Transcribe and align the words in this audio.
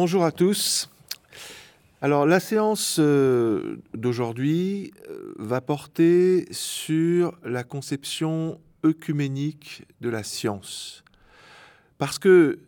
bonjour 0.00 0.24
à 0.24 0.30
tous. 0.30 0.88
Alors 2.02 2.24
la 2.24 2.38
séance 2.38 2.98
euh, 3.00 3.78
d'aujourd'hui 3.94 4.92
euh, 5.10 5.34
va 5.40 5.60
porter 5.60 6.46
sur 6.52 7.36
la 7.42 7.64
conception 7.64 8.60
œcuménique 8.86 9.82
de 10.00 10.08
la 10.08 10.22
science. 10.22 11.02
Parce 11.98 12.20
que 12.20 12.60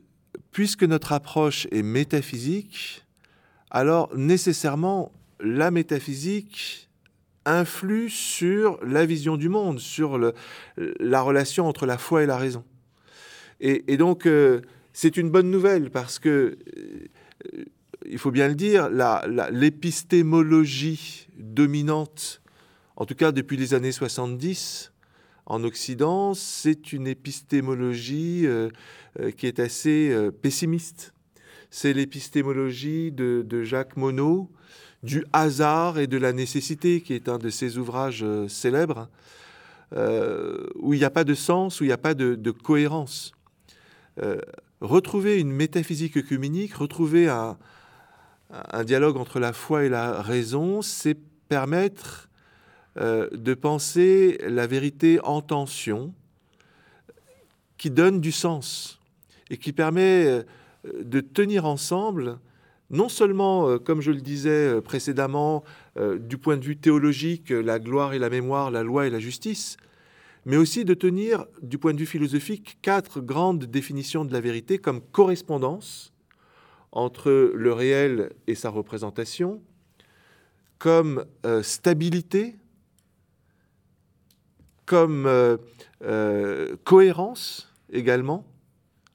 puisque 0.51 0.83
notre 0.83 1.13
approche 1.13 1.69
est 1.71 1.85
métaphysique, 1.85 3.05
alors 3.71 4.11
nécessairement 4.17 5.13
la 5.39 5.71
métaphysique 5.71 6.89
influe 7.45 8.11
sur 8.11 8.85
la 8.85 9.07
vision 9.07 9.37
du 9.37 9.49
monde, 9.49 9.79
sur 9.79 10.19
la 10.77 11.23
relation 11.23 11.69
entre 11.69 11.87
la 11.87 11.97
foi 11.97 12.25
et 12.25 12.27
la 12.27 12.39
raison. 12.39 12.65
Et, 13.61 13.97
donc, 13.99 14.27
euh, 14.27 14.63
c'est 14.93 15.17
une 15.17 15.31
bonne 15.31 15.51
nouvelle 15.53 15.91
parce 15.91 16.19
que, 16.19 16.59
il 18.07 18.19
faut 18.19 18.31
bien 18.31 18.49
le 18.49 18.55
dire, 18.55 18.89
l'épistémologie 19.51 21.29
dominante, 21.37 22.43
en 22.97 23.07
tout 23.07 23.15
cas 23.15 23.33
depuis 23.33 23.57
les 23.57 23.75
années 23.75 23.93
70, 23.93 24.93
en 25.47 25.65
Occident, 25.65 26.35
c'est 26.35 26.93
une 26.93 27.07
épistémologie 27.07 28.47
euh, 28.47 28.71
qui 29.37 29.47
est 29.47 29.59
assez 29.59 30.17
pessimiste. 30.43 31.13
C'est 31.71 31.93
l'épistémologie 31.93 33.11
de, 33.13 33.63
Jacques 33.63 33.97
Monod, 33.97 34.47
du 35.03 35.25
hasard 35.33 35.99
et 35.99 36.07
de 36.07 36.19
la 36.19 36.33
nécessité, 36.33 37.01
qui 37.01 37.15
est 37.15 37.29
un 37.29 37.39
de 37.39 37.49
ses 37.49 37.79
ouvrages 37.79 38.25
célèbres, 38.49 39.09
où 39.93 40.95
il 40.95 40.99
n'y 40.99 41.05
a 41.05 41.11
pas 41.11 41.25
de 41.25 41.35
sens, 41.35 41.81
où 41.81 41.85
il 41.85 41.89
n'y 41.89 41.93
a 41.93 41.99
pas 41.99 42.15
de 42.15 42.51
cohérence. 42.51 43.33
Euh, 44.83 44.87
retrouver 44.87 45.41
une 45.41 45.53
métaphysique 45.53 46.17
œcuménique, 46.17 46.75
retrouver 46.75 47.29
un, 47.29 47.57
dialogue 48.85 49.17
entre 49.17 49.39
la 49.39 49.53
foi 49.53 49.85
et 49.85 49.89
la 49.89 50.23
raison, 50.23 50.83
c'est 50.83 51.17
permettre 51.49 52.29
euh, 52.97 53.29
de 53.31 53.55
penser 53.55 54.39
la 54.43 54.67
vérité 54.67 55.21
en 55.23 55.41
tension, 55.41 56.13
qui 57.79 57.91
donne 57.91 58.21
du 58.21 58.33
sens 58.33 58.99
et 59.51 59.57
qui 59.57 59.73
permet 59.73 60.27
euh, 60.27 60.43
de 61.03 61.21
tenir 61.21 61.65
ensemble, 61.65 62.39
non 62.91 63.09
seulement, 63.09 63.79
comme 63.79 64.01
je 64.01 64.11
le 64.11 64.21
disais 64.21 64.81
précédemment, 64.81 65.63
du 65.97 66.39
point 66.39 66.57
de 66.57 66.65
vue 66.65 66.77
théologique, 66.77 67.51
la 67.51 67.79
gloire 67.79 68.15
et 68.15 68.19
la 68.19 68.29
mémoire, 68.29 68.73
la 68.73 68.83
loi 68.83 69.07
et 69.07 69.11
la 69.11 69.21
justice, 69.21 69.77
mais 70.45 70.57
aussi 70.57 70.85
de 70.85 70.95
tenir, 70.95 71.47
du 71.63 71.79
point 71.79 71.93
de 71.93 71.99
vue 71.99 72.07
philosophique, 72.07 72.79
quatre 72.83 73.21
grandes 73.21 73.67
définitions 73.67 74.25
de 74.25 74.33
la 74.33 74.41
vérité 74.41 74.79
comme 74.79 75.01
correspondance 75.01 76.13
entre 76.93 77.53
le 77.55 77.73
réel 77.73 78.33
et 78.47 78.55
sa 78.55 78.71
représentation, 78.71 79.63
comme 80.79 81.25
euh, 81.45 81.63
stabilité, 81.63 82.57
comme 84.87 85.27
euh, 85.27 85.57
euh, 86.03 86.77
cohérence 86.85 87.73
également 87.93 88.45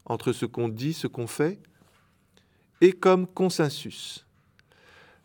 entre 0.06 0.32
ce 0.32 0.46
qu'on 0.46 0.70
dit, 0.70 0.94
ce 0.94 1.08
qu'on 1.08 1.28
fait, 1.28 1.60
et 2.82 2.92
comme 2.94 3.28
consensus. 3.28 4.25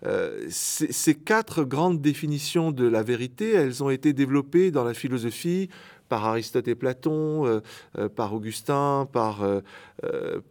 Euh, 0.06 0.47
ces 0.49 1.15
quatre 1.15 1.65
grandes 1.65 2.00
définitions 2.00 2.72
de 2.72 2.87
la 2.87 3.03
vérité, 3.03 3.53
elles 3.53 3.83
ont 3.84 3.91
été 3.91 4.12
développées 4.12 4.71
dans 4.71 4.84
la 4.84 4.94
philosophie 4.94 5.69
par 6.09 6.25
Aristote 6.25 6.66
et 6.66 6.75
Platon, 6.75 7.47
euh, 7.47 7.61
euh, 7.99 8.09
par 8.09 8.34
Augustin, 8.34 9.09
par 9.12 9.44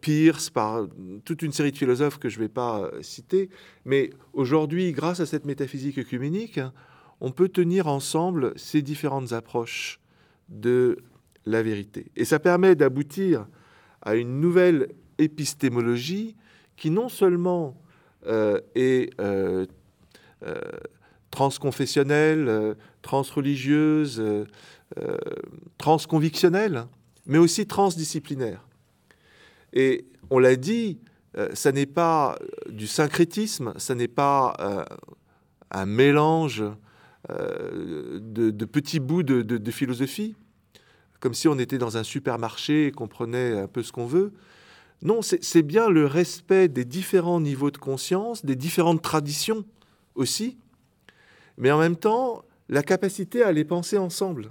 Peirce, 0.00 0.50
par 0.50 0.86
toute 1.24 1.42
une 1.42 1.52
série 1.52 1.72
de 1.72 1.76
philosophes 1.76 2.18
que 2.18 2.28
je 2.28 2.38
ne 2.38 2.44
vais 2.44 2.48
pas 2.48 2.90
citer. 3.02 3.50
Mais 3.84 4.10
aujourd'hui, 4.32 4.92
grâce 4.92 5.20
à 5.20 5.26
cette 5.26 5.44
métaphysique 5.44 5.98
œcuménique, 5.98 6.60
on 7.20 7.32
peut 7.32 7.48
tenir 7.48 7.88
ensemble 7.88 8.52
ces 8.56 8.80
différentes 8.80 9.32
approches 9.32 10.00
de 10.48 10.98
la 11.44 11.62
vérité. 11.62 12.10
Et 12.16 12.24
ça 12.24 12.38
permet 12.38 12.74
d'aboutir 12.74 13.46
à 14.02 14.14
une 14.14 14.40
nouvelle 14.40 14.88
épistémologie 15.18 16.36
qui 16.76 16.90
non 16.90 17.08
seulement 17.08 17.76
et 18.26 19.10
euh, 19.20 19.66
euh, 20.46 20.60
transconfessionnelle, 21.30 22.76
transreligieuse, 23.02 24.22
transconvictionnelle, 25.78 26.86
mais 27.26 27.38
aussi 27.38 27.66
transdisciplinaire. 27.66 28.66
Et 29.72 30.06
on 30.30 30.40
l'a 30.40 30.56
dit, 30.56 30.98
ça 31.54 31.70
n'est 31.70 31.86
pas 31.86 32.36
du 32.68 32.88
syncrétisme, 32.88 33.72
ça 33.76 33.94
n'est 33.94 34.08
pas 34.08 34.86
un 35.70 35.86
mélange 35.86 36.64
de, 37.28 38.64
petits 38.64 38.98
bouts 38.98 39.22
de, 39.22 39.70
philosophie, 39.70 40.34
comme 41.20 41.34
si 41.34 41.46
on 41.46 41.60
était 41.60 41.78
dans 41.78 41.96
un 41.96 42.02
supermarché 42.02 42.88
et 42.88 42.90
qu'on 42.90 43.06
prenait 43.06 43.56
un 43.56 43.68
peu 43.68 43.84
ce 43.84 43.92
qu'on 43.92 44.06
veut. 44.06 44.32
Non, 45.02 45.20
c'est 45.22 45.62
bien 45.62 45.88
le 45.88 46.04
respect 46.04 46.68
des 46.68 46.84
différents 46.84 47.40
niveaux 47.40 47.70
de 47.70 47.78
conscience, 47.78 48.44
des 48.44 48.56
différentes 48.56 49.00
traditions 49.00 49.64
aussi, 50.14 50.58
mais 51.56 51.70
en 51.70 51.78
même 51.78 51.96
temps, 51.96 52.44
la 52.68 52.82
capacité 52.82 53.42
à 53.42 53.52
les 53.52 53.64
penser 53.64 53.96
ensemble, 53.96 54.50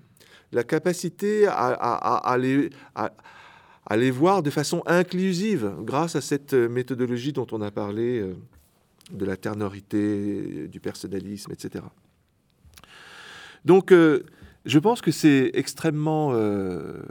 la 0.51 0.63
capacité 0.63 1.45
à, 1.47 2.37
les, 2.39 2.71
à 2.95 3.97
les, 3.97 4.11
voir 4.11 4.41
de 4.41 4.49
façon 4.49 4.81
inclusive 4.87 5.71
grâce 5.81 6.15
à 6.15 6.21
cette 6.21 6.53
méthodologie 6.53 7.31
dont 7.31 7.47
on 7.51 7.61
a 7.61 7.69
parlé, 7.69 8.19
euh, 8.19 8.33
de 9.11 9.25
la 9.25 9.37
ternorité, 9.37 10.67
du 10.67 10.79
personnalisme, 10.79 11.51
etc. 11.51 11.83
Donc, 13.65 13.91
euh, 13.91 14.23
je 14.65 14.79
pense 14.79 15.01
que 15.01 15.11
c'est 15.11 15.51
extrêmement 15.53 16.31
euh, 16.33 17.01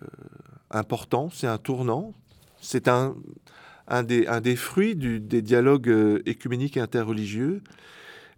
important, 0.71 1.31
c'est 1.31 1.47
un 1.47 1.59
tournant 1.59 2.15
c'est 2.61 2.89
un, 2.89 3.15
des, 4.03 4.57
fruits 4.57 4.97
des 4.97 5.43
dialogues 5.43 5.89
euh, 5.89 6.23
écuméniques 6.27 6.77
et 6.77 6.81
interreligieux. 6.81 7.63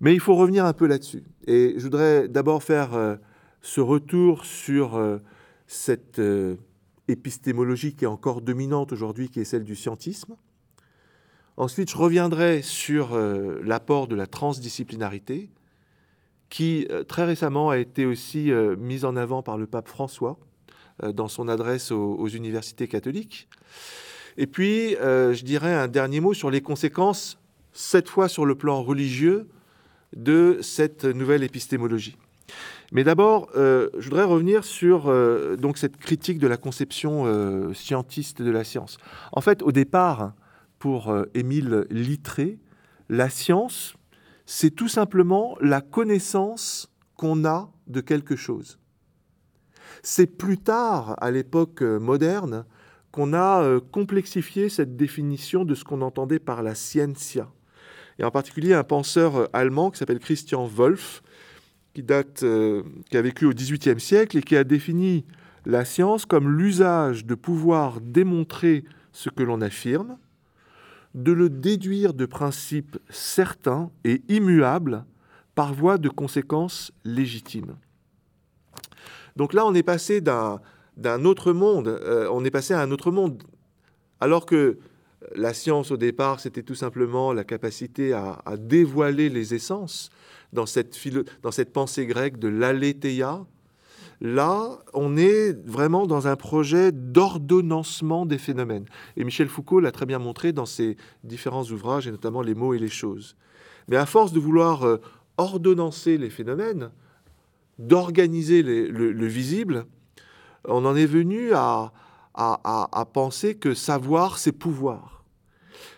Mais 0.01 0.15
il 0.15 0.21
faut 0.21 0.35
revenir 0.35 0.65
un 0.65 0.73
peu 0.73 0.87
là-dessus. 0.87 1.25
Et 1.47 1.75
je 1.77 1.83
voudrais 1.83 2.29
d'abord 2.29 2.63
faire 2.63 2.95
euh, 2.95 3.17
ce 3.61 3.81
retour 3.81 4.45
sur 4.45 4.97
euh, 4.97 5.19
cette 5.67 6.21
épistémologie 7.09 7.95
qui 7.95 8.05
est 8.05 8.09
encore 8.09 8.41
dominante 8.41 8.93
aujourd'hui, 8.93 9.29
qui 9.29 9.41
est 9.41 9.45
celle 9.45 9.65
du 9.65 9.77
scientisme. 9.77 10.37
Ensuite, 11.57 11.91
je 11.91 11.97
reviendrai 11.97 12.63
sur 12.63 13.17
l'apport 13.63 14.09
de 14.09 14.17
la 14.17 14.27
transdisciplinarité, 14.27 15.51
qui 16.49 16.89
très 17.07 17.25
récemment 17.25 17.71
a 17.71 17.79
été 17.79 18.05
aussi 18.05 18.51
mise 18.79 19.05
en 19.05 19.15
avant 19.15 19.43
par 19.43 19.59
le 19.59 19.67
pape 19.67 19.87
François 19.87 20.39
dans 21.03 21.29
son 21.29 21.47
adresse 21.47 21.93
aux 21.93 22.27
universités 22.27 22.89
catholiques. 22.89 23.49
Et 24.37 24.47
puis, 24.47 24.97
euh, 24.97 25.35
je 25.35 25.45
dirais 25.45 25.75
un 25.75 25.89
dernier 25.89 26.21
mot 26.21 26.35
sur 26.35 26.51
les 26.51 26.61
conséquences, 26.61 27.39
cette 27.73 28.09
fois 28.09 28.29
sur 28.29 28.47
le 28.47 28.55
plan 28.55 28.83
religieux, 28.83 29.49
de 30.15 30.59
cette 30.61 31.05
nouvelle 31.05 31.43
épistémologie. 31.43 32.17
Mais 32.93 33.05
d'abord, 33.05 33.49
euh, 33.55 33.89
je 33.99 34.05
voudrais 34.05 34.25
revenir 34.25 34.65
sur 34.65 35.09
euh, 35.09 35.57
donc 35.57 35.79
cette 35.79 35.97
critique 35.97 36.41
de 36.41 36.49
la 36.49 36.57
conception 36.57 37.73
scientiste 37.75 38.43
de 38.43 38.51
la 38.51 38.65
science. 38.65 38.99
En 39.33 39.41
fait, 39.41 39.63
au 39.63 39.73
départ, 39.73 40.33
pour 40.79 41.15
Émile 41.35 41.87
Littré, 41.91 42.59
la 43.09 43.29
science, 43.29 43.95
c'est 44.47 44.71
tout 44.71 44.89
simplement 44.89 45.57
la 45.61 45.81
connaissance 45.81 46.91
qu'on 47.17 47.45
a 47.45 47.71
de 47.87 48.01
quelque 48.01 48.35
chose. 48.35 48.79
C'est 50.03 50.27
plus 50.27 50.59
tard, 50.59 51.15
à 51.21 51.31
l'époque 51.31 51.83
moderne, 51.83 52.65
qu'on 53.13 53.33
a 53.33 53.63
euh, 53.63 53.81
complexifié 53.81 54.69
cette 54.69 54.97
définition 54.97 55.65
de 55.65 55.75
ce 55.75 55.85
qu'on 55.85 56.01
entendait 56.03 56.39
par 56.39 56.63
la 56.63 56.75
scientia. 56.75 57.51
Et 58.19 58.25
en 58.25 58.31
particulier 58.31 58.75
un 58.75 58.85
penseur 58.85 59.37
euh, 59.37 59.47
allemand 59.53 59.91
qui 59.91 59.99
s'appelle 59.99 60.21
Christian 60.21 60.67
Wolff, 60.67 61.23
qui, 61.95 62.03
date, 62.03 62.43
euh, 62.43 62.83
qui 63.11 63.17
a 63.17 63.23
vécu 63.23 63.47
au 63.47 63.53
XVIIIe 63.53 64.01
siècle 64.01 64.39
et 64.39 64.43
qui 64.43 64.57
a 64.57 64.65
défini 64.65 65.25
la 65.67 65.85
science 65.85 66.25
comme 66.25 66.57
l'usage 66.57 67.25
de 67.25 67.35
pouvoir 67.35 68.01
démontrer 68.01 68.85
ce 69.13 69.29
que 69.29 69.43
l'on 69.43 69.61
affirme, 69.61 70.17
de 71.15 71.33
le 71.33 71.51
déduire 71.51 72.15
de 72.15 72.27
principes 72.27 72.99
certains 73.09 73.91
et 74.05 74.23
immuables 74.29 75.05
par 75.57 75.75
voie 75.75 75.99
de 75.99 76.09
conséquences 76.09 76.93
légitimes. 77.05 77.75
Donc 79.37 79.53
là, 79.53 79.67
on 79.67 79.75
est 79.75 79.83
passé 79.83 80.21
d'un 80.21 80.61
d'un 81.01 81.25
autre 81.25 81.53
monde. 81.53 81.89
Euh, 81.89 82.29
on 82.31 82.45
est 82.45 82.51
passé 82.51 82.75
à 82.75 82.81
un 82.81 82.91
autre 82.93 83.11
monde. 83.11 83.43
Alors 84.21 84.47
que 84.47 84.79
la 85.35 85.53
science, 85.53 85.91
au 85.91 85.97
départ, 85.97 86.41
c'était 86.41 86.63
tout 86.63 86.75
simplement 86.75 87.33
la 87.33 87.45
capacité 87.45 88.13
à, 88.13 88.43
dévoiler 88.59 89.29
les 89.29 89.55
essences 89.55 90.11
dans 90.53 90.67
cette, 90.67 90.97
dans 91.43 91.51
cette 91.51 91.73
pensée 91.73 92.07
grecque 92.07 92.39
de 92.39 92.49
l'alétheia, 92.49 93.45
Là, 94.23 94.79
on 94.93 95.17
est 95.17 95.53
vraiment 95.67 96.07
dans 96.07 96.27
un 96.27 96.37
projet 96.37 96.93
d'ordonnancement 96.93 98.27
des 98.27 98.37
phénomènes. 98.37 98.85
Et 99.17 99.25
Michel 99.25 99.49
Foucault 99.49 99.81
l'a 99.81 99.93
très 99.93 100.05
bien 100.05 100.19
montré 100.19 100.53
dans 100.53 100.67
ses 100.67 100.99
différents 101.25 101.65
ouvrages, 101.65 102.07
et 102.07 102.11
notamment 102.11 102.43
Les 102.43 102.55
mots 102.55 102.75
et 102.75 102.79
les 102.79 102.89
choses. 102.89 103.35
Mais 103.89 103.97
à 103.97 104.05
force 104.05 104.33
de 104.33 104.39
vouloir 104.39 104.85
euh, 104.85 104.99
ordonnancer 105.39 106.19
les 106.19 106.29
phénomènes, 106.29 106.91
d'organiser 107.79 108.63
le, 108.63 109.27
visible, 109.27 109.87
on 110.65 110.85
en 110.85 110.97
est 110.97 111.07
venu 111.07 111.53
à, 111.55 111.93
penser 113.13 113.57
que 113.57 113.75
savoir, 113.75 114.39
c'est 114.39 114.53
pouvoir. 114.53 115.25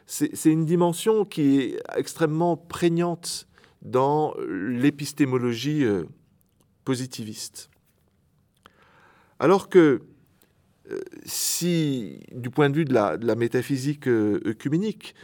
C'est 0.06 0.52
une 0.52 0.66
dimension 0.66 1.24
qui 1.24 1.58
est 1.58 1.82
extrêmement 1.96 2.56
prégnante 2.56 3.48
dans 3.80 4.34
l'épistémologie 4.48 5.84
euh, 5.84 6.04
positiviste. 6.84 7.70
Alors 9.38 9.68
que 9.68 10.02
euh, 10.90 11.00
si, 11.24 12.20
du 12.32 12.50
point 12.50 12.70
de 12.70 12.76
vue 12.76 12.84
de 12.84 12.92
la, 12.92 13.34
métaphysique 13.34 14.06
euh, 14.06 14.40
œcuménique, 14.46 15.14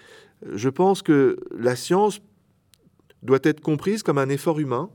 je 0.42 0.68
pense 0.68 1.02
que 1.02 1.38
la 1.56 1.76
science 1.76 2.20
doit 3.22 3.40
être 3.42 3.60
comprise 3.60 4.02
comme 4.02 4.18
un 4.18 4.28
effort 4.28 4.58
humain, 4.58 4.90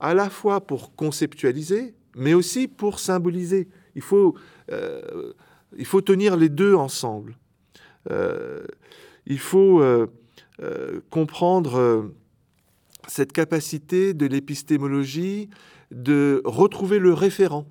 à 0.00 0.14
la 0.14 0.28
fois 0.28 0.66
pour 0.66 0.94
conceptualiser, 0.94 1.94
mais 2.16 2.34
aussi 2.34 2.68
pour 2.68 2.98
symboliser. 2.98 3.68
Il 3.94 4.02
faut, 4.02 4.34
il 5.76 5.84
faut 5.84 6.00
tenir 6.00 6.36
les 6.36 6.48
deux 6.48 6.74
ensemble. 6.74 7.36
il 9.26 9.38
faut 9.38 9.82
comprendre 11.10 12.10
cette 13.08 13.32
capacité 13.32 14.14
de 14.14 14.26
l'épistémologie 14.26 15.48
de 15.90 16.42
retrouver 16.44 16.98
le 16.98 17.12
référent. 17.12 17.66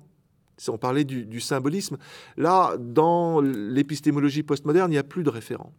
Si 0.56 0.70
on 0.70 0.78
parlait 0.78 1.04
du, 1.04 1.40
symbolisme, 1.40 1.96
là, 2.36 2.76
dans 2.78 3.40
l'épistémologie 3.40 4.42
postmoderne, 4.42 4.90
il 4.90 4.94
n'y 4.94 4.98
a 4.98 5.02
plus 5.02 5.24
de 5.24 5.30
référent. 5.30 5.72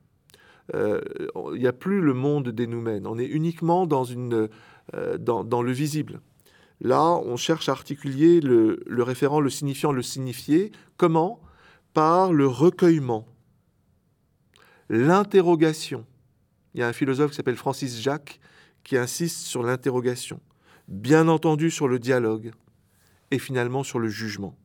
Euh, 0.76 1.02
il 1.54 1.60
n'y 1.60 1.68
a 1.68 1.74
plus 1.74 2.02
le 2.02 2.14
monde 2.14 2.50
des 2.50 2.68
noumènes. 2.68 3.08
On 3.08 3.18
est 3.18 3.26
uniquement 3.26 3.86
dans, 3.86 4.04
une, 4.04 4.50
euh, 4.96 5.18
dans, 5.18 5.62
le 5.62 5.72
visible. 5.72 6.22
Là, 6.84 7.02
on 7.02 7.38
cherche 7.38 7.70
à 7.70 7.72
articuler 7.72 8.42
le, 8.42 8.84
référent, 9.00 9.40
le 9.40 9.50
signifiant, 9.50 9.94
le 9.94 10.02
signifié. 10.02 10.74
Comment? 10.98 11.40
Par 11.94 12.34
le 12.34 12.46
recueillement, 12.46 13.26
l'interrogation. 14.90 16.06
Il 16.74 16.82
y 16.82 16.84
a 16.84 16.88
un 16.88 16.94
philosophe 16.94 17.32
qui 17.32 17.38
s'appelle 17.38 17.56
Francis 17.56 18.02
Jacques 18.02 18.40
qui 18.84 18.98
insiste 18.98 19.38
sur 19.38 19.64
l'interrogation, 19.64 20.42
bien 20.90 21.30
entendu 21.30 21.72
sur 21.72 21.88
le 21.88 22.00
dialogue, 22.00 22.52
et 23.32 23.40
finalement 23.40 23.84
sur 23.84 24.00
le 24.00 24.10
jugement. 24.10 24.58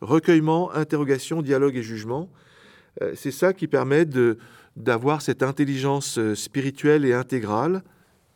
Recueillement, 0.00 0.72
interrogation, 0.72 1.42
dialogue 1.42 1.76
et 1.76 1.82
jugement, 1.82 2.30
euh, 3.02 3.12
c'est 3.14 3.30
ça 3.30 3.52
qui 3.52 3.66
permet 3.66 4.06
d'avoir 4.76 5.20
cette 5.20 5.42
intelligence 5.42 6.18
euh, 6.18 6.34
spirituelle 6.34 7.04
et 7.04 7.12
intégrale, 7.12 7.82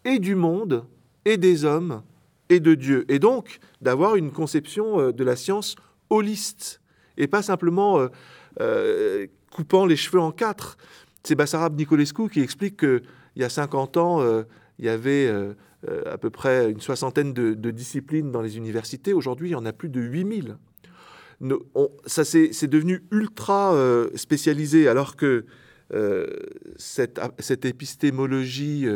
et 0.05 0.19
du 0.19 0.35
monde, 0.35 0.85
et 1.25 1.39
des 1.39 1.65
hommes, 1.65 2.03
et 2.51 2.61
de 2.61 2.75
Dieu, 2.75 3.07
et 3.09 3.19
donc 3.19 3.59
d'avoir 3.81 4.17
une 4.17 4.31
conception 4.31 5.01
euh, 5.01 5.13
de 5.13 5.25
la 5.25 5.37
science 5.37 5.77
holiste, 6.11 6.83
et 7.17 7.27
pas 7.27 7.43
simplement 7.43 8.09
coupant 9.51 9.87
les 9.87 9.97
cheveux 9.97 10.21
en 10.21 10.33
quatre. 10.33 10.77
C'est 11.23 11.35
Bassarab 11.35 11.77
Nicolescu 11.77 12.29
qui 12.29 12.41
explique 12.41 12.79
qu'il 12.79 13.03
y 13.37 13.45
a 13.45 13.49
50 13.49 13.97
ans, 13.97 14.43
il 14.81 14.87
y 14.87 14.89
avait 14.89 15.27
euh, 15.27 15.53
euh, 15.89 16.03
à 16.07 16.17
peu 16.17 16.31
près 16.31 16.71
une 16.71 16.81
soixantaine 16.81 17.35
de, 17.35 17.71
disciplines 17.71 18.33
dans 18.33 18.41
les 18.41 18.57
universités. 18.57 19.13
Aujourd'hui, 19.13 19.51
il 19.51 19.53
y 19.53 19.57
en 19.57 19.67
a 19.67 19.73
plus 19.75 19.91
de 19.91 20.01
8000. 20.01 20.57
ça 22.07 22.25
c'est 22.25 22.67
devenu 22.67 23.05
ultra 23.13 23.75
euh, 23.75 24.09
spécialisé, 24.15 24.89
alors 24.89 25.17
que 25.17 25.45
cette, 26.77 27.65
épistémologie 27.65 28.87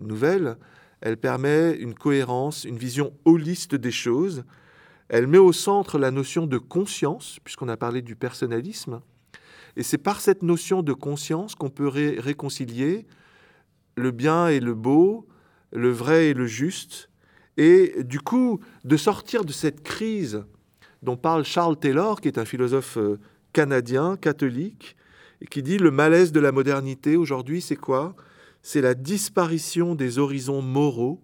nouvelle, 0.00 0.56
elle 1.00 1.16
permet 1.16 1.72
une 1.76 1.94
cohérence, 1.94 2.64
une 2.64 2.78
vision 2.78 3.12
holiste 3.24 3.74
des 3.74 3.90
choses. 3.90 4.44
Elle 5.08 5.26
met 5.26 5.38
au 5.38 5.52
centre 5.52 5.98
la 5.98 6.10
notion 6.10 6.46
de 6.46 6.58
conscience, 6.58 7.38
puisqu'on 7.44 7.68
a 7.68 7.76
parlé 7.76 8.02
du 8.02 8.16
personnalisme. 8.16 9.00
Et 9.76 9.82
c'est 9.82 9.98
par 9.98 10.20
cette 10.20 10.42
notion 10.42 10.82
de 10.82 10.92
conscience 10.92 11.54
qu'on 11.54 11.70
peut 11.70 11.88
réconcilier 11.88 13.06
le 13.96 14.10
bien 14.10 14.48
et 14.48 14.60
le 14.60 14.74
beau, 14.74 15.26
le 15.72 15.90
vrai 15.90 16.28
et 16.28 16.34
le 16.34 16.46
juste, 16.46 17.10
et 17.56 18.04
du 18.04 18.20
coup 18.20 18.60
de 18.84 18.96
sortir 18.96 19.44
de 19.44 19.52
cette 19.52 19.82
crise 19.82 20.44
dont 21.02 21.16
parle 21.16 21.44
Charles 21.44 21.78
Taylor, 21.78 22.20
qui 22.20 22.28
est 22.28 22.38
un 22.38 22.44
philosophe 22.44 22.96
euh, 22.96 23.18
canadien, 23.52 24.16
catholique, 24.16 24.96
et 25.40 25.46
qui 25.46 25.62
dit 25.62 25.78
le 25.78 25.90
malaise 25.90 26.32
de 26.32 26.40
la 26.40 26.52
modernité 26.52 27.16
aujourd'hui, 27.16 27.60
c'est 27.60 27.76
quoi? 27.76 28.16
C'est 28.62 28.80
la 28.80 28.94
disparition 28.94 29.94
des 29.94 30.18
horizons 30.18 30.62
moraux, 30.62 31.20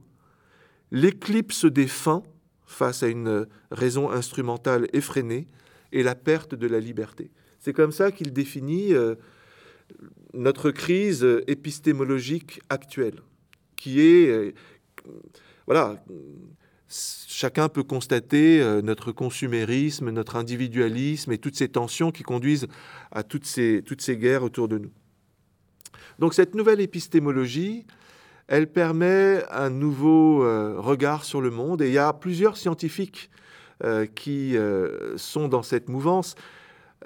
l'éclipse 0.90 1.64
des 1.64 1.86
fins 1.88 2.22
face 2.66 3.02
à 3.02 3.08
une 3.08 3.46
raison 3.70 4.10
instrumentale 4.10 4.88
effrénée, 4.92 5.48
et 5.94 6.02
la 6.02 6.14
perte 6.14 6.54
de 6.54 6.66
la 6.66 6.80
liberté. 6.80 7.30
C'est 7.60 7.72
comme 7.72 7.92
ça 7.92 8.12
qu'il 8.12 8.32
définit 8.32 8.92
euh, 8.92 9.14
notre 10.34 10.70
crise 10.70 11.26
épistémologique 11.46 12.60
actuelle, 12.68 13.20
qui 13.76 14.00
est, 14.00 14.28
euh, 14.28 14.52
voilà, 15.66 16.04
chacun 16.88 17.68
peut 17.68 17.84
constater 17.84 18.60
euh, 18.60 18.82
notre 18.82 19.12
consumérisme, 19.12 20.10
notre 20.10 20.36
individualisme 20.36 21.32
et 21.32 21.38
toutes 21.38 21.56
ces 21.56 21.68
tensions 21.68 22.10
qui 22.10 22.24
conduisent 22.24 22.66
à 23.12 23.22
toutes 23.22 23.46
ces, 23.46 23.82
toutes 23.86 24.02
ces 24.02 24.16
guerres 24.16 24.42
autour 24.42 24.68
de 24.68 24.78
nous. 24.78 24.90
Donc 26.18 26.34
cette 26.34 26.54
nouvelle 26.54 26.80
épistémologie, 26.80 27.86
elle 28.46 28.66
permet 28.66 29.42
un 29.50 29.70
nouveau 29.70 30.44
euh, 30.44 30.74
regard 30.78 31.24
sur 31.24 31.40
le 31.40 31.50
monde 31.50 31.82
et 31.82 31.88
il 31.88 31.94
y 31.94 31.98
a 31.98 32.12
plusieurs 32.12 32.56
scientifiques 32.56 33.30
qui 34.14 34.56
sont 35.16 35.46
dans 35.46 35.62
cette 35.62 35.90
mouvance. 35.90 36.36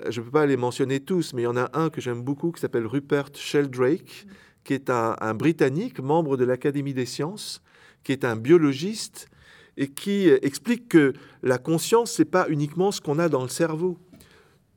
Euh, 0.04 0.10
je 0.10 0.20
ne 0.20 0.24
peux 0.24 0.30
pas 0.30 0.46
les 0.46 0.56
mentionner 0.56 1.00
tous, 1.00 1.32
mais 1.34 1.42
il 1.42 1.44
y 1.44 1.48
en 1.48 1.56
a 1.56 1.70
un 1.72 1.90
que 1.90 2.00
j'aime 2.00 2.22
beaucoup 2.22 2.52
qui 2.52 2.60
s'appelle 2.60 2.86
Rupert 2.86 3.30
Sheldrake, 3.34 4.26
qui 4.64 4.74
est 4.74 4.90
un, 4.90 5.34
Britannique, 5.34 6.00
membre 6.00 6.36
de 6.36 6.44
l'Académie 6.44 6.94
des 6.94 7.06
sciences, 7.06 7.62
qui 8.04 8.12
est 8.12 8.24
un 8.24 8.36
biologiste 8.36 9.28
et 9.76 9.88
qui 9.88 10.28
euh, 10.28 10.38
explique 10.42 10.88
que 10.88 11.14
la 11.42 11.58
conscience, 11.58 12.18
n'est 12.18 12.24
pas 12.24 12.48
uniquement 12.48 12.92
ce 12.92 13.00
qu'on 13.00 13.18
a 13.18 13.28
dans 13.28 13.42
le 13.42 13.48
cerveau. 13.48 13.98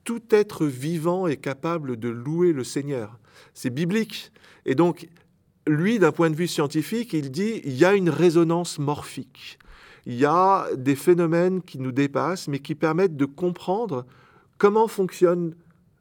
Tout 0.04 0.22
être 0.32 0.66
vivant 0.66 1.28
est 1.28 1.38
capable 1.38 1.98
de 1.98 2.10
louer 2.10 2.54
le 2.54 2.64
Seigneur. 2.64 3.20
C'est 3.54 3.70
biblique. 3.70 4.32
Et 4.66 4.76
donc, 4.76 5.08
lui, 5.68 6.00
d'un 6.00 6.12
point 6.12 6.30
de 6.30 6.36
vue 6.36 6.48
scientifique, 6.48 7.14
il 7.14 7.32
dit 7.32 7.62
il 7.64 7.74
y 7.74 7.86
a 7.86 7.94
une 7.94 8.10
résonance 8.10 8.80
morphique. 8.80 9.60
Il 10.06 10.16
y 10.16 10.26
a 10.26 10.68
des 10.76 10.96
phénomènes 10.96 11.62
qui 11.62 11.78
nous 11.78 11.92
dépassent, 11.92 12.48
mais 12.48 12.60
qui 12.60 12.76
permettent 12.76 13.16
de 13.16 13.26
comprendre 13.26 14.06
comment 14.58 14.88
fonctionne 14.88 15.56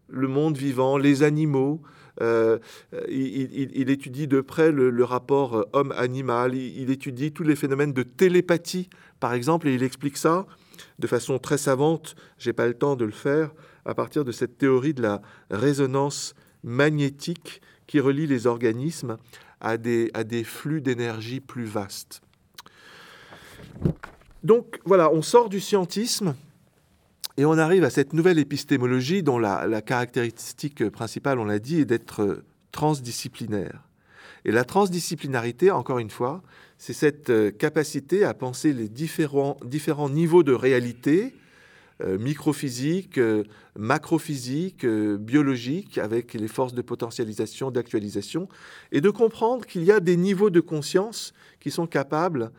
le 0.09 0.29
monde 0.29 0.57
vivant, 0.57 0.97
les 0.97 1.23
animaux. 1.23 1.81
Euh, 2.21 2.59
il, 3.09 3.89
étudie 3.89 4.27
de 4.27 4.41
près 4.41 4.73
le, 4.73 5.05
rapport 5.05 5.57
euh, 5.57 5.65
homme-animal, 5.73 6.55
il, 6.55 6.91
étudie 6.91 7.33
tous 7.33 7.45
les 7.45 7.57
phénomènes 7.57 7.93
de 7.93 8.03
télépathie, 8.03 8.91
par 9.21 9.33
exemple, 9.33 9.69
et 9.69 9.75
il 9.75 9.83
explique 9.83 10.19
ça 10.19 10.47
de 10.99 11.07
façon 11.07 11.39
très 11.39 11.59
savante, 11.59 12.15
j'ai 12.39 12.53
pas 12.53 12.67
le 12.67 12.75
temps 12.75 12.97
de 12.97 13.05
le 13.05 13.11
faire, 13.11 13.53
à 13.85 13.95
partir 13.95 14.25
de 14.25 14.33
cette 14.33 14.59
théorie 14.59 14.95
de 14.95 15.03
la 15.03 15.23
résonance 15.51 16.35
magnétique 16.65 17.61
qui 17.87 18.01
relie 18.01 18.27
les 18.27 18.47
organismes 18.47 19.19
à 19.61 19.77
des, 19.77 20.11
à 20.15 20.25
des 20.25 20.45
flux 20.45 20.81
d'énergie 20.81 21.41
plus 21.41 21.65
vastes. 21.65 22.23
Donc 24.43 24.81
voilà, 24.85 25.13
on 25.13 25.23
sort 25.23 25.49
du 25.49 25.61
scientisme, 25.61 26.35
et 27.41 27.47
on 27.47 27.57
arrive 27.57 27.85
à 27.85 27.91
cette 27.91 28.13
nouvelle 28.13 28.39
épistémologie 28.39 29.23
dont 29.23 29.39
la, 29.39 29.81
caractéristique 29.81 30.89
principale, 30.91 31.39
on 31.39 31.47
l'a 31.47 31.59
dit, 31.59 31.81
est 31.81 31.85
d'être 31.87 32.43
transdisciplinaire. 32.71 33.85
Et 34.45 34.53
la 34.53 34.65
transdisciplinarité, 34.65 35.71
encore 35.71 36.01
une 36.01 36.11
fois, 36.11 36.43
c'est 36.77 36.93
cette 36.93 37.31
euh, 37.31 37.51
capacité 37.51 38.25
à 38.25 38.35
penser 38.35 38.75
les 38.75 38.89
différents, 38.89 39.57
différents 39.65 40.11
niveaux 40.11 40.43
de 40.43 40.53
réalité, 40.53 41.35
microphysique, 42.19 43.19
euh, 43.19 43.45
macrophysique, 43.79 44.87
biologique, 44.87 45.99
avec 45.99 46.35
les 46.35 46.49
forces 46.49 46.75
de 46.75 46.83
potentialisation, 46.83 47.71
d'actualisation, 47.71 48.49
et 48.93 49.01
de 49.01 49.11
comprendre 49.11 49.67
qu'il 49.67 49.85
y 49.85 49.93
a 49.93 50.01
des 50.01 50.17
niveaux 50.17 50.51
de 50.51 50.61
conscience 50.61 51.33
qui 51.61 51.71
sont 51.71 51.87
capables 51.87 52.51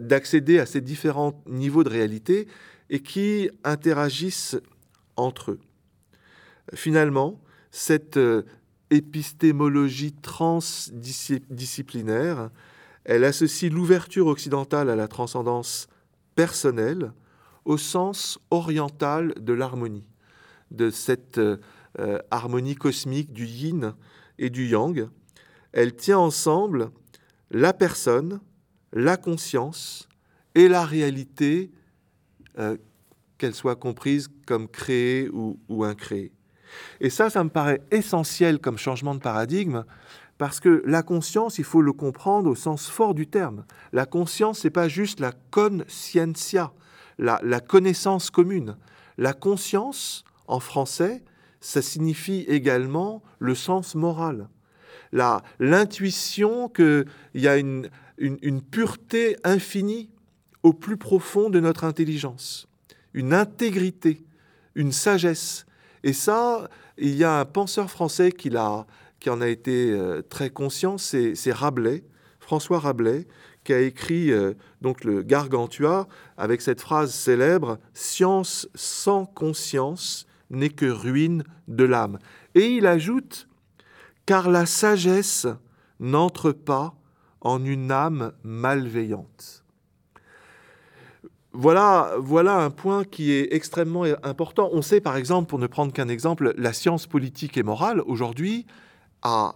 d'accéder 0.00 0.58
à 0.58 0.64
ces 0.64 0.80
différents 0.80 1.44
niveaux 1.46 1.84
de 1.84 1.90
réalité 1.90 2.48
et 2.88 3.00
qui 3.00 3.50
interagissent 3.62 4.56
entre 5.16 5.52
eux. 5.52 5.60
Finalement, 6.74 7.40
cette 7.70 8.16
euh, 8.16 8.42
épistémologie 8.90 10.12
transdisciplinaire, 10.12 12.50
elle 13.04 13.24
associe 13.24 13.72
l'ouverture 13.72 14.26
occidentale 14.26 14.90
à 14.90 14.96
la 14.96 15.08
transcendance 15.08 15.88
personnelle 16.34 17.12
au 17.64 17.76
sens 17.76 18.38
oriental 18.50 19.34
de 19.38 19.52
l'harmonie, 19.52 20.06
de 20.70 20.90
cette 20.90 21.38
euh, 21.38 22.18
harmonie 22.30 22.74
cosmique 22.74 23.32
du 23.32 23.46
yin 23.46 23.94
et 24.38 24.50
du 24.50 24.66
yang. 24.66 25.08
Elle 25.72 25.94
tient 25.94 26.18
ensemble 26.18 26.90
la 27.50 27.72
personne, 27.72 28.40
la 28.92 29.16
conscience 29.16 30.08
et 30.54 30.68
la 30.68 30.84
réalité, 30.84 31.70
euh, 32.58 32.76
qu'elle 33.38 33.54
soit 33.54 33.76
comprise 33.76 34.28
comme 34.46 34.68
créée 34.68 35.28
ou, 35.30 35.58
ou 35.68 35.84
incréée. 35.84 36.32
Et 37.00 37.10
ça, 37.10 37.30
ça 37.30 37.42
me 37.42 37.50
paraît 37.50 37.82
essentiel 37.90 38.58
comme 38.58 38.78
changement 38.78 39.14
de 39.14 39.20
paradigme, 39.20 39.84
parce 40.38 40.60
que 40.60 40.82
la 40.86 41.02
conscience, 41.02 41.58
il 41.58 41.64
faut 41.64 41.82
le 41.82 41.92
comprendre 41.92 42.50
au 42.50 42.54
sens 42.54 42.88
fort 42.88 43.14
du 43.14 43.26
terme. 43.26 43.64
La 43.92 44.06
conscience, 44.06 44.64
n'est 44.64 44.70
pas 44.70 44.88
juste 44.88 45.20
la 45.20 45.32
conscientia, 45.50 46.72
la, 47.20 47.60
connaissance 47.60 48.30
commune. 48.30 48.76
La 49.18 49.32
conscience, 49.32 50.24
en 50.48 50.60
français, 50.60 51.22
ça 51.60 51.82
signifie 51.82 52.44
également 52.48 53.22
le 53.38 53.54
sens 53.54 53.94
moral. 53.94 54.48
L'intuition 55.12 56.68
qu'il 56.68 57.04
y 57.34 57.48
a 57.48 57.56
une, 57.56 57.90
une, 58.18 58.62
pureté 58.62 59.36
infinie 59.44 60.10
au 60.62 60.72
plus 60.72 60.96
profond 60.96 61.50
de 61.50 61.60
notre 61.60 61.84
intelligence, 61.84 62.68
une 63.12 63.34
intégrité, 63.34 64.24
une 64.74 64.92
sagesse, 64.92 65.66
et 66.02 66.12
ça, 66.12 66.68
il 66.96 67.14
y 67.16 67.24
a 67.24 67.40
un 67.40 67.44
penseur 67.44 67.90
français 67.90 68.32
qui, 68.32 68.50
qui 69.18 69.30
en 69.30 69.40
a 69.40 69.48
été 69.48 69.90
euh, 69.90 70.22
très 70.22 70.48
conscient, 70.48 70.96
c'est 70.96 71.52
Rabelais, 71.52 72.04
François 72.38 72.78
Rabelais, 72.78 73.26
qui 73.64 73.72
a 73.72 73.80
écrit 73.80 74.32
euh, 74.32 74.54
donc 74.80 75.04
le 75.04 75.22
Gargantua 75.22 76.08
avec 76.36 76.60
cette 76.62 76.80
phrase 76.80 77.12
célèbre 77.12 77.78
Science 77.92 78.68
sans 78.74 79.26
conscience 79.26 80.26
n'est 80.50 80.70
que 80.70 80.86
ruine 80.86 81.44
de 81.68 81.84
l'âme. 81.84 82.18
Et 82.54 82.68
il 82.68 82.86
ajoute 82.86 83.48
Car 84.26 84.50
la 84.50 84.66
sagesse 84.66 85.46
n'entre 85.98 86.52
pas 86.52 86.94
en 87.40 87.64
une 87.64 87.90
âme 87.90 88.32
malveillante. 88.42 89.64
Voilà, 91.52 92.14
voilà 92.18 92.58
un 92.58 92.70
point 92.70 93.02
qui 93.04 93.32
est 93.32 93.52
extrêmement 93.52 94.04
important. 94.22 94.70
On 94.72 94.82
sait 94.82 95.00
par 95.00 95.16
exemple, 95.16 95.48
pour 95.48 95.58
ne 95.58 95.66
prendre 95.66 95.92
qu'un 95.92 96.08
exemple, 96.08 96.54
la 96.56 96.72
science 96.72 97.06
politique 97.06 97.56
et 97.56 97.62
morale 97.62 98.02
aujourd'hui 98.06 98.66
a, 99.22 99.54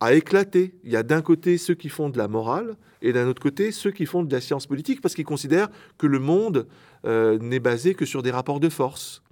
a 0.00 0.14
éclaté. 0.14 0.74
Il 0.82 0.90
y 0.90 0.96
a 0.96 1.02
d'un 1.02 1.22
côté 1.22 1.58
ceux 1.58 1.74
qui 1.74 1.88
font 1.88 2.08
de 2.08 2.18
la 2.18 2.28
morale 2.28 2.76
et 3.02 3.12
d'un 3.12 3.28
autre 3.28 3.42
côté 3.42 3.70
ceux 3.70 3.90
qui 3.90 4.06
font 4.06 4.22
de 4.22 4.32
la 4.32 4.40
science 4.40 4.66
politique 4.66 5.00
parce 5.00 5.14
qu'ils 5.14 5.24
considèrent 5.24 5.68
que 5.98 6.06
le 6.06 6.18
monde 6.18 6.66
euh, 7.04 7.38
n'est 7.38 7.60
basé 7.60 7.94
que 7.94 8.06
sur 8.06 8.22
des 8.22 8.30
rapports 8.30 8.60
de 8.60 8.68
force. 8.68 9.22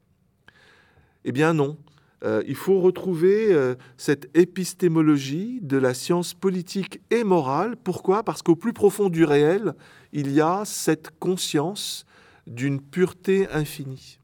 Eh 1.25 1.32
bien 1.32 1.54
non. 1.54 1.78
Euh, 2.25 2.42
il 2.48 2.56
faut 2.56 2.80
retrouver 2.80 3.52
euh, 3.52 3.76
cette 3.96 4.28
épistémologie 4.37 5.60
de 5.62 5.76
la 5.76 5.94
science 5.94 6.34
politique 6.34 7.00
et 7.10 7.22
morale. 7.22 7.76
Pourquoi? 7.76 8.25
Parce 8.25 8.42
qu'au 8.42 8.56
plus 8.56 8.72
profond 8.72 9.08
du 9.08 9.25
réel, 9.25 9.75
il 10.12 10.32
y 10.32 10.40
a 10.40 10.64
cette 10.64 11.16
conscience 11.18 12.04
d'une 12.46 12.80
pureté 12.80 13.48
infinie. 13.50 14.18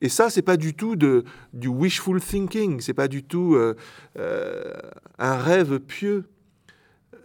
Et 0.00 0.08
ça, 0.08 0.30
c'est 0.30 0.42
pas 0.42 0.56
du 0.56 0.74
tout 0.74 0.96
du 0.96 1.68
wishful 1.68 2.20
thinking, 2.20 2.80
c'est 2.80 2.94
pas 2.94 3.08
du 3.08 3.24
tout 3.24 3.54
euh, 3.54 3.74
euh, 4.18 4.72
un 5.18 5.36
rêve 5.36 5.80
pieux. 5.80 6.24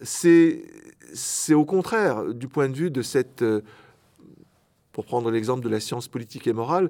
C'est, 0.01 0.63
au 1.51 1.65
contraire, 1.65 2.33
du 2.33 2.47
point 2.47 2.69
de 2.69 2.75
vue 2.75 2.91
de 2.91 3.01
cette, 3.01 3.43
euh, 3.43 3.61
pour 4.91 5.05
prendre 5.05 5.29
l'exemple 5.29 5.63
de 5.63 5.69
la 5.69 5.79
science 5.79 6.07
politique 6.07 6.47
et 6.47 6.53
morale, 6.53 6.89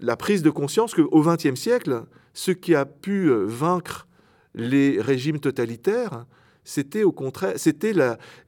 la 0.00 0.16
prise 0.16 0.42
de 0.42 0.50
conscience 0.50 0.94
qu'au 0.94 1.22
XXe 1.22 1.54
siècle, 1.54 2.04
ce 2.34 2.50
qui 2.50 2.74
a 2.74 2.84
pu 2.84 3.30
vaincre 3.30 4.06
les 4.54 5.00
régimes 5.00 5.38
totalitaires, 5.38 6.26
c'était 6.64 7.04
au 7.04 7.12
contraire, 7.12 7.54
c'était 7.56 7.94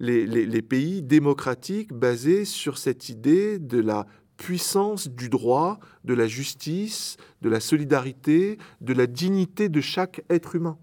les, 0.01 0.63
pays 0.63 1.03
démocratiques 1.03 1.93
basés 1.93 2.45
sur 2.45 2.79
cette 2.79 3.09
idée 3.09 3.59
de 3.59 3.81
la 3.81 4.07
puissance 4.43 5.09
du 5.09 5.29
droit, 5.29 5.79
de 6.03 6.15
la 6.15 6.27
justice, 6.27 7.17
de 7.43 7.49
la 7.49 7.61
solidarité, 7.61 8.59
de 8.81 8.93
la 8.93 9.07
dignité 9.07 9.69
de 9.69 9.81
chaque 9.81 10.25
être 10.29 10.57
humain. 10.57 10.79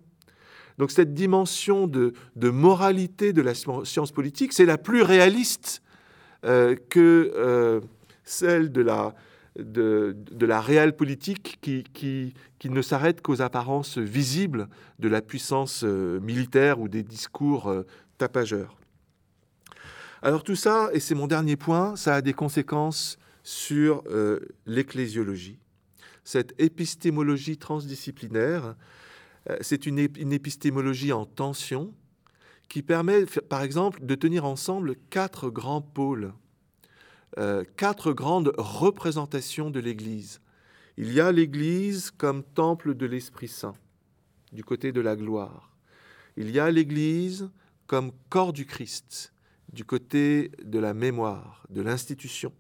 Donc 0.78 0.92
cette 0.92 1.14
dimension 1.14 1.86
de, 1.86 2.14
de 2.38 2.50
moralité 2.50 3.34
de 3.34 3.42
la 3.42 3.54
science 3.54 4.14
politique, 4.14 4.54
c'est 4.54 4.66
la 4.66 4.78
plus 4.78 5.02
réaliste 5.02 5.82
euh, 6.46 6.78
que 6.90 7.34
euh, 7.36 7.82
celle 8.24 8.72
de 8.72 8.82
la, 8.82 9.14
de, 9.58 10.16
la 10.40 10.62
réelle 10.62 10.96
politique 10.96 11.58
qui, 11.60 11.84
qui, 11.84 12.34
qui 12.60 12.70
ne 12.70 12.82
s'arrête 12.82 13.22
qu'aux 13.22 13.42
apparences 13.42 13.98
visibles 13.98 14.70
de 15.00 15.10
la 15.10 15.22
puissance 15.22 15.84
euh, 15.84 16.22
militaire 16.22 16.80
ou 16.80 16.88
des 16.88 17.04
discours 17.04 17.74
tapageurs. 18.18 18.78
Alors 20.22 20.44
tout 20.44 20.56
ça, 20.56 20.90
et 20.94 21.02
c'est 21.02 21.16
mon 21.16 21.28
dernier 21.28 21.58
point, 21.58 21.98
ça 21.98 22.16
a 22.16 22.22
des 22.22 22.34
conséquences 22.34 23.18
sur 23.50 24.04
euh, 24.12 24.40
l'ecclésiologie. 24.68 25.58
Cette 26.24 26.54
épistémologie 26.62 27.58
transdisciplinaire, 27.58 28.76
euh, 29.50 29.58
c'est 29.62 29.88
une, 29.88 29.98
épistémologie 29.98 31.12
en 31.12 31.26
tension 31.26 31.92
qui 32.68 32.84
permet, 32.84 33.26
par 33.26 33.64
exemple, 33.64 34.06
de 34.06 34.14
tenir 34.14 34.46
ensemble 34.46 34.96
quatre 35.10 35.50
grands 35.50 35.82
pôles 35.82 36.32
euh, 37.40 37.64
quatre 37.76 38.14
grandes 38.14 38.54
représentations 38.58 39.72
de 39.72 39.80
l'Église. 39.80 40.42
Il 40.98 41.12
y 41.12 41.20
a 41.20 41.32
l'Église 41.32 42.12
comme 42.12 42.44
temple 42.44 42.94
de 42.94 43.08
l'Esprit 43.08 43.48
Saint, 43.48 43.76
du 44.52 44.64
côté 44.64 44.92
de 44.92 45.02
la 45.02 45.16
gloire. 45.16 45.76
Il 46.38 46.52
y 46.52 46.60
a 46.60 46.70
l'Église 46.70 47.50
comme 47.88 48.12
corps 48.30 48.54
du 48.54 48.68
Christ, 48.68 49.34
du 49.74 49.86
côté 49.86 50.52
de 50.64 50.78
la 50.78 50.94
mémoire, 50.94 51.66
de 51.70 51.82
l'institution. 51.82 52.54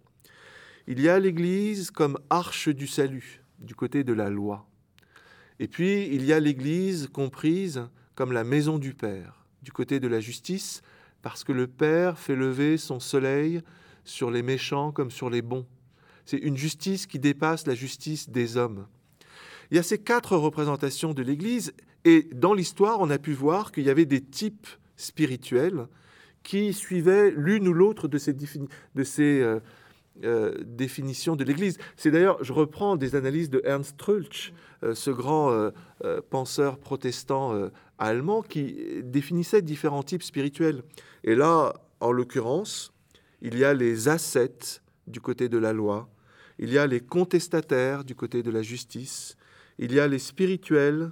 Il 0.91 1.00
y 1.00 1.08
a 1.08 1.19
l'Église 1.19 1.91
comme 1.91 2.17
arche 2.31 2.67
du 2.67 2.88
salut, 2.88 3.43
du 3.60 3.75
côté 3.75 4.03
de 4.03 4.12
la 4.12 4.31
loi. 4.31 4.67
Et 5.60 5.67
puis, 5.67 6.08
il 6.08 6.25
y 6.25 6.34
a 6.34 6.39
l'Église 6.39 7.10
comprise 7.13 7.88
comme 8.15 8.31
la 8.31 8.43
maison 8.43 8.79
du 8.79 8.96
Père, 8.96 9.46
du 9.62 9.72
côté 9.72 10.00
de 10.00 10.08
la 10.08 10.19
justice, 10.19 10.81
parce 11.22 11.43
que 11.43 11.51
le 11.51 11.67
Père 11.67 12.17
fait 12.17 12.36
lever 12.36 12.77
son 12.77 13.00
soleil 13.00 13.62
sur 14.03 14.31
les 14.31 14.41
méchants 14.41 14.91
comme 14.91 15.12
sur 15.12 15.29
les 15.29 15.43
bons. 15.43 15.67
C'est 16.25 16.38
une 16.38 16.58
justice 16.58 17.05
qui 17.05 17.19
dépasse 17.19 17.67
la 17.67 17.75
justice 17.75 18.31
des 18.31 18.58
hommes. 18.58 18.88
Il 19.69 19.77
y 19.77 19.79
a 19.79 19.84
ces 19.84 20.00
quatre 20.00 20.36
représentations 20.36 21.13
de 21.13 21.22
l'Église, 21.22 21.72
et 22.03 22.27
dans 22.34 22.55
l'histoire, 22.55 23.00
on 23.00 23.12
a 23.12 23.19
pu 23.19 23.34
voir 23.34 23.72
qu'il 23.72 23.84
y 23.84 23.91
avait 23.91 24.08
des 24.08 24.22
types 24.22 24.67
spirituels 24.98 25.86
qui 26.41 26.74
suivaient 26.74 27.29
l'une 27.29 27.67
ou 27.67 27.74
l'autre 27.74 28.08
de 28.08 28.17
ces, 28.17 28.34
de 28.34 29.03
ces 29.03 29.60
euh, 30.25 30.53
définitions 30.65 31.38
de 31.38 31.45
l'Église. 31.45 31.77
C'est 31.95 32.11
d'ailleurs, 32.11 32.43
je 32.43 32.51
reprends 32.51 32.97
des 32.97 33.15
analyses 33.15 33.49
de 33.49 33.61
Ernst 33.63 33.95
Trulch, 33.97 34.51
euh, 34.83 34.93
ce 34.93 35.11
grand 35.11 35.51
euh, 35.51 35.71
penseur 36.29 36.77
protestant 36.77 37.69
allemand 37.97 38.41
qui 38.41 39.01
définissait 39.03 39.61
différents 39.61 40.03
types 40.03 40.23
spirituels. 40.23 40.83
Et 41.23 41.35
là, 41.35 41.73
en 42.01 42.11
l'occurrence, 42.11 42.93
il 43.41 43.57
y 43.57 43.63
a 43.63 43.73
les 43.73 44.09
ascètes 44.09 44.81
du 45.07 45.21
côté 45.21 45.47
de 45.47 45.57
la 45.57 45.71
loi, 45.71 46.09
il 46.57 46.71
y 46.71 46.77
a 46.77 46.85
les 46.85 46.99
contestataires 46.99 48.03
du 48.03 48.15
côté 48.15 48.43
de 48.43 48.51
la 48.51 48.61
justice, 48.61 49.38
il 49.77 49.93
y 49.93 49.99
a 50.01 50.07
les 50.07 50.19
spirituels 50.19 51.11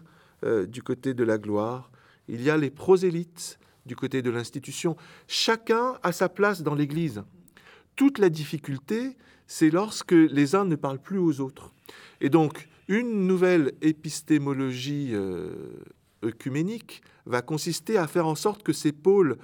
du 0.68 0.84
côté 0.84 1.14
de 1.14 1.24
la 1.24 1.38
gloire, 1.38 1.92
il 2.28 2.42
y 2.42 2.50
a 2.50 2.58
les 2.58 2.70
prosélytes 2.70 3.58
du 3.86 3.96
côté 3.96 4.22
de 4.22 4.30
l'institution. 4.30 4.98
Chacun 5.28 5.96
a 6.04 6.12
sa 6.12 6.30
place 6.30 6.62
dans 6.62 6.76
l'Église. 6.76 7.24
Toute 7.98 8.20
la 8.20 8.30
difficulté, 8.30 9.18
c'est 9.48 9.72
lorsque 9.72 10.12
les 10.12 10.56
uns 10.56 10.66
ne 10.66 10.76
parlent 10.76 11.02
plus 11.02 11.18
aux 11.18 11.42
autres. 11.42 11.74
Et 12.22 12.30
donc, 12.30 12.70
une 12.88 13.26
nouvelle 13.26 13.74
épistémologie 13.82 15.10
euh, 15.14 15.52
œcuménique 16.24 17.02
va 17.26 17.42
consister 17.42 17.98
à 17.98 18.06
faire 18.06 18.28
en 18.28 18.36
sorte 18.36 18.62
que 18.62 18.72
ces 18.72 18.92
pôles 18.92 19.38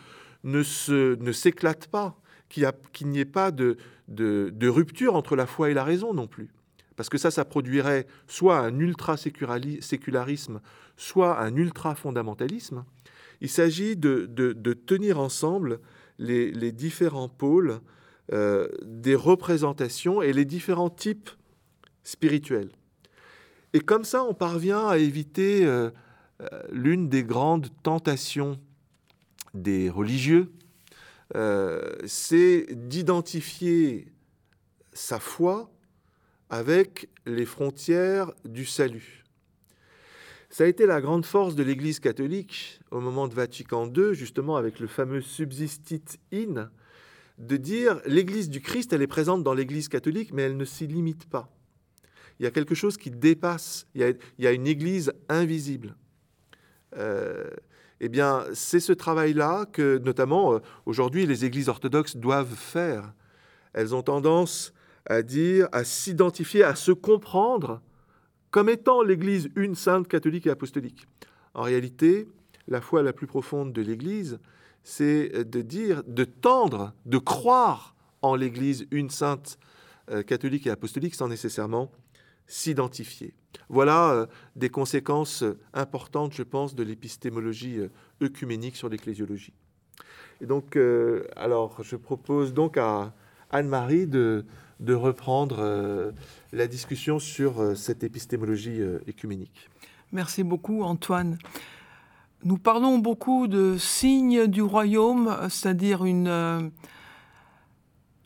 ne 0.43 0.62
s'éclatent 0.62 1.88
pas, 1.88 2.15
qu'il 2.48 3.07
n'y 3.07 3.19
ait 3.19 3.25
pas 3.25 3.50
de, 3.50 3.77
rupture 4.67 5.15
entre 5.15 5.36
la 5.36 5.48
foi 5.48 5.72
et 5.72 5.74
la 5.74 5.83
raison 5.83 6.13
non 6.13 6.27
plus. 6.27 6.50
Parce 6.95 7.10
que 7.10 7.17
ça, 7.17 7.31
ça 7.31 7.45
produirait 7.45 8.05
soit 8.27 8.60
un 8.60 8.77
ultra-sécularisme, 8.77 10.62
soit 10.95 11.41
un 11.41 11.55
ultra-fondamentalisme. 11.55 12.86
Il 13.41 13.50
s'agit 13.50 13.95
de, 13.95 14.74
tenir 14.86 15.19
ensemble 15.19 15.79
les 16.19 16.72
différents 16.72 17.29
pôles 17.29 17.81
euh, 18.32 18.68
des 18.84 19.15
représentations 19.15 20.22
et 20.22 20.34
les 20.34 20.46
différents 20.46 20.89
types 20.89 21.30
spirituels. 22.03 22.72
Et 23.74 23.80
comme 23.80 24.03
ça, 24.03 24.24
on 24.24 24.34
parvient 24.34 24.88
à 24.88 24.98
éviter 24.98 25.65
euh, 25.65 25.89
euh 26.42 26.63
l'une 26.72 27.10
des 27.10 27.24
grandes 27.24 27.68
tentations 27.84 28.60
des 29.53 29.89
religieux, 29.89 30.51
c'est 32.06 32.68
d'identifier 32.72 34.08
sa 34.94 35.20
foi 35.20 35.72
avec 36.50 37.10
les 37.25 37.46
frontières 37.46 38.32
du 38.46 38.65
salut. 38.65 39.24
Ça 40.53 40.65
a 40.65 40.68
été 40.68 40.86
la 40.86 41.01
grande 41.01 41.25
force 41.25 41.56
de 41.56 41.63
l'Église 41.63 42.00
catholique 42.00 42.80
au 42.92 43.00
moment 43.00 43.27
de 43.27 43.34
Vatican 43.34 43.92
II, 43.92 44.13
justement 44.13 44.56
avec 44.56 44.80
le 44.80 44.86
fameux 44.86 45.22
subsistit 45.22 46.03
in, 46.32 46.70
de 47.38 47.58
dire 47.58 48.02
l'Église 48.06 48.50
du 48.50 48.62
Christ, 48.62 48.94
elle 48.94 49.02
est 49.02 49.08
présente 49.08 49.44
dans 49.44 49.54
l'Église 49.54 49.88
catholique, 49.88 50.32
mais 50.34 50.44
elle 50.44 50.58
ne 50.58 50.66
s'y 50.66 50.88
limite 50.88 51.25
pas. 51.25 51.50
Il 52.40 52.44
y 52.44 52.48
a 52.48 52.52
quelque 52.52 52.75
chose 52.75 52.98
qui 52.98 53.12
dépasse, 53.12 53.88
il 53.96 54.16
y 54.40 54.48
a, 54.48 54.52
une 54.52 54.68
Église 54.68 55.13
invisible. 55.30 55.96
Euh, 56.98 57.50
eh 58.00 58.10
bien, 58.10 58.44
c'est 58.54 58.80
ce 58.80 58.94
travail-là 58.94 59.66
que, 59.72 59.98
notamment, 60.00 60.56
euh, 60.56 60.60
aujourd'hui, 60.86 61.25
les 61.25 61.46
églises 61.46 61.70
orthodoxes 61.70 62.18
doivent 62.18 62.56
faire. 62.56 63.13
Elles 63.74 63.96
ont 63.96 64.02
tendance 64.02 64.74
à 65.06 65.22
dire, 65.22 65.68
à 65.72 65.84
s'identifier, 65.84 66.63
à 66.63 66.75
se 66.75 66.92
comprendre 66.92 67.82
comme 68.52 68.70
étant 68.70 69.02
l'Église 69.02 69.50
une 69.56 69.75
sainte 69.75 70.08
catholique 70.08 70.48
et 70.48 70.52
apostolique. 70.52 71.08
En 71.54 71.63
réalité, 71.63 72.28
la 72.68 72.82
foi 72.82 73.04
la 73.04 73.13
plus 73.13 73.28
profonde 73.28 73.74
de 73.74 73.82
l'Église, 73.82 74.40
c'est 74.84 75.44
de 75.44 75.62
dire, 75.62 76.04
de 76.06 76.24
tendre, 76.24 76.94
de 77.06 77.18
croire 77.18 77.96
en 78.22 78.36
l'Église 78.36 78.88
une 78.92 79.10
sainte 79.10 79.58
euh, 80.10 80.24
catholique 80.24 80.68
et 80.68 80.70
apostolique 80.70 81.16
sans 81.16 81.28
nécessairement 81.28 81.92
s'identifier. 82.48 83.34
Voilà 83.70 84.12
euh, 84.12 84.25
des 84.56 84.70
conséquences 84.70 85.44
importantes, 85.74 86.34
je 86.34 86.44
pense, 86.44 86.75
de 86.75 86.84
l'épistémologie 86.84 87.80
euh, 87.80 87.90
œcuménique 88.22 88.75
sur 88.75 88.90
l'ecclésiologie. 88.90 89.54
Et 90.42 90.46
donc, 90.46 90.78
alors, 91.38 91.82
je 91.84 91.96
propose 91.96 92.54
donc 92.54 92.75
à 92.75 93.13
Anne-Marie 93.52 94.08
de, 94.08 94.46
de 94.80 94.94
reprendre 94.94 96.12
la 96.52 96.68
discussion 96.68 97.20
sur 97.20 97.60
euh, 97.60 97.75
cette 97.75 98.04
épistémologie 98.04 98.80
euh, 98.80 99.00
écuménique. 99.08 99.70
Merci 100.12 100.44
beaucoup 100.44 100.84
Antoine. 100.84 101.38
Nous 102.46 102.58
parlons 102.58 102.98
beaucoup 102.98 103.48
de 103.48 103.78
signes 103.78 104.48
du 104.48 104.62
royaume, 104.62 105.34
c'est-à-dire 105.50 106.04
une, 106.04 106.28
euh, 106.28 106.70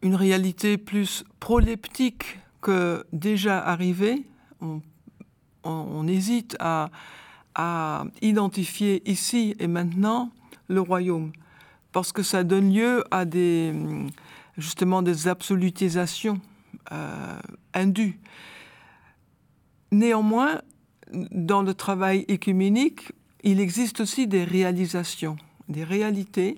réalité 0.02 0.80
plus 0.80 1.24
proleptique 1.40 2.40
que 2.60 3.06
déjà 3.14 3.64
arrivée. 3.64 4.26
On, 5.64 6.08
hésite 6.08 6.58
à, 6.60 6.90
identifier 8.22 9.08
ici 9.10 9.56
et 9.60 9.68
maintenant 9.68 10.32
le 10.68 10.82
royaume, 10.82 11.32
parce 11.92 12.12
que 12.12 12.24
ça 12.24 12.44
donne 12.44 12.74
lieu 12.74 13.04
à 13.12 13.26
des, 13.26 13.74
justement 14.58 15.04
des 15.04 15.28
absolutisations 15.28 16.40
euh, 16.92 17.40
indu. 17.76 18.20
Néanmoins, 19.92 20.62
dans 21.12 21.62
le 21.62 21.74
travail 21.76 22.26
écuménique, 22.28 23.12
il 23.44 23.60
existe 23.60 24.00
aussi 24.02 24.28
des 24.28 24.44
réalisations, 24.44 25.38
des 25.70 25.84
réalités. 25.84 26.58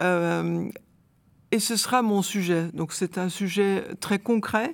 Euh, 0.00 0.68
et 1.50 1.58
ce 1.58 1.76
sera 1.76 2.02
mon 2.02 2.22
sujet. 2.22 2.68
Donc 2.72 2.92
c'est 2.92 3.18
un 3.18 3.28
sujet 3.28 3.84
très 4.00 4.18
concret. 4.18 4.72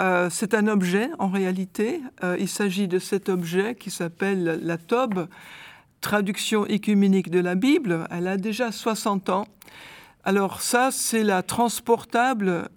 Euh, 0.00 0.30
c'est 0.30 0.54
un 0.54 0.68
objet 0.68 1.10
en 1.18 1.28
réalité. 1.28 2.00
il 2.38 2.48
s'agit 2.48 2.88
de 2.88 2.98
cet 2.98 3.28
objet 3.28 3.74
qui 3.74 3.90
s'appelle 3.90 4.60
la 4.62 4.78
Tobe, 4.78 5.28
traduction 6.00 6.66
écuménique 6.66 7.30
de 7.30 7.40
la 7.40 7.54
Bible. 7.54 8.06
Elle 8.10 8.28
a 8.28 8.36
déjà 8.36 8.72
60 8.72 9.28
ans. 9.28 9.46
Alors 10.24 10.60
ça, 10.60 10.90
c'est 10.92 11.24
la 11.24 11.42
transportable 11.42 12.70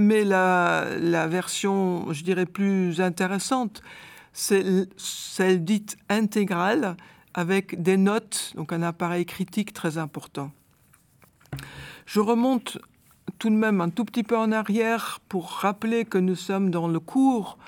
mais 0.00 0.24
la, 0.24 1.26
version, 1.28 2.12
je 2.12 2.24
dirais, 2.24 2.46
plus 2.46 3.00
intéressante, 3.00 3.82
c'est 4.32 4.88
celle 4.96 5.64
dite 5.64 5.96
intégrale, 6.08 6.96
avec 7.34 7.80
des 7.80 7.96
notes, 7.96 8.52
donc 8.56 8.72
un 8.72 8.82
appareil 8.82 9.24
critique 9.24 9.72
très 9.72 9.98
important. 9.98 10.50
Je 12.06 12.20
remonte 12.20 12.78
tout 13.38 13.50
de 13.50 13.54
même 13.54 13.80
un 13.80 13.90
tout 13.90 14.04
petit 14.04 14.22
peu 14.22 14.36
en 14.36 14.52
arrière 14.52 15.20
pour 15.28 15.50
rappeler 15.50 16.04
que 16.04 16.18
nous 16.18 16.34
sommes 16.34 16.70
dans 16.70 16.88
le 16.88 17.00
cours 17.00 17.58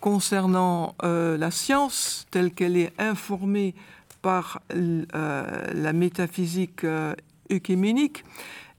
concernant 0.00 0.94
euh, 1.02 1.36
la 1.36 1.50
science 1.50 2.26
telle 2.30 2.52
qu'elle 2.52 2.76
est 2.76 2.92
informée 2.98 3.74
par 4.22 4.60
euh, 4.74 5.04
la 5.74 5.92
métaphysique 5.92 6.84
euh, 6.84 7.14
œcuménique. 7.52 8.24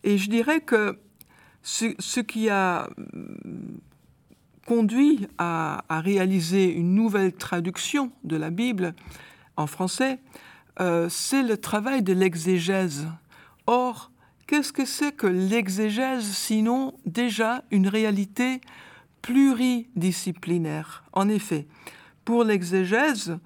Et 0.04 0.18
je 0.18 0.30
dirais 0.30 0.62
que 0.62 0.98
ce, 1.62 2.20
qui 2.22 2.50
a 2.50 2.90
conduit 4.70 5.28
à, 5.40 5.84
réaliser 5.90 6.72
une 6.72 6.94
nouvelle 6.94 7.34
traduction 7.34 8.12
de 8.24 8.36
la 8.36 8.52
Bible 8.52 8.94
en 9.58 9.66
français, 9.66 10.20
euh, 10.80 11.10
c'est 11.10 11.42
le 11.42 11.58
travail 11.58 12.04
de 12.04 12.14
l'exégèse. 12.14 13.08
Or, 13.66 14.12
qu'est-ce 14.46 14.72
que 14.72 14.86
c'est 14.86 15.12
que 15.12 15.26
l'exégèse 15.26 16.24
sinon 16.24 16.94
déjà 17.08 17.64
une 17.72 17.88
réalité 17.88 18.62
pluridisciplinaire? 19.24 21.04
En 21.14 21.30
effet, 21.30 21.66
pour 22.24 22.44
l'exégèse, 22.44 23.40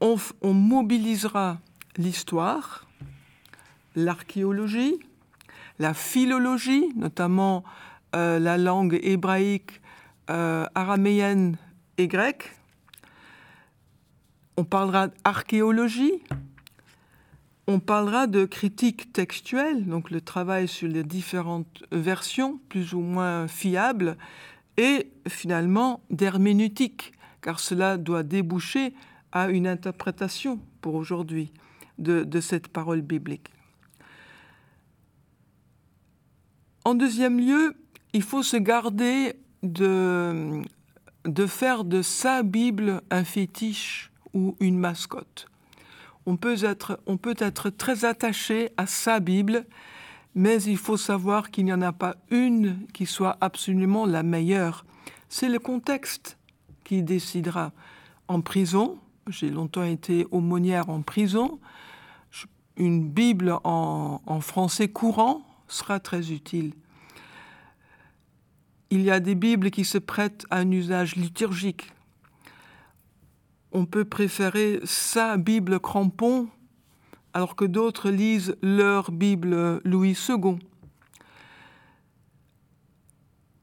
on 0.00 0.52
mobilisera 0.52 1.56
l'histoire, 1.96 2.86
l'archéologie, 3.96 4.98
la 5.78 5.94
philologie, 5.94 6.92
notamment 6.96 7.64
euh, 8.14 8.38
la 8.38 8.58
langue 8.58 9.00
hébraïque, 9.02 9.80
araméenne 10.28 11.56
et 11.98 12.08
grecque. 12.08 12.56
On 14.56 14.64
parlera 14.64 15.08
d'archéologie, 15.08 16.22
on 17.66 17.80
parlera 17.80 18.26
de 18.26 18.44
critique 18.44 19.12
textuelle, 19.12 19.84
donc 19.86 20.10
le 20.10 20.20
travail 20.20 20.68
sur 20.68 20.86
les 20.88 21.02
différentes 21.02 21.82
versions, 21.90 22.60
plus 22.68 22.94
ou 22.94 23.00
moins 23.00 23.48
fiables, 23.48 24.16
et 24.76 25.10
finalement 25.28 26.00
d'herméneutique, 26.10 27.12
car 27.40 27.58
cela 27.60 27.96
doit 27.96 28.22
déboucher 28.22 28.94
à 29.32 29.48
une 29.48 29.66
interprétation 29.66 30.60
pour 30.80 30.94
aujourd'hui 30.94 31.52
de 31.98 32.40
cette 32.40 32.68
parole 32.68 33.00
biblique. 33.00 33.48
En 36.84 36.94
deuxième 36.94 37.40
lieu, 37.40 37.74
il 38.12 38.22
faut 38.22 38.42
se 38.42 38.56
garder 38.56 39.36
de, 39.64 40.62
de 41.24 41.46
faire 41.46 41.84
de 41.84 42.02
sa 42.02 42.42
Bible 42.42 43.02
un 43.10 43.24
fétiche 43.24 44.12
ou 44.32 44.56
une 44.60 44.78
mascotte. 44.78 45.46
On 46.26 46.36
peut, 46.36 46.64
être, 46.64 47.00
on 47.06 47.16
peut 47.16 47.34
être 47.38 47.70
très 47.70 48.04
attaché 48.04 48.70
à 48.76 48.86
sa 48.86 49.20
Bible, 49.20 49.66
mais 50.34 50.62
il 50.62 50.78
faut 50.78 50.96
savoir 50.96 51.50
qu'il 51.50 51.64
n'y 51.64 51.72
en 51.72 51.82
a 51.82 51.92
pas 51.92 52.16
une 52.30 52.86
qui 52.92 53.06
soit 53.06 53.36
absolument 53.40 54.06
la 54.06 54.22
meilleure. 54.22 54.84
C'est 55.28 55.48
le 55.48 55.58
contexte 55.58 56.38
qui 56.82 57.02
décidera. 57.02 57.72
En 58.28 58.40
prison, 58.40 58.98
j'ai 59.28 59.50
longtemps 59.50 59.84
été 59.84 60.26
aumônière 60.30 60.88
en 60.88 61.02
prison, 61.02 61.58
une 62.76 63.06
Bible 63.08 63.58
en, 63.64 64.20
en 64.26 64.40
français 64.40 64.88
courant 64.88 65.42
sera 65.68 66.00
très 66.00 66.32
utile. 66.32 66.72
Il 68.94 69.02
y 69.02 69.10
a 69.10 69.18
des 69.18 69.34
Bibles 69.34 69.72
qui 69.72 69.84
se 69.84 69.98
prêtent 69.98 70.46
à 70.50 70.58
un 70.58 70.70
usage 70.70 71.16
liturgique. 71.16 71.90
On 73.72 73.86
peut 73.86 74.04
préférer 74.04 74.78
sa 74.84 75.36
Bible 75.36 75.80
crampon 75.80 76.46
alors 77.32 77.56
que 77.56 77.64
d'autres 77.64 78.08
lisent 78.08 78.56
leur 78.62 79.10
Bible 79.10 79.80
Louis 79.82 80.16
II. 80.28 80.58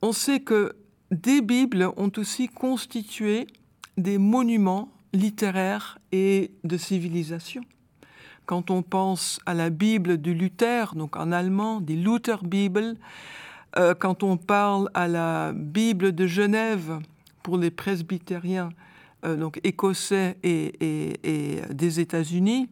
On 0.02 0.12
sait 0.12 0.42
que 0.42 0.76
des 1.12 1.40
Bibles 1.40 1.88
ont 1.96 2.12
aussi 2.18 2.50
constitué 2.50 3.48
des 3.96 4.18
monuments 4.18 4.92
littéraires 5.14 5.98
et 6.12 6.52
de 6.66 6.76
civilisation. 6.76 7.64
Quand 8.46 8.70
on 8.70 8.82
pense 8.82 9.40
à 9.46 9.54
la 9.54 9.70
Bible 9.70 10.22
de 10.22 10.32
Luther, 10.32 10.94
donc 10.94 11.16
en 11.16 11.32
allemand, 11.32 11.80
des 11.80 11.96
Lutherbibel, 11.96 12.98
euh, 13.78 13.94
quand 13.94 14.24
on 14.24 14.38
parle 14.38 14.90
à 14.94 15.08
la 15.08 15.54
Bible 15.54 16.14
de 16.14 16.28
Genève 16.28 17.00
pour 17.42 17.58
les 17.58 17.72
presbytériens, 17.72 18.70
euh, 19.24 19.38
donc 19.38 19.60
écossais 19.64 20.38
et, 20.44 21.14
des 21.70 22.00
États-Unis, 22.00 22.70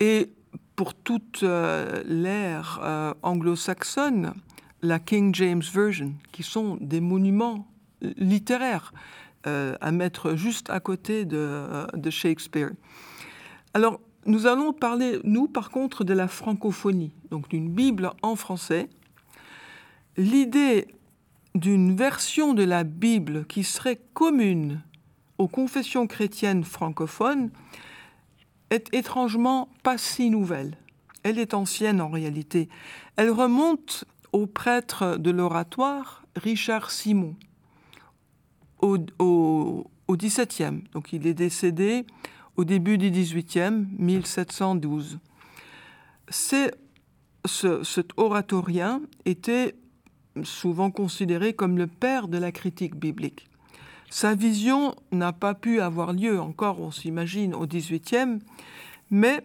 et 0.00 0.32
pour 0.76 0.94
toute 0.94 1.42
euh, 1.42 2.02
l'ère 2.06 3.16
anglo-saxonne, 3.22 4.32
la 4.80 4.98
King 4.98 5.34
James 5.34 5.62
Version, 5.72 6.14
qui 6.32 6.42
sont 6.42 6.78
des 6.80 7.00
monuments 7.00 7.68
littéraires 8.00 8.92
à 9.44 9.90
mettre 9.90 10.36
juste 10.36 10.70
à 10.70 10.78
côté 10.78 11.24
de, 11.24 11.66
de 11.96 12.10
Shakespeare. 12.10 12.70
Alors, 13.74 14.00
nous 14.24 14.46
allons 14.46 14.72
parler, 14.72 15.18
nous, 15.24 15.48
par 15.48 15.70
contre, 15.70 16.04
de 16.04 16.14
la 16.14 16.28
francophonie, 16.28 17.12
donc 17.30 17.48
d'une 17.48 17.68
Bible 17.68 18.12
en 18.22 18.36
français. 18.36 18.88
L'idée 20.16 20.88
d'une 21.54 21.96
version 21.96 22.54
de 22.54 22.62
la 22.62 22.84
Bible 22.84 23.46
qui 23.46 23.64
serait 23.64 24.00
commune 24.14 24.82
aux 25.38 25.48
confessions 25.48 26.06
chrétiennes 26.06 26.64
francophones 26.64 27.50
est 28.70 28.92
étrangement 28.94 29.68
pas 29.82 29.98
si 29.98 30.30
nouvelle. 30.30 30.76
Elle 31.22 31.38
est 31.38 31.54
ancienne 31.54 32.00
en 32.00 32.08
réalité. 32.08 32.68
Elle 33.16 33.30
remonte 33.30 34.04
au 34.32 34.46
prêtre 34.46 35.16
de 35.18 35.30
l'oratoire 35.30 36.24
Richard 36.36 36.90
Simon 36.90 37.36
au, 38.80 38.98
au, 39.18 39.86
XVIIe. 40.10 40.82
Donc 40.92 41.12
il 41.12 41.26
est 41.26 41.34
décédé 41.34 42.04
au 42.56 42.64
début 42.64 42.98
du 42.98 43.10
XVIIIe, 43.10 43.86
1712. 43.98 45.18
C'est, 46.28 46.74
ce, 47.46 47.82
cet 47.82 48.10
oratorien 48.18 49.00
était 49.24 49.74
souvent 50.42 50.90
considéré 50.90 51.52
comme 51.52 51.78
le 51.78 51.86
père 51.86 52.28
de 52.28 52.38
la 52.38 52.52
critique 52.52 52.96
biblique. 52.96 53.48
Sa 54.10 54.34
vision 54.34 54.94
n'a 55.10 55.32
pas 55.32 55.54
pu 55.54 55.80
avoir 55.80 56.12
lieu 56.12 56.40
encore, 56.40 56.80
on 56.80 56.90
s'imagine, 56.90 57.54
au 57.54 57.66
XVIIIe, 57.66 58.40
mais 59.10 59.42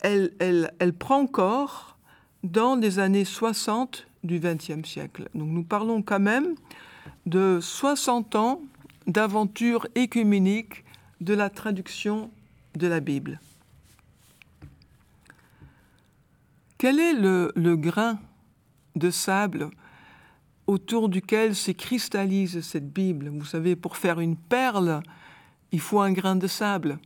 elle, 0.00 0.70
prend 0.98 1.26
corps 1.26 1.98
dans 2.44 2.76
les 2.76 2.98
années 3.00 3.24
60 3.24 4.06
du 4.22 4.38
XXe 4.38 4.88
siècle. 4.88 5.28
Donc 5.34 5.48
nous 5.48 5.64
parlons 5.64 6.02
quand 6.02 6.20
même 6.20 6.54
de 7.26 7.58
60 7.60 8.36
ans 8.36 8.60
d'aventure 9.06 9.88
écuménique 9.96 10.84
de 11.20 11.34
la 11.34 11.50
traduction 11.50 12.30
de 12.76 12.86
la 12.86 13.00
Bible. 13.00 13.40
Quel 16.78 17.00
est 17.00 17.14
le 17.14 17.74
grain 17.76 18.20
de 18.96 19.10
sable 19.10 19.70
autour 20.66 21.08
duquel 21.08 21.54
se 21.54 21.70
cristallise 21.70 22.60
cette 22.60 22.92
Bible. 22.92 23.30
Vous 23.30 23.44
savez, 23.44 23.74
pour 23.74 23.96
faire 23.96 24.20
une 24.20 24.36
perle, 24.36 25.02
il 25.72 25.80
faut 25.80 26.00
un 26.00 26.12
grain 26.12 26.36
de 26.36 26.46
sable. 26.46 26.98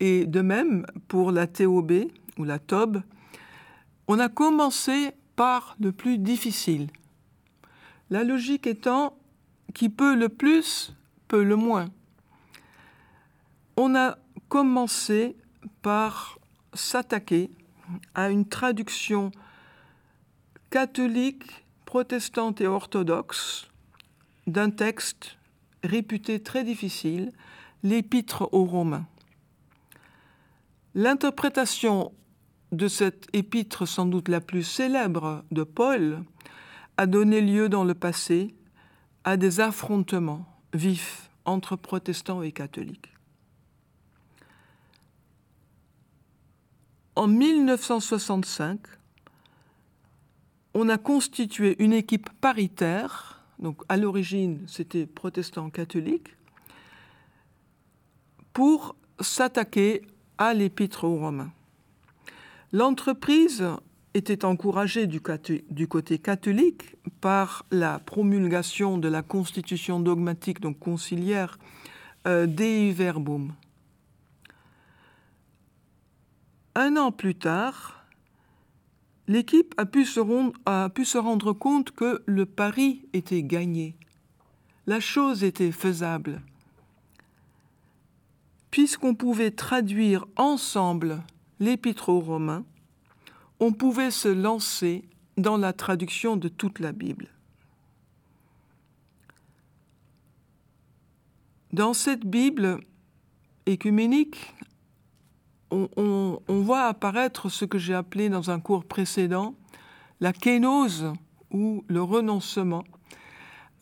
Et 0.00 0.26
de 0.26 0.40
même, 0.40 0.84
pour 1.06 1.30
la 1.30 1.46
TOB 1.46 1.92
ou 2.38 2.44
la 2.44 2.58
TOB, 2.58 3.02
on 4.08 4.18
a 4.18 4.28
commencé 4.28 5.12
par 5.36 5.76
le 5.80 5.92
plus 5.92 6.18
difficile. 6.18 6.88
La 8.10 8.24
logique 8.24 8.66
étant 8.66 9.16
qui 9.74 9.88
peut 9.88 10.14
le 10.14 10.28
plus, 10.28 10.94
peut 11.28 11.44
le 11.44 11.56
moins. 11.56 11.86
On 13.76 13.94
a 13.94 14.18
commencé 14.48 15.36
par 15.80 16.38
s'attaquer 16.74 17.50
à 18.14 18.28
une 18.28 18.46
traduction 18.46 19.30
catholique, 20.72 21.66
protestante 21.84 22.62
et 22.62 22.66
orthodoxe 22.66 23.68
d'un 24.46 24.70
texte 24.70 25.36
réputé 25.84 26.42
très 26.42 26.64
difficile, 26.64 27.30
l'Épître 27.82 28.48
aux 28.52 28.64
Romains. 28.64 29.06
L'interprétation 30.94 32.12
de 32.72 32.88
cette 32.88 33.26
épître 33.34 33.86
sans 33.86 34.06
doute 34.06 34.30
la 34.30 34.40
plus 34.40 34.62
célèbre 34.62 35.44
de 35.50 35.62
Paul 35.62 36.24
a 36.96 37.04
donné 37.04 37.42
lieu 37.42 37.68
dans 37.68 37.84
le 37.84 37.94
passé 37.94 38.54
à 39.24 39.36
des 39.36 39.60
affrontements 39.60 40.46
vifs 40.72 41.28
entre 41.44 41.76
protestants 41.76 42.40
et 42.40 42.52
catholiques. 42.52 43.12
En 47.14 47.26
1965, 47.26 48.78
on 50.74 50.88
a 50.88 50.98
constitué 50.98 51.76
une 51.82 51.92
équipe 51.92 52.30
paritaire, 52.40 53.42
donc 53.58 53.82
à 53.88 53.96
l'origine 53.96 54.64
c'était 54.66 55.06
protestant 55.06 55.70
catholique, 55.70 56.36
pour 58.52 58.96
s'attaquer 59.20 60.02
à 60.38 60.54
l'épître 60.54 61.04
aux 61.04 61.16
Romains. 61.16 61.52
L'entreprise 62.72 63.64
était 64.14 64.44
encouragée 64.44 65.06
du, 65.06 65.20
côté 65.20 66.18
catholique 66.18 66.96
par 67.20 67.64
la 67.70 67.98
promulgation 67.98 68.98
de 68.98 69.08
la 69.08 69.22
constitution 69.22 70.00
dogmatique, 70.00 70.60
donc 70.60 70.78
conciliaire, 70.78 71.58
euh, 72.26 72.46
Dei 72.46 72.92
Verbum. 72.92 73.52
Un 76.74 76.96
an 76.96 77.12
plus 77.12 77.34
tard, 77.34 78.01
l'équipe 79.28 79.74
a, 79.76 79.86
pu 79.86 80.04
se 80.04 81.18
rendre 81.18 81.52
compte 81.52 81.90
que 81.92 82.22
le 82.26 82.46
pari 82.46 83.06
était 83.12 83.42
gagné. 83.42 83.96
La 84.86 85.00
chose 85.00 85.44
était 85.44 85.72
faisable. 85.72 86.42
Puisqu'on 88.70 89.14
pouvait 89.14 89.50
traduire 89.50 90.26
ensemble 90.36 91.22
l'épître 91.60 92.08
aux 92.08 92.20
Romains, 92.20 92.64
on 93.60 93.72
pouvait 93.72 94.10
se 94.10 94.28
lancer 94.28 95.04
dans 95.36 95.56
la 95.56 95.72
traduction 95.72 96.36
de 96.36 96.48
toute 96.48 96.80
la 96.80 96.92
Bible. 96.92 97.28
Dans 101.72 101.94
cette 101.94 102.26
Bible 102.26 102.80
écuménique, 103.66 104.52
on, 105.72 106.38
voit 106.48 106.84
apparaître 106.84 107.48
ce 107.48 107.64
que 107.64 107.78
j'ai 107.78 107.94
appelé 107.94 108.28
dans 108.28 108.50
un 108.50 108.60
cours 108.60 108.84
précédent 108.84 109.54
la 110.20 110.32
kénose 110.32 111.12
ou 111.50 111.84
le 111.88 112.02
renoncement. 112.02 112.84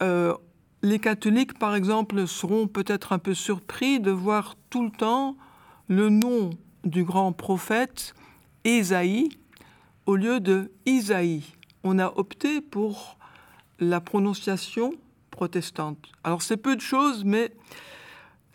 Euh, 0.03 0.35
les 0.83 0.99
catholiques, 0.99 1.59
par 1.59 1.75
exemple, 1.75 2.27
seront 2.27 2.67
peut-être 2.67 3.13
un 3.13 3.19
peu 3.19 3.35
surpris 3.35 4.01
de 4.01 4.11
voir 4.11 4.55
tout 4.71 4.83
le 4.83 4.91
temps 4.91 5.37
le 5.89 6.09
nom 6.09 6.51
du 6.85 7.05
grand 7.05 7.33
prophète 7.33 8.15
Ésaïe 8.65 9.29
au 10.07 10.17
lieu 10.17 10.41
de 10.41 10.73
Isaïe. 10.87 11.45
On 11.85 11.99
a 11.99 12.07
opté 12.17 12.63
pour 12.63 13.19
la 13.79 14.01
prononciation 14.01 14.93
protestante. 15.31 15.99
Alors 16.25 16.43
c'est 16.43 16.57
peu 16.57 16.77
de 16.77 16.81
choses, 16.81 17.25
mais 17.25 17.53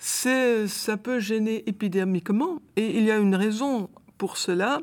ça 0.06 0.98
peut 0.98 1.20
gêner 1.20 1.68
épidermiquement. 1.68 2.62
Et 2.76 2.98
il 2.98 3.06
y 3.06 3.12
a 3.12 3.18
une 3.18 3.36
raison 3.36 3.90
pour 4.18 4.38
cela, 4.38 4.82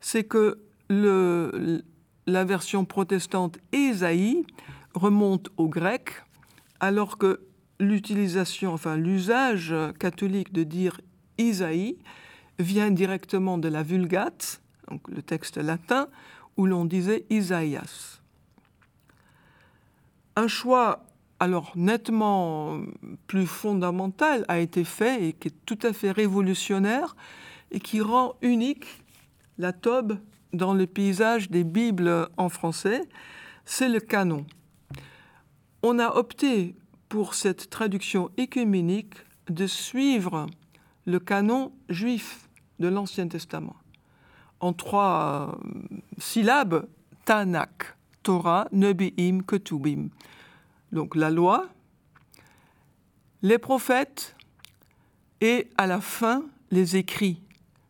c'est 0.00 0.24
que 0.24 0.60
la 0.90 2.44
version 2.44 2.84
protestante 2.84 3.58
Ésaïe 3.72 4.44
remonte 4.94 5.48
au 5.56 5.68
grec, 5.68 6.22
alors 6.80 7.16
que 7.18 7.40
l'utilisation, 7.80 8.72
enfin 8.72 8.96
l'usage 8.96 9.74
catholique 9.98 10.52
de 10.52 10.64
dire 10.64 11.00
Isaïe 11.38 11.96
vient 12.58 12.90
directement 12.90 13.56
de 13.56 13.68
la 13.68 13.82
Vulgate, 13.82 14.60
donc 14.90 15.08
le 15.08 15.22
texte 15.22 15.56
latin, 15.56 16.08
où 16.56 16.66
l'on 16.66 16.84
disait 16.84 17.24
Isaïas. 17.30 18.20
Un 20.36 20.48
choix 20.48 21.04
alors 21.40 21.72
nettement 21.76 22.80
plus 23.26 23.46
fondamental 23.46 24.44
a 24.48 24.58
été 24.58 24.84
fait 24.84 25.28
et 25.28 25.32
qui 25.32 25.48
est 25.48 25.66
tout 25.66 25.78
à 25.82 25.92
fait 25.92 26.10
révolutionnaire 26.10 27.16
et 27.70 27.80
qui 27.80 28.00
rend 28.00 28.34
unique 28.42 28.86
la 29.58 29.72
Tobe 29.72 30.18
dans 30.52 30.74
le 30.74 30.86
paysage 30.86 31.50
des 31.50 31.64
Bibles 31.64 32.28
en 32.36 32.48
français, 32.48 33.02
c'est 33.64 33.88
le 33.88 34.00
canon. 34.00 34.46
On 35.82 35.98
a 35.98 36.08
opté 36.16 36.74
pour 37.08 37.34
cette 37.34 37.70
traduction 37.70 38.30
écuménique 38.36 39.14
de 39.48 39.66
suivre 39.66 40.46
le 41.04 41.18
canon 41.20 41.72
juif 41.88 42.48
de 42.78 42.88
l'Ancien 42.88 43.28
Testament. 43.28 43.76
En 44.60 44.72
trois 44.72 45.58
syllabes 46.18 46.86
Tanakh, 47.24 47.94
Torah, 48.22 48.68
Nebi'im, 48.72 49.42
Ketubim 49.42 50.08
donc 50.92 51.14
la 51.14 51.30
loi, 51.30 51.68
les 53.42 53.58
prophètes 53.58 54.34
et 55.40 55.68
à 55.76 55.86
la 55.86 56.00
fin 56.00 56.44
les 56.70 56.96
écrits, 56.96 57.40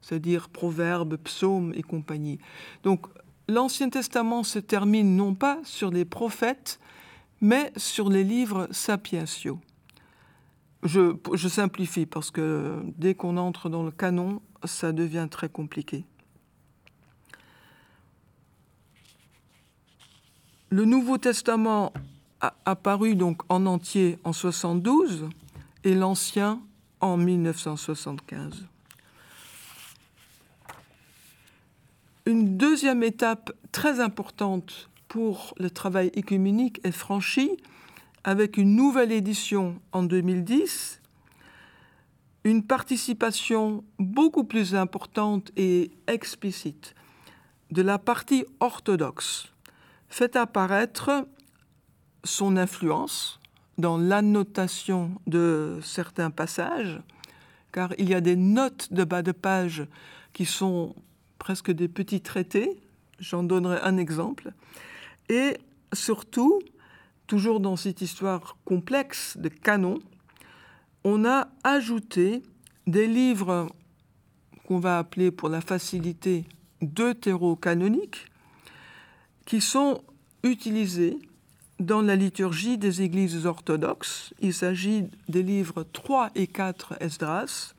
c'est-à-dire 0.01 0.49
proverbes, 0.49 1.17
psaumes 1.17 1.73
et 1.75 1.83
compagnie. 1.83 2.39
Donc 2.83 3.07
l'Ancien 3.49 3.89
Testament 3.89 4.43
se 4.43 4.59
termine 4.59 5.17
non 5.17 5.35
pas 5.35 5.59
sur 5.65 5.91
les 5.91 6.05
prophètes, 6.05 6.79
mais 7.41 7.73
sur 7.77 8.09
les 8.11 8.25
livres 8.25 8.69
sapientiaux. 8.71 9.61
Je, 10.83 11.17
je 11.35 11.49
simplifie 11.49 12.07
parce 12.07 12.31
que 12.31 12.81
dès 12.97 13.15
qu'on 13.15 13.37
entre 13.37 13.69
dans 13.69 13.83
le 13.83 13.91
canon, 13.91 14.41
ça 14.65 14.93
devient 14.93 15.27
très 15.31 15.49
compliqué. 15.49 16.05
Le 20.71 20.85
Nouveau 20.85 21.17
Testament 21.17 21.93
apparu 22.41 23.15
donc 23.15 23.43
en 23.49 23.67
entier 23.67 24.19
en 24.25 24.33
72 24.33 25.29
et 25.85 25.95
l'ancien 25.95 26.61
en 27.01 27.17
1975. 27.17 28.67
Une 32.27 32.57
deuxième 32.57 33.03
étape 33.03 33.53
très 33.73 34.01
importante 34.01 34.91
pour 35.09 35.55
le 35.59 35.71
travail 35.71 36.11
écuménique 36.15 36.81
est 36.85 36.93
franchi 36.93 37.57
avec 38.25 38.59
une 38.59 38.77
nouvelle 38.77 39.13
édition 39.13 39.81
en 39.93 40.03
2010, 40.03 41.01
une 42.45 42.63
participation 42.63 43.83
beaucoup 43.99 44.45
plus 44.45 44.75
importante 44.75 45.51
et 45.57 45.91
explicite 46.07 46.95
de 47.71 47.83
la 47.83 47.99
partie 47.99 48.45
orthodoxe 48.61 49.53
fait 50.09 50.37
apparaître 50.37 51.27
son 52.25 52.57
influence 52.57 53.41
dans 53.79 53.97
l'annotation 53.97 55.13
de 55.27 55.79
certains 55.83 56.31
passages, 56.31 57.01
car 57.73 57.93
il 57.99 58.09
y 58.09 58.15
a 58.15 58.21
des 58.21 58.37
notes 58.37 58.93
de 58.93 59.05
bas 59.05 59.23
de 59.23 59.33
page 59.33 59.87
qui 60.33 60.45
sont 60.45 60.95
presque 61.39 61.71
des 61.71 61.89
petits 61.89 62.21
traités, 62.21 62.81
j'en 63.21 63.43
donnerai 63.43 63.79
un 63.83 63.97
exemple, 63.97 64.53
et 65.29 65.59
surtout, 65.93 66.61
toujours 67.27 67.61
dans 67.61 67.77
cette 67.77 68.01
histoire 68.01 68.57
complexe 68.65 69.37
de 69.37 69.49
canon, 69.49 69.99
on 71.05 71.25
a 71.25 71.49
ajouté 71.63 72.43
des 72.87 73.07
livres 73.07 73.69
qu'on 74.67 74.79
va 74.79 74.99
appeler 74.99 75.31
pour 75.31 75.49
la 75.49 75.61
facilité 75.61 76.45
deutéro-canoniques, 76.83 78.27
qui 79.47 79.61
sont 79.61 80.03
utilisés 80.43 81.19
dans 81.79 82.03
la 82.03 82.17
liturgie 82.17 82.79
des 82.79 83.03
églises 83.03 83.47
orthodoxes. 83.47 84.35
Il 84.41 84.53
s'agit 84.53 85.05
des 85.29 85.43
livres 85.43 85.85
3 85.93 86.31
et 86.35 86.47
4 86.47 86.95
Esdras, 87.01 87.75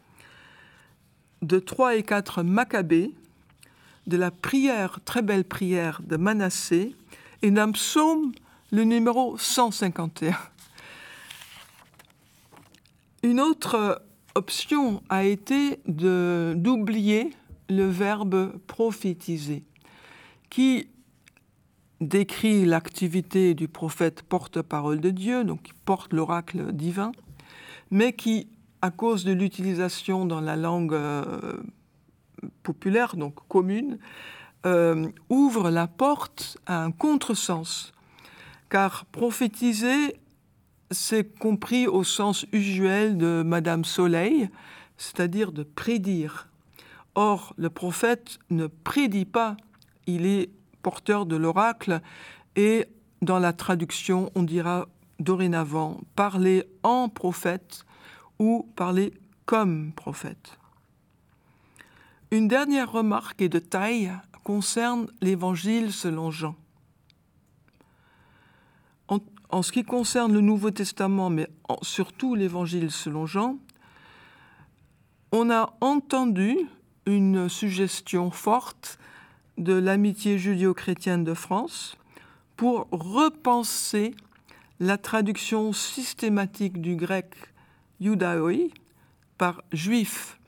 de 1.41 1.59
3 1.59 1.95
et 1.95 2.03
4 2.03 2.43
Maccabées, 2.43 3.11
de 4.07 4.17
la 4.17 4.31
prière, 4.31 4.99
très 5.05 5.21
belle 5.21 5.43
prière 5.43 6.01
de 6.03 6.17
Manassé, 6.17 6.95
et 7.41 7.51
d'un 7.51 7.71
psaume, 7.71 8.31
le 8.71 8.83
numéro 8.83 9.37
151. 9.37 10.37
Une 13.23 13.39
autre 13.39 14.01
option 14.35 15.03
a 15.09 15.23
été 15.25 15.79
d'oublier 15.85 17.31
le 17.69 17.85
verbe 17.85 18.57
prophétiser, 18.65 19.63
qui 20.49 20.87
décrit 22.01 22.65
l'activité 22.65 23.53
du 23.53 23.67
prophète 23.67 24.23
porte-parole 24.23 24.99
de 25.01 25.09
Dieu, 25.09 25.43
donc 25.43 25.63
qui 25.63 25.73
porte 25.85 26.13
l'oracle 26.13 26.71
divin, 26.71 27.11
mais 27.91 28.13
qui, 28.13 28.47
à 28.81 28.91
cause 28.91 29.25
de 29.25 29.33
l'utilisation 29.33 30.25
dans 30.25 30.41
la 30.41 30.55
langue 30.55 30.93
euh, 30.93 31.57
populaire, 32.63 33.15
donc 33.15 33.35
commune, 33.47 33.97
euh, 34.65 35.07
ouvre 35.29 35.69
la 35.69 35.87
porte 35.87 36.57
à 36.65 36.83
un 36.83 36.91
contresens. 36.91 37.91
Car 38.69 39.05
prophétiser, 39.05 40.19
c'est 40.91 41.37
compris 41.37 41.87
au 41.87 42.03
sens 42.03 42.45
usuel 42.51 43.17
de 43.17 43.43
Madame 43.45 43.83
Soleil, 43.83 44.49
c'est-à-dire 44.97 45.51
de 45.51 45.63
prédire. 45.63 46.47
Or, 47.15 47.53
le 47.57 47.69
prophète 47.69 48.39
ne 48.49 48.67
prédit 48.67 49.25
pas, 49.25 49.57
il 50.05 50.25
est 50.25 50.49
porteur 50.81 51.25
de 51.25 51.35
l'oracle 51.35 52.01
et 52.55 52.87
dans 53.21 53.39
la 53.39 53.53
traduction, 53.53 54.31
on 54.35 54.43
dira 54.43 54.87
dorénavant 55.19 55.99
parler 56.15 56.63
en 56.83 57.09
prophète 57.09 57.85
ou 58.39 58.69
parler 58.75 59.13
comme 59.45 59.91
prophète. 59.91 60.57
Une 62.31 62.47
dernière 62.47 62.91
remarque 62.91 63.41
et 63.41 63.49
de 63.49 63.59
taille 63.59 64.11
concerne 64.43 65.07
l'évangile 65.21 65.91
selon 65.91 66.31
Jean. 66.31 66.55
En, 69.51 69.63
ce 69.63 69.71
qui 69.71 69.83
concerne 69.83 70.31
le 70.31 70.41
Nouveau 70.41 70.69
Testament, 70.69 71.31
mais 71.31 71.47
surtout 71.81 72.35
l'évangile 72.35 72.91
selon 72.91 73.25
Jean, 73.25 73.57
on 75.31 75.49
a 75.49 75.73
entendu 75.81 76.55
une 77.07 77.49
suggestion 77.49 78.29
forte 78.29 78.99
de 79.59 79.73
l'amitié 79.73 80.39
judéo-chrétienne 80.39 81.23
de 81.23 81.33
France 81.33 81.97
pour 82.55 82.87
repenser 82.91 84.15
la 84.79 84.97
traduction 84.97 85.73
systématique 85.73 86.81
du 86.81 86.95
grec 86.95 87.35
judaoi 87.99 88.69
par 89.37 89.61
juif 89.71 90.39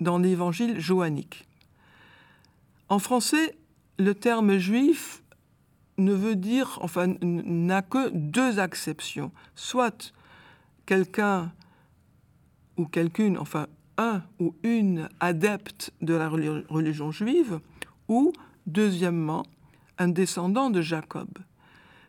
dans 0.00 0.18
l'évangile 0.18 0.78
joannique. 0.78 1.46
En 2.88 2.98
français, 2.98 3.56
le 3.98 4.14
terme 4.14 4.58
juif 4.58 5.22
ne 5.98 6.12
veut 6.12 6.36
dire, 6.36 6.78
enfin, 6.82 7.14
n'a 7.22 7.80
que 7.80 8.10
deux 8.10 8.58
acceptions. 8.58 9.32
Soit 9.54 10.12
quelqu'un 10.84 11.52
ou 12.76 12.84
quelqu'une, 12.84 13.38
enfin, 13.38 13.66
un 13.96 14.22
ou 14.38 14.54
une 14.62 15.08
adepte 15.20 15.92
de 16.02 16.12
la 16.12 16.28
religion 16.28 17.10
juive, 17.10 17.60
ou, 18.08 18.32
deuxièmement, 18.66 19.44
un 19.98 20.08
descendant 20.08 20.70
de 20.70 20.82
Jacob. 20.82 21.28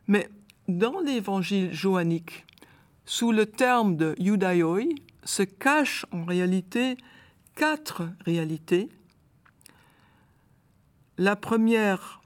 Mais 0.08 0.30
dans 0.68 1.00
l'évangile 1.00 1.74
joannique, 1.74 2.46
sous 3.06 3.32
le 3.32 3.46
terme 3.46 3.96
de 3.96 4.16
judaïoi, 4.20 4.84
se 5.24 5.44
cachent 5.44 6.06
en 6.12 6.26
réalité 6.26 6.98
quatre 7.56 8.10
réalités. 8.26 8.90
La 11.18 11.36
première, 11.36 12.22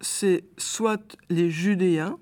c'est 0.00 0.44
soit 0.56 1.16
les 1.28 1.50
Judéens, 1.50 2.18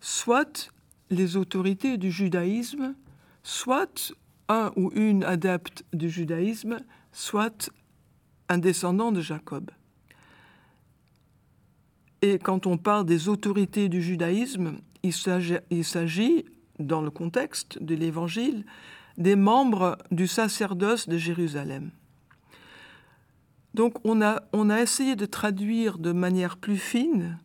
soit 0.00 0.70
les 1.10 1.36
autorités 1.36 1.98
du 1.98 2.10
judaïsme, 2.10 2.94
soit 3.42 4.12
un 4.48 4.72
ou 4.76 4.90
une 4.94 5.24
adepte 5.24 5.84
du 5.92 6.10
judaïsme, 6.10 6.78
soit 7.12 7.70
un 8.52 8.58
descendant 8.58 9.12
de 9.12 9.20
Jacob. 9.20 9.70
Et 12.20 12.38
quand 12.38 12.66
on 12.66 12.76
parle 12.76 13.06
des 13.06 13.28
autorités 13.28 13.88
du 13.88 14.02
judaïsme, 14.02 14.76
il 15.02 15.12
s'agit, 15.14 16.44
dans 16.78 17.00
le 17.00 17.10
contexte 17.10 17.82
de 17.82 17.94
l'Évangile, 17.94 18.64
des 19.16 19.36
membres 19.36 19.98
du 20.10 20.26
sacerdoce 20.26 21.08
de 21.08 21.16
Jérusalem. 21.16 21.90
Donc 23.74 23.94
on 24.04 24.20
a, 24.20 24.82
essayé 24.82 25.16
de 25.16 25.26
traduire 25.26 25.98
de 25.98 26.12
manière 26.12 26.58
plus 26.58 26.76
fine, 26.76 27.38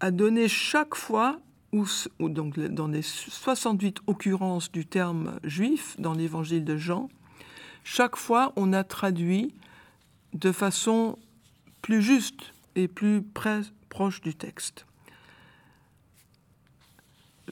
à 0.00 0.10
donner 0.10 0.48
chaque 0.48 0.96
fois, 0.96 1.38
dans 1.72 2.88
les 2.88 3.02
68 3.02 3.98
occurrences 4.06 4.72
du 4.72 4.86
terme 4.86 5.38
juif 5.44 5.94
dans 5.98 6.14
l'évangile 6.14 6.64
de 6.64 6.76
Jean, 6.76 7.08
chaque 7.88 8.16
fois 8.16 8.52
on 8.56 8.72
a 8.72 8.82
traduit 8.82 9.54
de 10.34 10.50
façon 10.50 11.16
plus 11.82 12.02
juste 12.02 12.52
et 12.74 12.88
plus 12.88 13.22
proche 13.88 14.20
du 14.20 14.34
texte. 14.34 14.86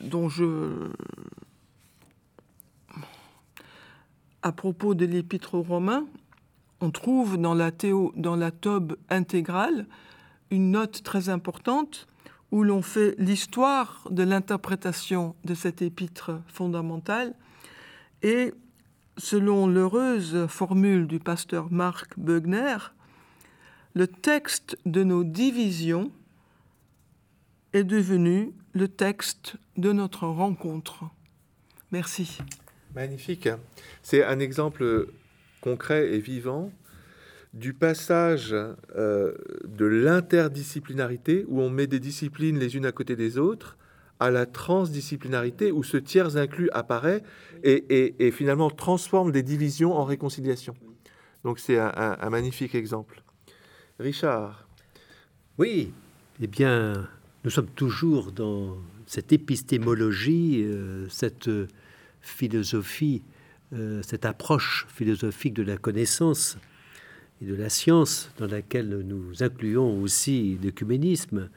Dont 0.00 0.28
à 4.42 4.50
propos 4.50 4.94
de 4.94 5.06
l'épître 5.06 5.54
aux 5.54 5.62
Romains, 5.62 6.04
on 6.80 6.90
trouve 6.90 7.38
dans 7.38 7.54
la, 7.54 7.70
théo, 7.70 8.12
dans 8.16 8.34
la 8.34 8.50
tobe 8.50 8.96
intégrale 9.10 9.86
une 10.50 10.72
note 10.72 11.04
très 11.04 11.28
importante 11.28 12.08
où 12.50 12.64
l'on 12.64 12.82
fait 12.82 13.14
l'histoire 13.18 14.08
de 14.10 14.24
l'interprétation 14.24 15.36
de 15.44 15.54
cet 15.54 15.80
épître 15.80 16.32
fondamental 16.48 17.34
et 18.22 18.52
selon 19.16 19.66
l'heureuse 19.66 20.46
formule 20.48 21.06
du 21.06 21.18
pasteur 21.18 21.70
Marc 21.70 22.18
Bögner, 22.18 22.76
le 23.94 24.06
texte 24.06 24.76
de 24.86 25.04
nos 25.04 25.24
divisions 25.24 26.10
est 27.72 27.84
devenu 27.84 28.52
le 28.72 28.88
texte 28.88 29.56
de 29.76 29.92
notre 29.92 30.26
rencontre. 30.26 31.04
Merci. 31.92 32.38
Magnifique. 32.94 33.48
C'est 34.02 34.24
un 34.24 34.38
exemple 34.40 35.08
concret 35.60 36.12
et 36.12 36.18
vivant 36.18 36.72
du 37.52 37.72
passage 37.72 38.54
euh, 38.96 39.34
de 39.64 39.84
l'interdisciplinarité, 39.84 41.44
où 41.48 41.60
on 41.60 41.70
met 41.70 41.86
des 41.86 42.00
disciplines 42.00 42.58
les 42.58 42.76
unes 42.76 42.86
à 42.86 42.92
côté 42.92 43.14
des 43.14 43.38
autres, 43.38 43.76
à 44.20 44.30
la 44.30 44.46
transdisciplinarité, 44.46 45.72
où 45.72 45.82
ce 45.82 45.96
tiers 45.96 46.36
inclus 46.36 46.70
apparaît 46.72 47.22
et, 47.62 48.30
finalement 48.30 48.70
transforme 48.70 49.32
des 49.32 49.42
divisions 49.42 49.94
en 49.94 50.04
réconciliation. 50.04 50.74
Donc 51.44 51.58
c'est 51.58 51.78
un, 51.78 52.30
magnifique 52.30 52.74
exemple. 52.74 53.22
Richard. 53.98 54.66
Oui, 55.58 55.92
eh 56.40 56.46
bien, 56.46 57.08
nous 57.44 57.50
sommes 57.50 57.68
toujours 57.68 58.32
dans 58.32 58.76
cette 59.06 59.32
épistémologie, 59.32 60.62
euh, 60.64 61.08
cette 61.08 61.50
philosophie, 62.20 63.22
euh, 63.72 64.02
cette 64.02 64.24
approche 64.24 64.86
philosophique 64.88 65.54
de 65.54 65.62
la 65.62 65.76
connaissance 65.76 66.58
et 67.42 67.46
de 67.46 67.54
la 67.54 67.68
science, 67.68 68.30
dans 68.38 68.46
laquelle 68.46 68.88
nous 69.04 69.42
incluons 69.42 70.00
aussi 70.00 70.58
l'œcuménisme, 70.62 71.50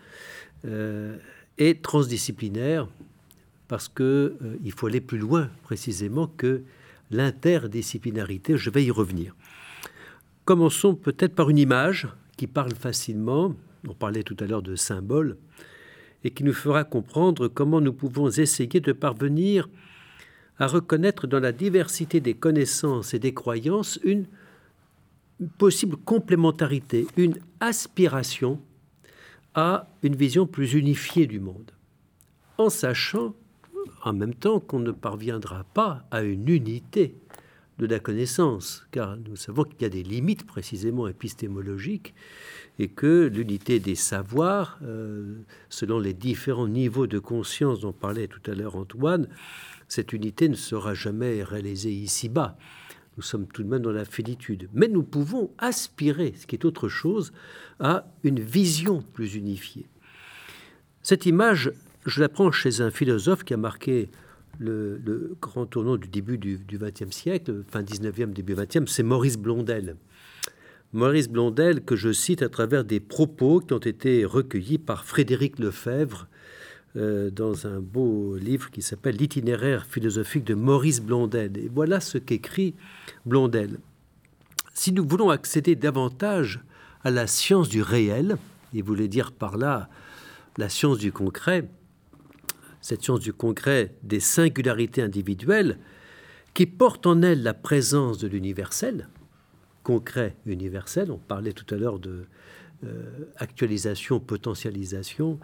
euh, 0.66 1.18
est 1.58 1.82
transdisciplinaire 1.82 2.88
parce 3.68 3.90
qu'il 3.90 4.06
euh, 4.06 4.72
faut 4.76 4.88
aller 4.88 5.02
plus 5.02 5.18
loin 5.18 5.50
précisément 5.64 6.28
que 6.28 6.64
l'interdisciplinarité. 7.12 8.58
Je 8.58 8.70
vais 8.70 8.84
y 8.84 8.92
revenir. 8.92 9.36
Commençons 10.46 10.96
peut-être 10.96 11.36
par 11.36 11.50
une 11.50 11.58
image 11.58 12.08
qui 12.38 12.48
parle 12.48 12.74
facilement. 12.74 13.54
On 13.88 13.94
parlait 13.94 14.24
tout 14.24 14.38
à 14.40 14.46
l'heure 14.46 14.62
de 14.62 14.76
symboles 14.76 15.38
et 16.24 16.32
qui 16.32 16.44
nous 16.44 16.54
fera 16.54 16.84
comprendre 16.84 17.48
comment 17.48 17.82
nous 17.82 17.94
pouvons 17.94 18.30
essayer 18.30 18.80
de 18.80 18.92
parvenir 18.94 19.70
à 20.60 20.68
reconnaître 20.68 21.28
dans 21.28 21.40
la 21.40 21.52
diversité 21.52 22.20
des 22.20 22.34
connaissances 22.34 23.14
et 23.14 23.20
des 23.20 23.34
croyances 23.34 24.00
une 24.04 24.26
possible 25.58 25.98
complémentarité, 25.98 27.08
une 27.16 27.36
aspiration 27.60 28.60
à 29.58 29.88
une 30.04 30.16
vision 30.16 30.46
plus 30.46 30.76
unifiée 30.76 31.26
du 31.26 31.40
monde, 31.40 31.72
en 32.60 32.70
sachant 32.70 33.34
en 34.04 34.14
même 34.14 34.36
temps 34.36 34.60
qu'on 34.60 34.80
ne 34.80 34.92
parviendra 34.92 35.66
pas 35.74 36.06
à 36.12 36.22
une 36.22 36.48
unité 36.48 37.16
de 37.80 37.88
la 37.88 38.00
connaissance, 38.00 38.88
car 38.92 39.18
nous 39.18 39.36
savons 39.36 39.64
qu'il 39.64 39.82
y 39.82 39.86
a 39.86 39.90
des 39.90 40.04
limites 40.04 40.46
précisément 40.46 41.08
épistémologiques 41.08 42.14
et 42.78 42.88
que 42.88 43.32
l'unité 43.34 43.80
des 43.80 43.96
savoirs, 43.96 44.80
euh, 44.84 45.40
selon 45.70 45.98
les 46.00 46.14
différents 46.14 46.68
niveaux 46.68 47.08
de 47.08 47.18
conscience 47.18 47.82
dont 47.82 47.94
parlait 47.94 48.28
tout 48.28 48.52
à 48.52 48.54
l'heure 48.54 48.76
Antoine, 48.76 49.28
cette 49.88 50.14
unité 50.14 50.50
ne 50.50 50.56
sera 50.56 50.94
jamais 50.94 51.44
réalisée 51.44 51.92
ici-bas. 51.92 52.58
Nous 53.18 53.24
sommes 53.24 53.48
tout 53.48 53.64
de 53.64 53.68
même 53.68 53.82
dans 53.82 53.92
la 53.92 54.06
finitude. 54.06 54.70
Mais 54.74 54.88
nous 54.88 55.04
pouvons 55.04 55.52
aspirer, 55.58 56.34
ce 56.38 56.46
qui 56.46 56.56
est 56.56 56.66
autre 56.66 56.88
chose, 56.88 57.34
à 57.80 58.08
une 58.24 58.40
vision 58.40 59.02
plus 59.02 59.36
unifiée. 59.36 59.88
Cette 61.02 61.26
image, 61.26 61.72
je 62.06 62.22
la 62.22 62.30
prends 62.30 62.52
chez 62.52 62.82
un 62.82 62.92
philosophe 62.92 63.44
qui 63.44 63.54
a 63.54 63.58
marqué 63.58 64.10
le, 64.60 65.36
grand 65.42 65.66
tournant 65.66 65.98
du 65.98 66.08
début 66.08 66.38
du 66.38 66.60
XXe 66.72 67.16
siècle, 67.16 67.64
fin 67.68 67.82
19e, 67.82 68.34
début 68.34 68.54
20e, 68.54 68.88
c'est 68.88 69.04
Maurice 69.04 69.38
Blondel. 69.38 69.96
Maurice 70.94 71.28
Blondel, 71.28 71.82
que 71.82 71.96
je 71.96 72.12
cite 72.14 72.42
à 72.42 72.50
travers 72.50 72.86
des 72.86 73.00
propos 73.00 73.60
qui 73.60 73.74
ont 73.74 73.78
été 73.78 74.26
recueillis 74.26 74.78
par 74.78 75.06
Frédéric 75.06 75.60
Lefebvre 75.60 76.28
euh, 76.98 77.30
dans 77.30 77.68
un 77.68 77.80
beau 77.80 78.36
livre 78.38 78.72
qui 78.72 78.82
s'appelle 78.82 79.18
L'itinéraire 79.18 79.86
philosophique 79.86 80.44
de 80.44 80.56
Maurice 80.56 81.00
Blondel. 81.00 81.58
Et 81.58 81.70
voilà 81.74 82.00
ce 82.00 82.18
qu'écrit 82.18 82.74
Blondel. 83.26 83.78
Si 84.74 84.92
nous 84.92 85.08
voulons 85.08 85.30
accéder 85.30 85.76
davantage 85.76 86.60
à 87.04 87.12
la 87.12 87.28
science 87.28 87.70
du 87.70 87.84
réel, 87.84 88.38
il 88.74 88.84
voulait 88.84 89.08
dire 89.08 89.32
par 89.32 89.58
là 89.58 89.90
la 90.58 90.70
science 90.70 90.98
du 90.98 91.12
concret, 91.12 91.70
cette 92.82 93.04
science 93.04 93.20
du 93.20 93.32
concret 93.32 93.94
des 94.02 94.20
singularités 94.20 95.04
individuelles, 95.04 95.78
qui 96.56 96.66
porte 96.66 97.06
en 97.06 97.22
elle 97.22 97.44
la 97.44 97.54
présence 97.54 98.18
de 98.18 98.28
l'universel, 98.28 99.08
concret 99.84 100.36
universel, 100.48 101.12
on 101.12 101.18
parlait 101.18 101.54
tout 101.54 101.72
à 101.74 101.78
l'heure 101.78 102.00
de 102.00 102.26
euh, 102.84 103.32
actualisation, 103.38 104.20
potentialisation, 104.20 105.40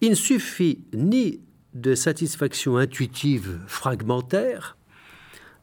il 0.00 0.10
ne 0.10 0.14
suffit 0.14 0.84
ni 0.94 1.40
de 1.74 1.94
satisfaction 1.94 2.76
intuitive 2.76 3.60
fragmentaire, 3.66 4.76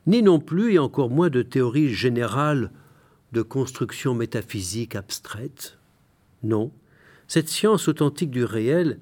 ni 0.05 0.21
non 0.21 0.39
plus, 0.39 0.73
et 0.73 0.79
encore 0.79 1.09
moins, 1.09 1.29
de 1.29 1.41
théorie 1.41 1.93
générale 1.93 2.71
de 3.33 3.41
construction 3.41 4.13
métaphysique 4.13 4.95
abstraite. 4.95 5.77
Non, 6.43 6.71
cette 7.27 7.49
science 7.49 7.87
authentique 7.87 8.31
du 8.31 8.45
réel 8.45 8.99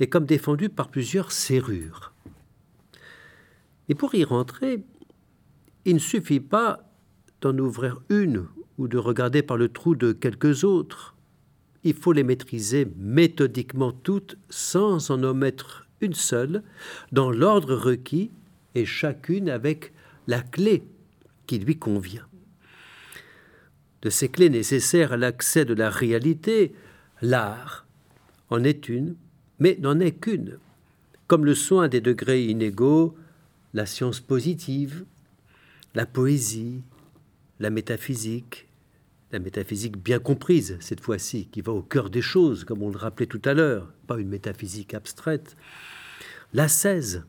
est 0.00 0.06
comme 0.06 0.24
défendue 0.24 0.68
par 0.68 0.88
plusieurs 0.88 1.32
serrures. 1.32 2.14
Et 3.88 3.94
pour 3.94 4.14
y 4.14 4.24
rentrer, 4.24 4.84
il 5.84 5.94
ne 5.94 6.00
suffit 6.00 6.40
pas 6.40 6.90
d'en 7.40 7.56
ouvrir 7.58 8.00
une 8.08 8.46
ou 8.78 8.88
de 8.88 8.98
regarder 8.98 9.42
par 9.42 9.56
le 9.56 9.68
trou 9.68 9.94
de 9.94 10.12
quelques 10.12 10.64
autres 10.64 11.15
il 11.86 11.94
faut 11.94 12.12
les 12.12 12.24
maîtriser 12.24 12.88
méthodiquement 12.98 13.92
toutes 13.92 14.36
sans 14.50 15.10
en 15.12 15.22
omettre 15.22 15.86
une 16.00 16.14
seule, 16.14 16.64
dans 17.12 17.30
l'ordre 17.30 17.76
requis 17.76 18.32
et 18.74 18.84
chacune 18.84 19.48
avec 19.48 19.92
la 20.26 20.42
clé 20.42 20.82
qui 21.46 21.60
lui 21.60 21.78
convient. 21.78 22.26
De 24.02 24.10
ces 24.10 24.28
clés 24.28 24.50
nécessaires 24.50 25.12
à 25.12 25.16
l'accès 25.16 25.64
de 25.64 25.74
la 25.74 25.88
réalité, 25.88 26.74
l'art 27.22 27.86
en 28.50 28.64
est 28.64 28.88
une, 28.88 29.14
mais 29.60 29.78
n'en 29.80 30.00
est 30.00 30.12
qu'une, 30.12 30.58
comme 31.28 31.44
le 31.44 31.54
à 31.80 31.88
des 31.88 32.00
degrés 32.00 32.46
inégaux 32.46 33.16
la 33.74 33.86
science 33.86 34.18
positive, 34.18 35.04
la 35.94 36.04
poésie, 36.04 36.82
la 37.60 37.70
métaphysique, 37.70 38.65
la 39.32 39.38
métaphysique 39.38 39.96
bien 39.96 40.18
comprise, 40.18 40.76
cette 40.80 41.00
fois-ci, 41.00 41.46
qui 41.46 41.60
va 41.60 41.72
au 41.72 41.82
cœur 41.82 42.10
des 42.10 42.22
choses, 42.22 42.64
comme 42.64 42.82
on 42.82 42.90
le 42.90 42.98
rappelait 42.98 43.26
tout 43.26 43.42
à 43.44 43.54
l'heure, 43.54 43.92
pas 44.06 44.18
une 44.18 44.28
métaphysique 44.28 44.94
abstraite. 44.94 45.56
La 46.52 46.68
16, 46.68 47.24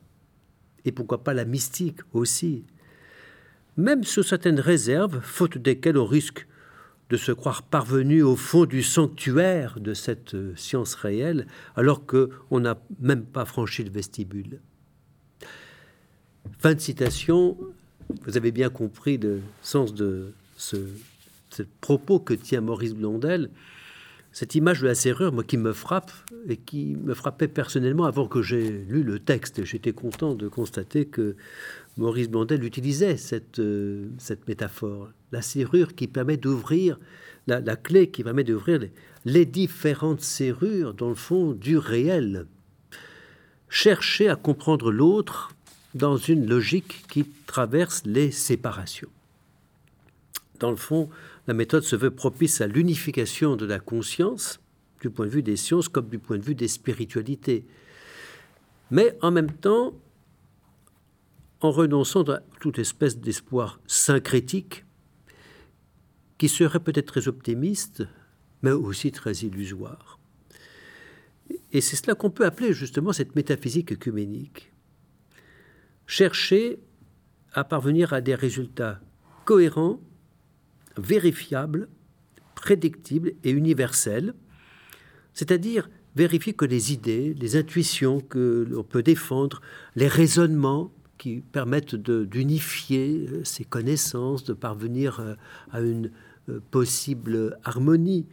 et 0.86 0.92
pourquoi 0.92 1.24
pas 1.24 1.34
la 1.34 1.46
mystique 1.46 2.00
aussi, 2.14 2.66
même 3.78 4.04
sous 4.04 4.24
certaines 4.24 4.60
réserves, 4.60 5.22
faute 5.22 5.58
desquelles 5.58 5.98
on 5.98 6.06
risque 6.06 6.48
de 7.10 7.18
se 7.18 7.32
croire 7.32 7.64
parvenu 7.64 8.22
au 8.22 8.36
fond 8.36 8.66
du 8.66 8.84
sanctuaire 8.84 9.80
de 9.80 9.94
cette 9.94 10.34
euh, 10.34 10.54
science 10.56 10.94
réelle, 10.94 11.48
alors 11.76 12.06
qu'on 12.06 12.60
n'a 12.60 12.82
même 13.00 13.24
pas 13.24 13.46
franchi 13.46 13.84
le 13.84 13.92
vestibule. 13.92 14.60
Fin 16.60 16.74
de 16.74 16.80
citation, 16.80 17.58
vous 18.26 18.36
avez 18.36 18.52
bien 18.52 18.70
compris 18.70 19.18
le 19.18 19.42
sens 19.62 19.94
de 19.94 20.34
ce 20.58 20.78
ce 21.58 21.64
propos 21.82 22.20
que 22.20 22.36
tient 22.36 22.62
Maurice 22.62 22.94
Blondel, 22.94 23.50
cette 24.32 24.54
image 24.54 24.82
de 24.82 24.88
la 24.88 24.94
serrure, 24.94 25.34
moi, 25.34 25.44
qui 25.44 25.58
me 25.58 25.74
frappe 25.74 26.12
et 26.48 26.58
qui 26.58 26.96
me 26.96 27.16
frappait 27.16 27.48
personnellement 27.48 28.06
avant 28.06 28.28
que 28.28 28.44
j'ai 28.44 28.70
lu 28.70 29.02
le 29.02 29.18
texte. 29.18 29.64
J'étais 29.64 29.94
content 29.94 30.36
de 30.36 30.48
constater 30.48 31.06
que 31.06 31.36
Maurice 31.98 32.30
Blondel 32.30 32.64
utilisait 32.64 33.18
cette, 33.18 33.58
euh, 33.58 34.10
cette 34.20 34.48
métaphore. 34.48 35.10
La 35.32 35.42
serrure 35.42 35.96
qui 35.96 36.08
permet 36.08 36.38
d'ouvrir, 36.38 37.00
la, 37.48 37.62
clé 37.76 38.12
qui 38.12 38.24
permet 38.24 38.44
d'ouvrir 38.44 38.80
les, 38.80 38.92
les 39.26 39.46
différentes 39.46 40.22
serrures, 40.22 40.94
dans 40.94 41.10
le 41.10 41.16
fond, 41.16 41.54
du 41.54 41.80
réel. 41.80 42.46
Chercher 43.70 44.30
à 44.30 44.36
comprendre 44.36 44.92
l'autre 44.92 45.50
dans 45.96 46.18
une 46.18 46.48
logique 46.48 47.06
qui 47.10 47.26
traverse 47.48 48.04
les 48.06 48.30
séparations. 48.30 49.10
Dans 50.60 50.72
le 50.72 50.78
fond, 50.78 51.10
la 51.48 51.54
méthode 51.54 51.84
se 51.84 51.96
veut 51.96 52.12
propice 52.12 52.60
à 52.60 52.68
l'unification 52.68 53.56
de 53.56 53.66
la 53.66 53.80
conscience, 53.80 54.60
du 55.02 55.10
point 55.10 55.26
de 55.26 55.32
vue 55.32 55.44
des 55.44 55.56
sciences 55.56 55.88
comme 55.88 56.10
du 56.10 56.20
point 56.20 56.38
de 56.38 56.44
vue 56.44 56.56
des 56.56 56.68
spiritualités. 56.68 57.66
Mais 58.92 59.18
en 59.22 59.32
même 59.32 59.52
temps, 59.52 59.94
en 61.62 61.72
renonçant 61.72 62.24
à 62.24 62.42
toute 62.60 62.80
espèce 62.80 63.18
d'espoir 63.18 63.80
syncrétique, 63.88 64.84
qui 66.38 66.50
serait 66.50 66.82
peut-être 66.82 67.08
très 67.08 67.28
optimiste, 67.28 68.04
mais 68.62 68.72
aussi 68.72 69.12
très 69.12 69.34
illusoire. 69.34 70.20
Et 71.72 71.82
c'est 71.82 71.96
cela 71.96 72.14
qu'on 72.14 72.30
peut 72.30 72.46
appeler 72.46 72.74
justement 72.74 73.14
cette 73.14 73.36
métaphysique 73.36 73.92
œcuménique. 73.94 74.72
Chercher 76.06 76.80
à 77.54 77.64
parvenir 77.64 78.14
à 78.14 78.22
des 78.22 78.36
résultats 78.36 79.00
cohérents 79.46 80.00
vérifiable, 80.98 81.88
prédictible 82.56 83.34
et 83.44 83.52
universel, 83.52 84.34
c'est-à-dire 85.34 85.90
vérifier 86.16 86.54
que 86.54 86.66
les 86.66 86.94
idées, 86.94 87.36
les 87.40 87.56
intuitions 87.56 88.20
que 88.20 88.66
l'on 88.70 88.84
peut 88.84 89.04
défendre, 89.04 89.62
les 89.96 90.08
raisonnements 90.08 90.92
qui 91.18 91.42
permettent 91.52 91.96
d'unifier 91.96 93.28
euh, 93.30 93.44
ces 93.44 93.64
connaissances, 93.64 94.44
de 94.44 94.54
parvenir 94.54 95.20
euh, 95.20 95.36
à 95.72 95.82
une 95.82 96.12
euh, 96.50 96.60
possible 96.72 97.58
harmonie, 97.64 98.26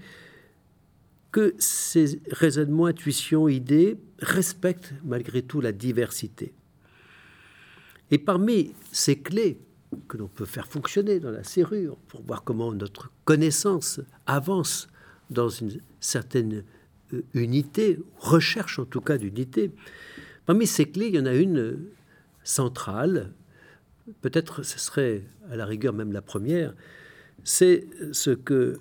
que 1.33 1.55
ces 1.59 2.21
raisonnements, 2.31 2.87
intuitions, 2.87 3.49
idées 3.49 3.99
respectent 4.21 4.95
malgré 5.05 5.43
tout 5.43 5.61
la 5.61 5.73
diversité. 5.73 6.55
Et 8.11 8.19
parmi 8.19 8.73
ces 8.93 9.19
clés 9.19 9.59
que 10.09 10.17
l'on 10.17 10.29
peut 10.29 10.45
faire 10.45 10.67
fonctionner 10.67 11.21
dans 11.21 11.31
la 11.31 11.45
serrure 11.45 11.97
pour 12.09 12.23
voir 12.23 12.45
comment 12.45 12.73
notre 12.73 13.11
connaissance 13.25 14.01
avance 14.27 14.89
dans 15.31 15.49
une 15.49 15.81
certaine 16.01 16.65
euh, 17.13 17.23
unité, 17.35 17.99
recherche 18.19 18.79
en 18.79 18.85
tout 18.85 19.01
cas 19.01 19.19
d'unité. 19.19 19.71
Parmi 20.47 20.67
ces 20.67 20.87
clés, 20.87 21.09
il 21.09 21.15
y 21.15 21.19
en 21.19 21.27
a 21.27 21.35
une 21.35 21.79
centrale, 22.43 23.33
peut-être 24.21 24.63
ce 24.63 24.79
serait 24.79 25.25
à 25.51 25.57
la 25.57 25.65
rigueur 25.65 25.95
même 25.95 26.13
la 26.13 26.23
première, 26.23 26.75
c'est 27.43 27.87
ce 28.13 28.31
que 28.31 28.79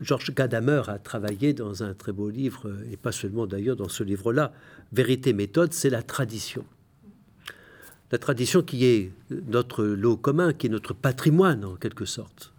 George 0.00 0.34
Gadamer 0.34 0.82
a 0.88 0.98
travaillé 0.98 1.52
dans 1.52 1.82
un 1.82 1.94
très 1.94 2.12
beau 2.12 2.30
livre, 2.30 2.72
et 2.90 2.96
pas 2.96 3.12
seulement 3.12 3.46
d'ailleurs 3.46 3.76
dans 3.76 3.88
ce 3.88 4.04
livre-là, 4.04 4.52
Vérité 4.92 5.32
méthode, 5.32 5.72
c'est 5.72 5.90
la 5.90 6.02
tradition. 6.02 6.64
La 8.14 8.18
tradition 8.18 8.62
qui 8.62 8.84
est 8.84 9.10
notre 9.48 9.82
lot 9.82 10.16
commun, 10.16 10.52
qui 10.52 10.68
est 10.68 10.70
notre 10.70 10.94
patrimoine 10.94 11.64
en 11.64 11.74
quelque 11.74 12.04
sorte. 12.04 12.52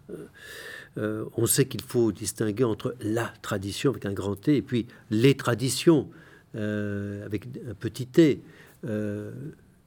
Euh, 0.98 1.24
on 1.34 1.46
sait 1.46 1.64
qu'il 1.64 1.80
faut 1.80 2.12
distinguer 2.12 2.64
entre 2.64 2.94
la 3.00 3.32
tradition 3.40 3.92
avec 3.92 4.04
un 4.04 4.12
grand 4.12 4.36
T 4.36 4.58
et 4.58 4.60
puis 4.60 4.86
les 5.08 5.34
traditions 5.34 6.10
euh, 6.56 7.24
avec 7.24 7.46
un 7.66 7.72
petit 7.72 8.06
T. 8.06 8.42
Euh, 8.84 9.32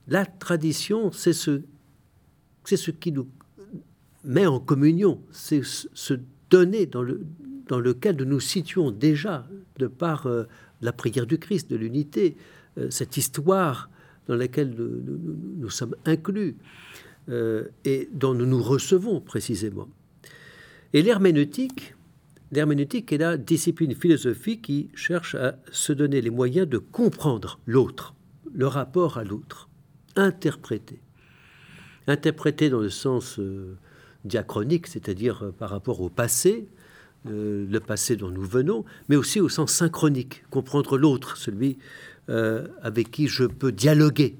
la 0.08 0.26
tradition, 0.26 1.12
c'est 1.12 1.34
ce, 1.34 1.62
c'est 2.64 2.76
ce 2.76 2.90
qui 2.90 3.12
nous 3.12 3.28
met 4.24 4.48
en 4.48 4.60
communion, 4.60 5.22
c'est 5.30 5.62
se 5.64 6.16
donner 6.50 6.88
dans, 6.88 7.04
le, 7.04 7.22
dans 7.68 7.80
lequel 7.80 8.16
nous 8.16 8.26
nous 8.26 8.40
situons 8.40 8.90
déjà 8.90 9.48
de 9.78 9.86
par 9.86 10.28
la 10.82 10.94
prière 10.94 11.28
du 11.28 11.38
Christ, 11.38 11.70
de 11.70 11.76
l'unité, 11.76 12.38
cette 12.90 13.18
histoire 13.18 13.92
dans 14.30 14.36
laquelle 14.36 14.74
nous 15.58 15.70
sommes 15.70 15.96
inclus 16.06 16.56
et 17.84 18.10
dont 18.14 18.34
nous 18.34 18.46
nous 18.46 18.64
recevons 18.64 19.20
précisément. 19.20 19.90
Et 20.94 21.02
l'herméneutique, 21.02 21.96
l'herméneutique 22.52 23.12
est 23.12 23.18
la 23.18 23.38
discipline 23.38 23.94
philosophique 23.94 24.64
qui 24.64 24.90
cherche 24.96 25.36
à 25.36 25.58
se 25.72 25.94
donner 25.94 26.22
les 26.22 26.32
moyens 26.32 26.68
de 26.68 26.78
comprendre 26.78 27.60
l'autre, 27.68 28.16
le 28.54 28.66
rapport 28.66 29.18
à 29.18 29.24
l'autre, 29.24 29.70
interpréter. 30.16 31.00
Interpréter 32.08 32.70
dans 32.70 32.80
le 32.80 32.90
sens 32.90 33.38
euh, 33.38 33.78
diachronique, 34.26 34.88
c'est-à-dire 34.88 35.44
euh, 35.44 35.52
par 35.52 35.70
rapport 35.70 36.02
au 36.02 36.10
passé, 36.10 36.68
euh, 37.28 37.68
le 37.70 37.80
passé 37.80 38.16
dont 38.16 38.32
nous 38.32 38.46
venons, 38.46 38.84
mais 39.10 39.16
aussi 39.16 39.40
au 39.40 39.50
sens 39.50 39.72
synchronique, 39.72 40.44
comprendre 40.50 40.98
l'autre, 40.98 41.38
celui 41.38 41.78
avec 42.82 43.12
qui 43.12 43.28
je 43.28 43.44
peux 43.46 43.72
dialoguer. 43.72 44.36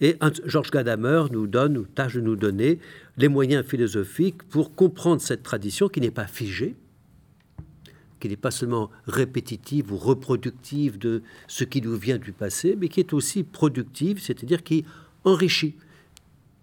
Et 0.00 0.16
Georges 0.44 0.70
Gadamer 0.70 1.24
nous 1.30 1.46
donne, 1.46 1.78
ou 1.78 1.84
tâche 1.86 2.14
de 2.14 2.20
nous 2.20 2.36
donner, 2.36 2.78
les 3.16 3.28
moyens 3.28 3.64
philosophiques 3.64 4.42
pour 4.42 4.74
comprendre 4.74 5.22
cette 5.22 5.42
tradition 5.42 5.88
qui 5.88 6.00
n'est 6.00 6.10
pas 6.10 6.26
figée, 6.26 6.74
qui 8.20 8.28
n'est 8.28 8.36
pas 8.36 8.50
seulement 8.50 8.90
répétitive 9.06 9.92
ou 9.92 9.96
reproductive 9.96 10.98
de 10.98 11.22
ce 11.48 11.64
qui 11.64 11.80
nous 11.80 11.96
vient 11.96 12.18
du 12.18 12.32
passé, 12.32 12.76
mais 12.78 12.88
qui 12.88 13.00
est 13.00 13.12
aussi 13.12 13.42
productive, 13.42 14.20
c'est-à-dire 14.20 14.62
qui 14.62 14.84
enrichit, 15.24 15.76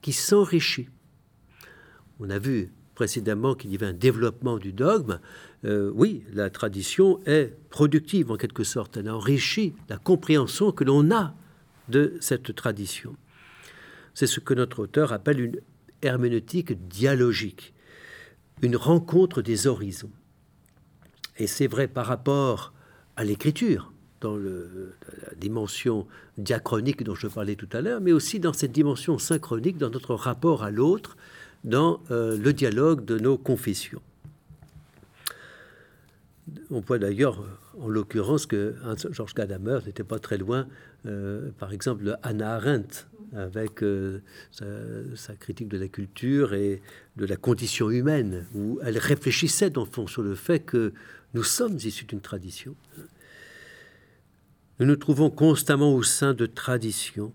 qui 0.01 0.14
s'enrichit. 0.14 0.89
On 2.20 2.30
a 2.30 2.38
vu 2.38 2.70
précédemment 2.95 3.56
qu'il 3.56 3.72
y 3.72 3.76
avait 3.76 3.88
un 3.88 3.93
développement 3.93 4.58
du 4.58 4.72
dogme. 4.72 5.20
Euh, 5.66 5.91
oui, 5.93 6.24
la 6.34 6.49
tradition 6.49 7.22
est 7.26 7.53
productive 7.70 8.32
en 8.32 8.38
quelque 8.38 8.64
sorte, 8.64 8.97
elle 8.97 9.09
enrichit 9.09 9.74
la 9.89 9.97
compréhension 9.97 10.72
que 10.72 10.84
l'on 10.84 11.09
a 11.11 11.34
de 11.89 12.18
cette 12.20 12.53
tradition. 12.55 13.16
C'est 14.14 14.28
ce 14.28 14.39
que 14.39 14.53
notre 14.53 14.84
auteur 14.84 15.14
appelle 15.14 15.39
une 15.39 15.59
herméneutique 16.01 16.88
dialogique, 16.88 17.74
une 18.61 18.76
rencontre 18.76 19.41
des 19.41 19.68
horizons. 19.68 20.11
Et 21.38 21.47
c'est 21.47 21.68
vrai 21.68 21.88
par 21.88 22.05
rapport 22.05 22.74
à 23.16 23.24
l'écriture, 23.24 23.91
dans 24.22 24.38
la 24.38 25.36
dimension 25.38 26.07
diachronique 26.38 27.03
dont 27.03 27.16
je 27.16 27.28
parlais 27.28 27.55
tout 27.55 27.68
à 27.74 27.82
l'heure, 27.82 28.01
mais 28.01 28.11
aussi 28.11 28.39
dans 28.39 28.53
cette 28.53 28.72
dimension 28.72 29.18
synchronique, 29.18 29.78
dans 29.78 29.89
notre 29.89 30.16
rapport 30.16 30.64
à 30.64 30.72
l'autre, 30.72 31.18
dans 31.64 32.01
euh, 32.11 32.38
le 32.38 32.53
dialogue 32.53 33.05
de 33.05 33.18
nos 33.18 33.38
confessions. 33.38 34.01
On 36.69 36.81
voit 36.81 36.99
d'ailleurs, 36.99 37.43
en 37.79 37.87
l'occurrence, 37.87 38.45
que 38.45 38.75
Georges 39.11 39.33
Gadamer 39.33 39.79
n'était 39.85 40.03
pas 40.03 40.19
très 40.19 40.37
loin, 40.37 40.67
euh, 41.05 41.51
par 41.57 41.71
exemple, 41.71 42.03
de 42.03 42.15
Hannah 42.21 42.55
Arendt, 42.55 43.05
avec 43.35 43.81
euh, 43.81 44.19
sa, 44.51 45.35
critique 45.35 45.69
de 45.69 45.77
la 45.77 45.87
culture 45.87 46.53
et 46.53 46.81
de 47.15 47.25
la 47.25 47.35
condition 47.35 47.89
humaine, 47.89 48.45
où 48.53 48.79
elle 48.83 48.97
réfléchissait, 48.97 49.69
dans 49.69 49.85
le 49.85 49.89
fond, 49.89 50.05
sur 50.05 50.21
le 50.21 50.35
fait 50.35 50.59
que 50.59 50.93
nous 51.33 51.43
sommes 51.43 51.77
issus 51.77 52.05
d'une 52.05 52.21
tradition. 52.21 52.75
Nous 54.79 54.85
nous 54.85 54.95
trouvons 54.95 55.29
constamment 55.29 55.95
au 55.95 56.03
sein 56.03 56.33
de 56.33 56.45
traditions. 56.45 57.33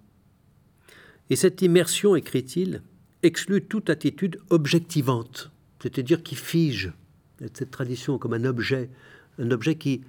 Et 1.30 1.36
cette 1.36 1.62
immersion, 1.62 2.14
écrit-il, 2.14 2.82
exclut 3.22 3.64
toute 3.64 3.90
attitude 3.90 4.40
objectivante, 4.50 5.50
c'est-à-dire 5.82 6.22
qui 6.22 6.34
fige 6.34 6.92
cette 7.41 7.70
tradition 7.70 8.18
comme 8.18 8.34
un 8.34 8.45
objet, 8.45 8.91
un 9.39 9.51
objet 9.51 9.76
qui, 9.76 10.03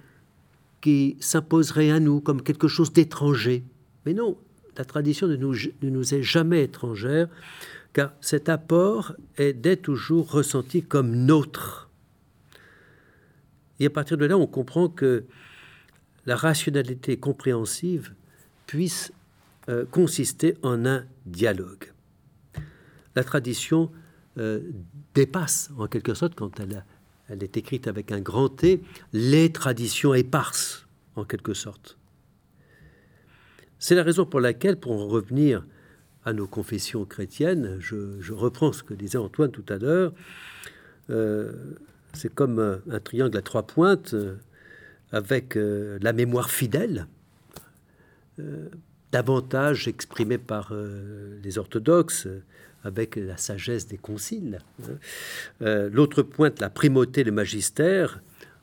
qui 0.82 1.17
s'imposerait 1.19 1.91
à 1.91 1.99
nous 1.99 2.21
comme 2.21 2.41
quelque 2.41 2.67
chose 2.67 2.93
d'étranger. 2.93 3.63
Mais 4.05 4.13
non, 4.13 4.38
la 4.77 4.86
tradition 4.86 5.27
ne 5.27 5.36
nous, 5.36 5.53
ne 5.82 5.89
nous 5.89 6.13
est 6.13 6.23
jamais 6.23 6.63
étrangère, 6.63 7.27
car 7.93 8.13
cet 8.21 8.49
apport 8.49 9.13
est 9.38 9.53
dès 9.53 9.75
toujours 9.75 10.32
ressenti 10.32 10.84
comme 10.84 11.15
nôtre. 11.15 11.89
Et 13.80 13.86
à 13.86 13.89
partir 13.89 14.17
de 14.17 14.25
là, 14.25 14.38
on 14.38 14.47
comprend 14.47 14.89
que 14.89 15.25
la 16.25 16.36
rationalité 16.36 17.17
compréhensive 17.17 18.13
puisse 18.67 19.11
euh, 19.69 19.86
consister 19.86 20.57
en 20.63 20.86
un 20.86 21.05
dialogue. 21.25 21.91
La 23.15 23.23
tradition 23.23 23.91
euh, 24.38 24.59
dépasse, 25.13 25.71
en 25.77 25.88
quelque 25.88 26.13
sorte, 26.13 26.36
quand 26.36 26.59
elle, 26.59 26.86
elle 27.30 27.43
est 27.43 27.57
écrite 27.57 27.88
avec 27.88 28.11
un 28.11 28.19
grand 28.19 28.49
T, 28.49 28.82
les 29.13 29.51
traditions 29.51 30.13
éparses, 30.13 30.88
en 31.15 31.23
quelque 31.23 31.53
sorte. 31.53 31.97
C'est 33.77 33.95
la 33.95 34.03
raison 34.03 34.25
pour 34.25 34.39
laquelle, 34.39 34.77
pour 34.77 34.91
en 34.91 35.07
revenir 35.07 35.65
à 36.25 36.34
nos 36.34 36.47
confessions 36.47 37.05
chrétiennes, 37.05 37.77
je, 37.80 38.34
reprends 38.34 38.73
ce 38.73 38.84
que 38.84 38.93
disait 38.93 39.17
Antoine 39.17 39.51
tout 39.51 39.65
à 39.69 39.77
l'heure, 39.77 40.11
euh, 41.09 41.53
c'est 42.13 42.34
comme 42.34 42.82
un, 42.89 42.99
triangle 42.99 43.38
à 43.38 43.41
trois 43.41 43.63
pointes 43.63 44.13
euh, 44.13 44.36
avec 45.11 45.55
euh, 45.55 45.97
la 46.01 46.13
mémoire 46.13 46.49
fidèle, 46.49 47.07
davantage 49.11 49.89
exprimée 49.89 50.38
par 50.38 50.71
les 51.43 51.57
orthodoxes, 51.57 52.25
avec 52.84 53.15
la 53.15 53.38
sagesse 53.38 53.88
des 53.88 53.97
conciles. 53.97 54.59
Hein. 54.84 55.89
L'autre 55.91 56.21
pointe, 56.21 56.59
la 56.59 56.69
primauté, 56.69 57.23
le 57.23 57.32
magistère, 57.32 58.21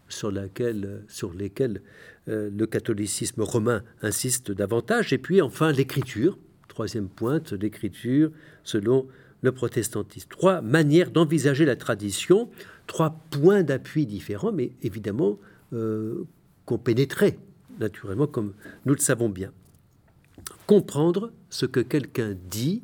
sur, 0.09 0.31
laquelle, 0.31 1.05
sur 1.09 1.33
lesquels 1.33 1.83
euh, 2.29 2.51
le 2.57 2.67
catholicisme 2.67 3.43
romain 3.43 3.83
insiste 4.03 4.51
davantage. 4.53 5.13
Et 5.13 5.19
puis 5.19 5.41
enfin 5.41 5.73
l'écriture, 5.73 6.39
troisième 6.69 7.09
pointe, 7.09 7.53
l'écriture 7.53 8.31
selon 8.65 9.07
le 9.43 9.53
protestantisme. 9.53 10.29
Trois 10.29 10.61
manières 10.61 11.11
d'envisager 11.11 11.65
la 11.65 11.77
tradition, 11.77 12.51
trois 12.87 13.21
points 13.31 13.63
d'appui 13.63 14.07
différents, 14.07 14.53
mais 14.53 14.73
évidemment 14.83 15.39
euh, 15.73 16.25
qu'on 16.65 16.79
pénétrait 16.79 17.39
naturellement 17.79 18.27
comme 18.27 18.55
nous 18.87 18.95
le 18.95 19.01
savons 19.01 19.29
bien. 19.29 19.53
Comprendre 20.67 21.33
ce 21.51 21.67
que 21.67 21.81
quelqu'un 21.81 22.37
dit, 22.51 22.83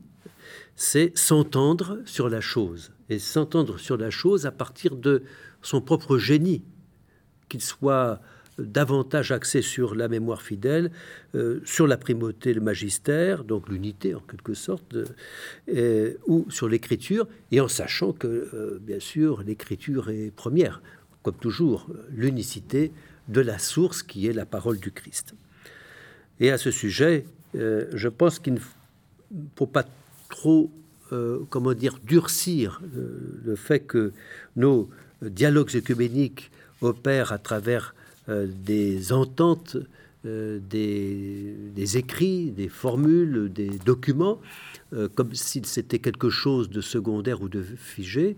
c'est 0.77 1.17
s'entendre 1.17 1.99
sur 2.05 2.29
la 2.29 2.41
chose, 2.41 2.93
et 3.09 3.19
s'entendre 3.19 3.79
sur 3.79 3.97
la 3.97 4.11
chose 4.11 4.47
à 4.47 4.51
partir 4.51 4.97
de 4.97 5.23
son 5.63 5.81
propre 5.81 6.19
génie, 6.19 6.63
qu'il 7.49 7.61
soit 7.61 8.21
davantage 8.59 9.33
axé 9.33 9.63
sur 9.63 9.95
la 9.95 10.09
mémoire 10.09 10.43
fidèle, 10.43 10.91
euh, 11.35 11.61
sur 11.65 11.87
la 11.87 11.97
primauté, 11.97 12.53
le 12.53 12.61
magistère, 12.61 13.45
donc 13.45 13.69
l'unité 13.69 14.15
en 14.15 14.21
quelque 14.21 14.55
sorte, 14.55 14.97
euh, 15.69 16.15
ou 16.27 16.47
sur 16.51 16.69
l'écriture, 16.69 17.27
et 17.51 17.61
en 17.61 17.69
sachant 17.69 18.13
que, 18.13 18.27
euh, 18.27 18.79
bien 18.81 19.01
sûr, 19.01 19.43
l'écriture 19.43 20.11
est 20.11 20.31
première, 20.35 20.83
comme 21.23 21.37
toujours, 21.37 21.87
l'unicité 22.11 22.93
de 23.29 23.41
la 23.41 23.59
source 23.59 24.03
qui 24.03 24.27
est 24.27 24.33
la 24.33 24.47
parole 24.47 24.79
du 24.79 24.91
Christ. 24.91 25.35
Et 26.41 26.51
à 26.51 26.59
ce 26.59 26.71
sujet, 26.71 27.25
je 27.55 28.09
pense 28.09 28.41
qu'il 28.41 28.55
ne 28.55 28.59
faut 29.57 29.67
pas 29.67 29.85
trop, 30.33 30.71
comment 31.51 31.75
dire, 31.75 31.99
durcir 32.05 32.81
le 33.45 33.55
fait 33.55 33.81
que 33.81 34.13
nos 34.57 34.89
dialogues 35.21 35.77
œcuméniques 35.77 36.51
opèrent 36.81 37.33
à 37.33 37.39
travers 37.39 37.95
euh, 38.29 38.47
des 38.65 39.13
ententes, 39.13 39.77
euh, 40.27 40.61
des, 40.71 41.97
écrits, 41.97 42.51
des 42.51 42.69
formules, 42.69 43.53
des 43.53 43.71
documents, 43.85 44.41
euh, 44.93 45.09
comme 45.13 45.35
si 45.35 45.63
c'était 45.65 45.99
quelque 45.99 46.31
chose 46.31 46.71
de 46.71 46.81
secondaire 46.81 47.43
ou 47.43 47.49
de 47.49 47.63
figé. 47.63 48.37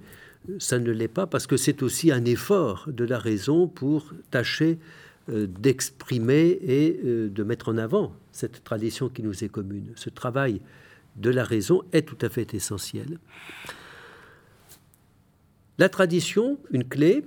Ça 0.58 0.78
ne 0.78 0.90
l'est 0.90 1.08
pas 1.08 1.26
parce 1.26 1.46
que 1.46 1.56
c'est 1.56 1.82
aussi 1.82 2.12
un 2.12 2.24
effort 2.24 2.84
de 2.86 3.04
la 3.04 3.18
raison 3.18 3.66
pour 3.66 4.12
tâcher 4.30 4.78
d'exprimer 5.26 6.58
et 6.62 7.00
de 7.02 7.42
mettre 7.44 7.70
en 7.70 7.78
avant 7.78 8.14
cette 8.30 8.62
tradition 8.62 9.08
qui 9.08 9.22
nous 9.22 9.42
est 9.42 9.48
commune. 9.48 9.86
Ce 9.96 10.10
travail 10.10 10.60
de 11.16 11.30
la 11.30 11.44
raison 11.44 11.82
est 11.92 12.02
tout 12.02 12.18
à 12.20 12.28
fait 12.28 12.54
essentiel. 12.54 13.18
La 15.78 15.88
tradition, 15.88 16.58
une 16.70 16.84
clé. 16.84 17.24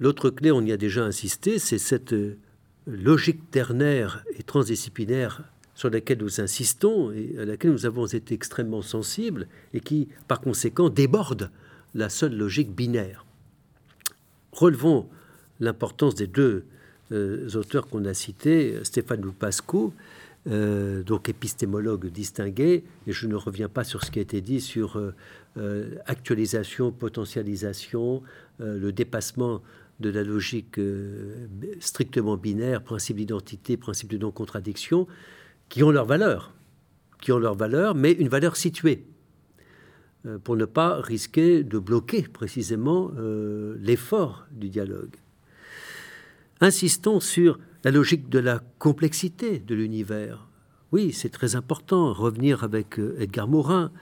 L'autre 0.00 0.30
clé, 0.30 0.50
on 0.50 0.62
y 0.62 0.72
a 0.72 0.76
déjà 0.76 1.04
insisté, 1.04 1.58
c'est 1.58 1.78
cette 1.78 2.12
euh, 2.12 2.36
logique 2.86 3.50
ternaire 3.50 4.24
et 4.36 4.42
transdisciplinaire 4.42 5.44
sur 5.76 5.90
laquelle 5.90 6.18
nous 6.18 6.40
insistons 6.40 7.12
et 7.12 7.36
à 7.38 7.44
laquelle 7.44 7.70
nous 7.70 7.86
avons 7.86 8.06
été 8.06 8.34
extrêmement 8.34 8.82
sensibles 8.82 9.46
et 9.72 9.80
qui, 9.80 10.08
par 10.28 10.40
conséquent, 10.40 10.88
déborde 10.88 11.50
la 11.94 12.08
seule 12.08 12.36
logique 12.36 12.74
binaire. 12.74 13.24
Relevons 14.52 15.08
l'importance 15.60 16.14
des 16.14 16.26
deux 16.26 16.64
euh, 17.12 17.48
auteurs 17.54 17.86
qu'on 17.86 18.04
a 18.04 18.14
cités, 18.14 18.78
Stéphane 18.82 19.20
Loupasco, 19.20 19.92
euh, 20.46 21.02
donc 21.02 21.28
épistémologue 21.28 22.06
distingué, 22.06 22.84
et 23.06 23.12
je 23.12 23.26
ne 23.26 23.34
reviens 23.34 23.68
pas 23.68 23.84
sur 23.84 24.04
ce 24.04 24.10
qui 24.10 24.18
a 24.18 24.22
été 24.22 24.40
dit 24.40 24.60
sur 24.60 25.00
euh, 25.56 25.98
actualisation, 26.06 26.92
potentialisation, 26.92 28.22
le 28.58 28.92
dépassement 28.92 29.62
de 30.00 30.10
la 30.10 30.22
logique 30.22 30.78
strictement 31.80 32.36
binaire, 32.36 32.82
principe 32.82 33.16
d'identité, 33.16 33.76
principe 33.76 34.10
de 34.10 34.18
non-contradiction, 34.18 35.08
qui 35.68 35.82
ont 35.82 35.90
leur 35.90 36.04
valeur, 36.04 36.52
qui 37.20 37.32
ont 37.32 37.38
leur 37.38 37.54
valeur, 37.54 37.94
mais 37.94 38.12
une 38.12 38.28
valeur 38.28 38.56
située, 38.56 39.06
pour 40.44 40.56
ne 40.56 40.64
pas 40.66 41.00
risquer 41.00 41.64
de 41.64 41.78
bloquer 41.78 42.22
précisément 42.22 43.10
l'effort 43.80 44.46
du 44.52 44.68
dialogue. 44.68 45.16
Insistons 46.60 47.18
sur 47.18 47.58
la 47.84 47.90
logique 47.90 48.30
de 48.30 48.38
la 48.38 48.60
complexité 48.78 49.58
de 49.58 49.74
l'univers. 49.74 50.48
Oui, 50.90 51.12
c'est 51.12 51.28
très 51.28 51.54
important. 51.54 52.12
Revenir 52.12 52.64
avec 52.64 52.98
euh, 52.98 53.16
Edgar 53.20 53.46
Morin 53.46 53.92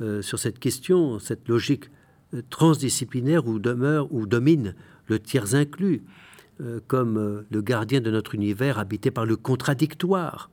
euh, 0.00 0.22
sur 0.22 0.40
cette 0.40 0.58
question, 0.58 1.20
cette 1.20 1.48
logique 1.48 1.90
euh, 2.34 2.42
transdisciplinaire 2.50 3.46
où 3.46 3.60
demeure 3.60 4.12
ou 4.12 4.26
domine 4.26 4.74
le 5.06 5.18
tiers 5.18 5.54
inclus, 5.54 6.02
comme 6.86 7.44
le 7.48 7.62
gardien 7.62 8.02
de 8.02 8.10
notre 8.10 8.34
univers 8.34 8.78
habité 8.78 9.10
par 9.12 9.24
le 9.24 9.36
contradictoire. 9.36 10.50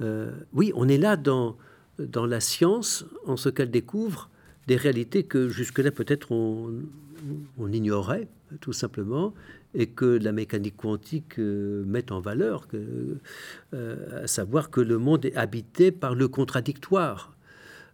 oui, 0.00 0.72
on 0.74 0.88
est 0.88 0.96
là 0.96 1.16
dans, 1.16 1.58
dans 1.98 2.24
la 2.24 2.40
science, 2.40 3.04
en 3.26 3.36
ce 3.36 3.50
qu'elle 3.50 3.70
découvre 3.70 4.30
des 4.66 4.76
réalités 4.76 5.24
que 5.24 5.48
jusque-là 5.48 5.90
peut-être 5.90 6.32
on, 6.32 7.72
ignorait, 7.72 8.28
tout 8.60 8.72
simplement, 8.72 9.34
et 9.74 9.86
que 9.86 10.04
la 10.04 10.32
mécanique 10.32 10.76
quantique 10.76 11.38
euh, 11.38 11.84
met 11.86 12.12
en 12.12 12.20
valeur, 12.20 12.68
euh, 12.74 14.22
à 14.22 14.26
savoir 14.26 14.70
que 14.70 14.80
le 14.80 14.98
monde 14.98 15.24
est 15.24 15.34
habité 15.34 15.90
par 15.90 16.14
le 16.14 16.28
contradictoire. 16.28 17.36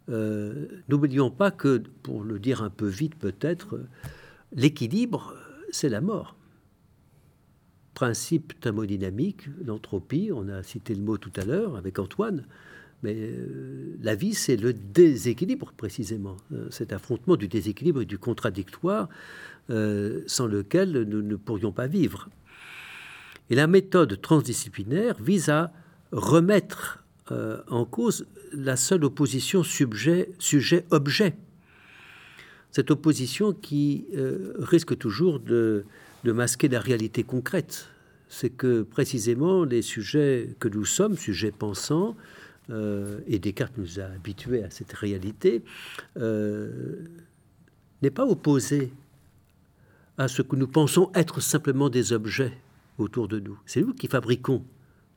Euh, 0.09 0.67
n'oublions 0.89 1.31
pas 1.31 1.51
que, 1.51 1.81
pour 2.03 2.23
le 2.23 2.39
dire 2.39 2.61
un 2.61 2.69
peu 2.69 2.87
vite 2.87 3.15
peut-être, 3.15 3.79
l'équilibre, 4.53 5.33
c'est 5.71 5.89
la 5.89 6.01
mort. 6.01 6.35
Principe 7.93 8.59
thermodynamique, 8.59 9.47
l'entropie, 9.65 10.31
on 10.33 10.49
a 10.49 10.63
cité 10.63 10.95
le 10.95 11.01
mot 11.01 11.17
tout 11.17 11.31
à 11.35 11.45
l'heure 11.45 11.75
avec 11.75 11.99
Antoine, 11.99 12.45
mais 13.03 13.31
la 14.01 14.15
vie, 14.15 14.33
c'est 14.33 14.57
le 14.57 14.73
déséquilibre 14.73 15.73
précisément, 15.75 16.37
cet 16.69 16.93
affrontement 16.93 17.35
du 17.35 17.47
déséquilibre 17.47 18.01
et 18.01 18.05
du 18.05 18.19
contradictoire 18.19 19.09
euh, 19.69 20.23
sans 20.27 20.47
lequel 20.47 21.03
nous 21.03 21.21
ne 21.21 21.35
pourrions 21.35 21.71
pas 21.71 21.87
vivre. 21.87 22.29
Et 23.49 23.55
la 23.55 23.67
méthode 23.67 24.19
transdisciplinaire 24.19 25.15
vise 25.21 25.49
à 25.49 25.71
remettre 26.11 27.03
euh, 27.31 27.61
en 27.69 27.85
cause 27.85 28.25
la 28.53 28.75
seule 28.75 29.05
opposition 29.05 29.63
sujet-objet. 29.63 31.35
Cette 32.71 32.91
opposition 32.91 33.53
qui 33.53 34.07
euh, 34.15 34.53
risque 34.57 34.97
toujours 34.97 35.39
de, 35.39 35.85
masquer 36.25 36.67
la 36.67 36.79
réalité 36.79 37.23
concrète. 37.23 37.87
C'est 38.29 38.49
que 38.49 38.81
précisément 38.81 39.63
les 39.63 39.81
sujets 39.81 40.55
que 40.59 40.67
nous 40.67 40.85
sommes, 40.85 41.17
sujets 41.17 41.51
pensants, 41.51 42.15
et 42.69 43.39
Descartes 43.39 43.77
nous 43.77 43.99
a 43.99 44.03
habitués 44.03 44.63
à 44.63 44.69
cette 44.69 44.93
réalité, 44.93 45.63
n'est 46.15 48.11
pas 48.11 48.25
opposé 48.25 48.91
à 50.17 50.27
ce 50.27 50.41
que 50.41 50.55
nous 50.55 50.67
pensons 50.67 51.11
être 51.15 51.41
simplement 51.41 51.89
des 51.89 52.13
objets 52.13 52.53
autour 52.97 53.27
de 53.27 53.39
nous. 53.39 53.57
C'est 53.65 53.81
nous 53.81 53.93
qui 53.93 54.07
fabriquons 54.07 54.63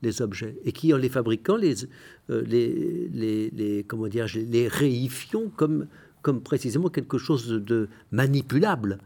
les 0.01 0.21
objets 0.21 0.57
et 0.65 0.71
qui, 0.71 0.93
en 0.93 0.97
les 0.97 1.09
fabriquant, 1.09 1.55
les, 1.55 1.85
euh, 2.29 2.41
les, 2.45 3.49
les, 3.51 3.83
comment 3.87 4.07
dire, 4.07 4.27
les 4.35 4.67
réifions 4.67 5.49
comme, 5.55 5.87
comme 6.21 6.41
précisément 6.41 6.89
quelque 6.89 7.17
chose 7.17 7.47
de, 7.47 7.89
manipulable. 8.11 8.99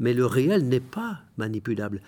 Mais 0.00 0.14
le 0.14 0.26
réel 0.26 0.68
n'est 0.68 0.80
pas 0.80 1.20
manipulable. 1.36 2.00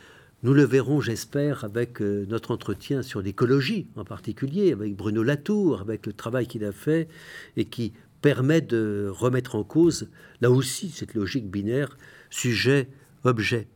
Nous 0.44 0.52
le 0.52 0.64
verrons, 0.64 1.00
j'espère, 1.00 1.64
avec 1.64 2.02
euh, 2.02 2.26
notre 2.28 2.50
entretien 2.50 3.00
sur 3.00 3.22
l'écologie 3.22 3.88
en 3.96 4.04
particulier, 4.04 4.72
avec 4.72 4.94
Bruno 4.94 5.22
Latour, 5.22 5.80
avec 5.80 6.04
le 6.04 6.12
travail 6.12 6.46
qu'il 6.46 6.66
a 6.66 6.72
fait 6.72 7.08
et 7.56 7.64
qui 7.64 7.94
permet 8.20 8.60
de 8.60 9.10
remettre 9.10 9.54
en 9.54 9.64
cause, 9.64 10.10
là 10.42 10.50
aussi, 10.50 10.90
cette 10.90 11.14
logique 11.14 11.50
binaire, 11.50 11.96
sujet 12.28 12.90
objet. 13.24 13.68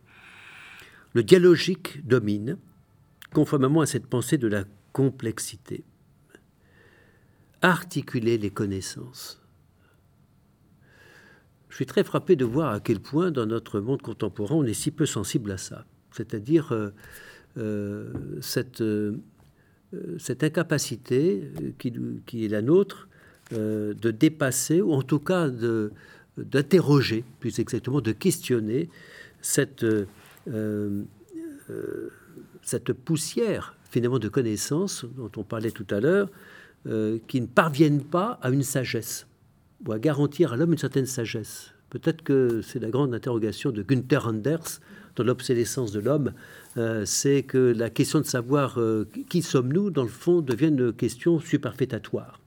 Le 1.15 1.23
dialogique 1.23 2.07
domine, 2.07 2.59
conformément 3.33 3.81
à 3.81 3.87
cette 3.87 4.07
pensée 4.07 4.37
de 4.37 4.47
la 4.47 4.65
complexité. 4.93 5.85
Articuler 7.63 8.37
les 8.37 8.51
connaissances. 8.51 9.41
Je 11.71 11.77
suis 11.77 11.87
très 11.87 12.05
frappé 12.05 12.37
de 12.37 12.45
voir 12.45 12.75
à 12.75 12.81
quel 12.81 13.01
point 13.01 13.31
dans 13.31 13.47
notre 13.47 13.81
monde 13.81 14.03
contemporain 14.03 14.57
on 14.57 14.65
est 14.65 14.75
si 14.75 14.91
peu 14.91 15.07
sensible 15.07 15.51
à 15.53 15.57
ça. 15.57 15.87
C'est-à-dire 16.19 16.73
euh, 16.73 16.91
euh, 17.59 18.13
cette, 18.41 18.81
euh, 18.81 19.17
cette 20.19 20.43
incapacité 20.43 21.45
qui, 21.79 22.45
est 22.45 22.49
la 22.49 22.61
nôtre 22.61 23.09
de 23.53 24.11
dépasser, 24.11 24.83
ou 24.83 24.93
en 24.93 25.03
tout 25.03 25.21
cas 25.21 25.49
d'interroger, 26.37 27.25
plus 27.41 27.59
exactement, 27.61 28.01
de 28.03 28.13
questionner 28.13 28.91
cette, 29.41 29.87
poussière 33.05 33.75
finalement 33.91 34.19
de 34.19 34.29
connaissances 34.29 35.07
dont 35.17 35.31
on 35.37 35.45
parlait 35.45 35.71
tout 35.71 35.87
à 35.89 36.01
l'heure, 36.01 36.31
qui 37.27 37.41
ne 37.41 37.47
parviennent 37.47 38.05
pas 38.05 38.39
à 38.43 38.51
une 38.51 38.63
sagesse 38.63 39.27
ou 39.87 39.93
à 39.93 39.99
garantir 39.99 40.53
à 40.53 40.57
l'homme 40.57 40.73
une 40.73 40.79
certaine 40.79 41.07
sagesse. 41.07 41.73
Peut-être 41.91 42.23
que 42.23 42.61
c'est 42.61 42.81
la 42.81 42.91
grande 42.91 43.15
interrogation 43.15 43.71
de 43.71 43.83
Günther 43.83 44.27
Anders 44.27 44.81
dans 45.19 45.25
l'obsolescence 45.25 45.93
de 45.93 46.01
l'homme, 46.01 46.33
c'est 47.05 47.43
que 47.43 47.59
la 47.77 47.91
question 47.91 48.21
de 48.21 48.25
savoir 48.25 48.79
qui 49.29 49.43
sommes-nous, 49.43 49.91
dans 49.91 50.05
le 50.05 50.09
fond, 50.09 50.41
devient 50.41 50.69
une 50.69 50.93
question 50.93 51.41
superfétatoire 51.41 52.41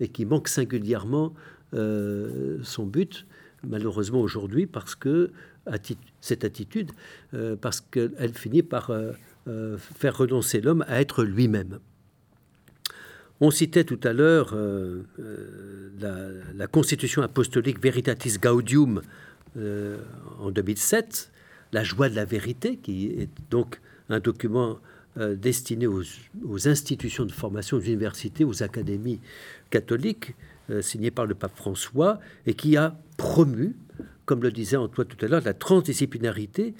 et 0.00 0.08
qui 0.08 0.24
manque 0.24 0.48
singulièrement 0.48 1.34
son 1.72 2.86
but, 2.86 3.26
malheureusement 3.62 4.20
aujourd'hui, 4.20 4.66
parce 4.66 4.94
que 4.94 5.30
cette 6.20 6.44
attitude 6.44 6.92
euh, 7.34 7.56
parce 7.56 7.80
qu'elle 7.80 8.34
finit 8.34 8.62
par 8.62 8.90
euh, 8.90 9.12
euh, 9.48 9.76
faire 9.78 10.16
renoncer 10.16 10.60
l'homme 10.60 10.84
à 10.88 11.00
être 11.00 11.24
lui-même. 11.24 11.78
On 13.40 13.50
citait 13.50 13.82
tout 13.82 13.98
à 14.04 14.12
l'heure 14.12 14.56
la, 15.98 16.66
constitution 16.68 17.22
apostolique 17.22 17.82
Veritatis 17.82 18.38
Gaudium 18.38 19.02
en 19.56 20.50
2007, 20.52 21.31
la 21.72 21.84
joie 21.84 22.08
de 22.08 22.16
la 22.16 22.24
vérité, 22.24 22.76
qui 22.76 23.06
est 23.06 23.28
donc 23.50 23.80
un 24.08 24.20
document 24.20 24.78
destiné 25.16 25.86
aux, 25.86 26.68
institutions 26.68 27.26
de 27.26 27.32
formation, 27.32 27.76
aux 27.76 27.80
universités, 27.80 28.44
aux 28.44 28.62
académies 28.62 29.20
catholiques, 29.70 30.34
signé 30.80 31.10
par 31.10 31.26
le 31.26 31.34
pape 31.34 31.54
François, 31.54 32.18
et 32.46 32.54
qui 32.54 32.76
a 32.76 32.96
promu 33.18 33.74
comme 34.24 34.42
le 34.42 34.52
disait 34.52 34.76
Antoine 34.76 35.06
tout 35.06 35.24
à 35.24 35.28
l'heure, 35.28 35.42
la 35.44 35.54
transdisciplinarité 35.54 36.74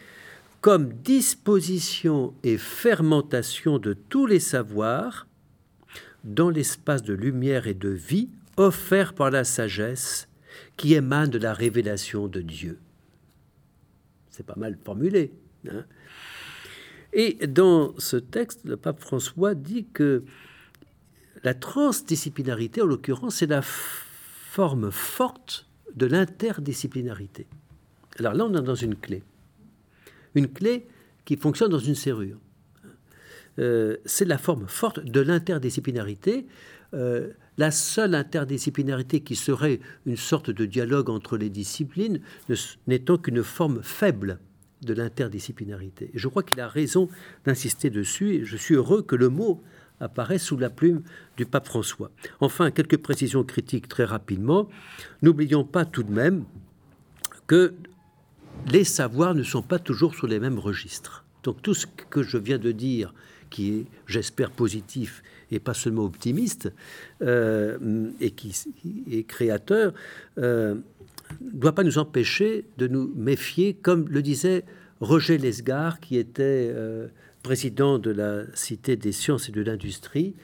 comme 0.60 0.92
disposition 0.92 2.34
et 2.44 2.56
fermentation 2.56 3.78
de 3.78 3.94
tous 3.94 4.26
les 4.26 4.40
savoirs 4.40 5.26
dans 6.24 6.50
l'espace 6.50 7.02
de 7.02 7.14
lumière 7.14 7.66
et 7.66 7.74
de 7.74 7.88
vie 7.88 8.28
offert 8.56 9.12
par 9.12 9.30
la 9.30 9.42
sagesse 9.42 10.28
qui 10.76 10.94
émane 10.94 11.30
de 11.30 11.38
la 11.38 11.52
révélation 11.52 12.28
de 12.28 12.40
Dieu. 12.40 12.78
C'est 14.32 14.44
pas 14.44 14.56
mal 14.56 14.76
formulé. 14.82 15.32
Hein. 15.70 15.84
et 17.12 17.46
dans 17.46 17.94
ce 17.98 18.16
texte, 18.16 18.62
le 18.64 18.76
pape 18.76 18.98
François 18.98 19.54
dit 19.54 19.86
que 19.92 20.24
la 21.44 21.54
transdisciplinarité, 21.54 22.82
en 22.82 22.86
l'occurrence, 22.86 23.36
c'est 23.36 23.46
la 23.46 23.62
forme 23.62 24.90
forte 24.90 25.68
de 25.94 26.06
l'interdisciplinarité. 26.06 27.46
Alors 28.18 28.34
là, 28.34 28.44
on 28.44 28.54
est 28.54 28.62
dans 28.62 28.74
une 28.74 28.96
clé. 28.96 29.22
Une 30.34 30.48
clé 30.48 30.86
qui 31.24 31.36
fonctionne 31.36 31.70
dans 31.70 31.78
une 31.78 31.94
serrure. 31.94 32.38
Euh, 33.58 33.96
c'est 34.04 34.24
la 34.24 34.38
forme 34.38 34.66
forte 34.66 35.00
de 35.00 35.20
l'interdisciplinarité. 35.20 36.46
Euh, 36.94 37.32
la 37.62 37.70
seule 37.70 38.16
interdisciplinarité 38.16 39.20
qui 39.20 39.36
serait 39.36 39.78
une 40.04 40.16
sorte 40.16 40.50
de 40.50 40.66
dialogue 40.66 41.08
entre 41.08 41.36
les 41.36 41.48
disciplines 41.48 42.20
n'étant 42.88 43.18
qu'une 43.18 43.44
forme 43.44 43.84
faible 43.84 44.40
de 44.80 44.92
l'interdisciplinarité. 44.92 46.10
Je 46.12 46.26
crois 46.26 46.42
qu'il 46.42 46.58
a 46.58 46.66
raison 46.66 47.08
d'insister 47.44 47.88
dessus, 47.88 48.34
et 48.34 48.44
je 48.44 48.56
suis 48.56 48.74
heureux 48.74 49.02
que 49.02 49.14
le 49.14 49.28
mot 49.28 49.62
apparaît 50.00 50.38
sous 50.38 50.56
la 50.56 50.70
plume 50.70 51.02
du 51.36 51.46
pape 51.46 51.68
François. 51.68 52.10
Enfin, 52.40 52.72
quelques 52.72 52.96
précisions 52.96 53.44
critiques 53.44 53.86
très 53.86 54.06
rapidement. 54.06 54.68
N'oublions 55.22 55.62
pas 55.62 55.84
tout 55.84 56.02
de 56.02 56.10
même 56.10 56.44
que 57.46 57.74
les 58.72 58.82
savoirs 58.82 59.36
ne 59.36 59.44
sont 59.44 59.62
pas 59.62 59.78
toujours 59.78 60.16
sur 60.16 60.26
les 60.26 60.40
mêmes 60.40 60.58
registres. 60.58 61.24
Donc 61.44 61.62
tout 61.62 61.74
ce 61.74 61.86
que 61.86 62.24
je 62.24 62.38
viens 62.38 62.58
de 62.58 62.72
dire, 62.72 63.14
qui 63.50 63.74
est, 63.74 63.86
j'espère, 64.08 64.50
positif 64.50 65.22
et 65.52 65.60
pas 65.60 65.74
seulement 65.74 66.04
optimiste, 66.04 66.72
euh, 67.20 68.08
et 68.20 68.30
qui 68.30 68.54
est 69.10 69.24
créateur, 69.24 69.92
euh, 70.38 70.76
doit 71.40 71.74
pas 71.74 71.84
nous 71.84 71.98
empêcher 71.98 72.64
de 72.78 72.88
nous 72.88 73.12
méfier, 73.14 73.74
comme 73.74 74.08
le 74.08 74.22
disait 74.22 74.64
Roger 75.00 75.38
Lesgar, 75.38 76.00
qui 76.00 76.16
était 76.16 76.70
euh, 76.72 77.08
président 77.42 77.98
de 77.98 78.10
la 78.10 78.44
Cité 78.54 78.96
des 78.96 79.12
sciences 79.12 79.48
et 79.48 79.52
de 79.52 79.62
l'industrie. 79.62 80.34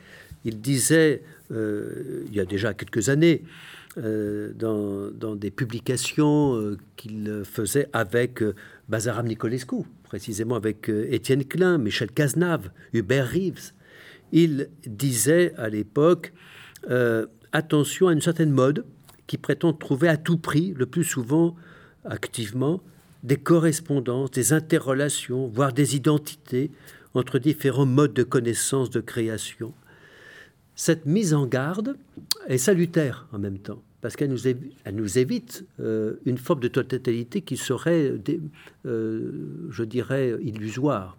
Il 0.44 0.60
disait, 0.60 1.22
il 1.50 2.32
y 2.34 2.40
a 2.40 2.44
déjà 2.44 2.74
quelques 2.74 3.08
années, 3.08 3.42
dans, 3.96 5.10
dans, 5.10 5.34
des 5.34 5.50
publications 5.50 6.76
qu'il 6.96 7.42
faisait 7.44 7.88
avec 7.92 8.44
Bazaram 8.88 9.26
Nicolescu, 9.26 9.82
précisément 10.04 10.54
avec 10.54 10.88
Étienne 10.88 11.44
Klein, 11.44 11.78
Michel 11.78 12.12
Cazenave, 12.12 12.70
Hubert 12.92 13.28
Reeves, 13.28 13.72
il 14.32 14.68
disait 14.86 15.54
à 15.56 15.68
l'époque 15.68 16.32
euh, 16.90 17.26
attention 17.52 18.08
à 18.08 18.12
une 18.12 18.20
certaine 18.20 18.50
mode 18.50 18.84
qui 19.26 19.38
prétend 19.38 19.72
trouver 19.72 20.08
à 20.08 20.16
tout 20.16 20.38
prix, 20.38 20.74
le 20.76 20.86
plus 20.86 21.04
souvent 21.04 21.54
activement, 22.04 22.82
des 23.22 23.36
correspondances, 23.36 24.30
des 24.30 24.52
interrelations, 24.52 25.46
voire 25.46 25.72
des 25.72 25.96
identités 25.96 26.70
entre 27.14 27.38
différents 27.38 27.86
modes 27.86 28.14
de 28.14 28.22
connaissance, 28.22 28.90
de 28.90 29.00
création. 29.00 29.72
Cette 30.74 31.06
mise 31.06 31.34
en 31.34 31.46
garde 31.46 31.96
est 32.46 32.58
salutaire 32.58 33.26
en 33.32 33.38
même 33.38 33.58
temps, 33.58 33.82
parce 34.00 34.14
qu'elle 34.14 34.30
nous 34.30 35.18
évite, 35.18 35.66
euh, 35.80 36.14
une 36.24 36.38
forme 36.38 36.60
de 36.60 36.68
totalité 36.68 37.42
qui 37.42 37.56
serait, 37.56 38.14
euh, 38.86 39.68
je 39.70 39.84
dirais, 39.84 40.36
illusoire. 40.40 41.18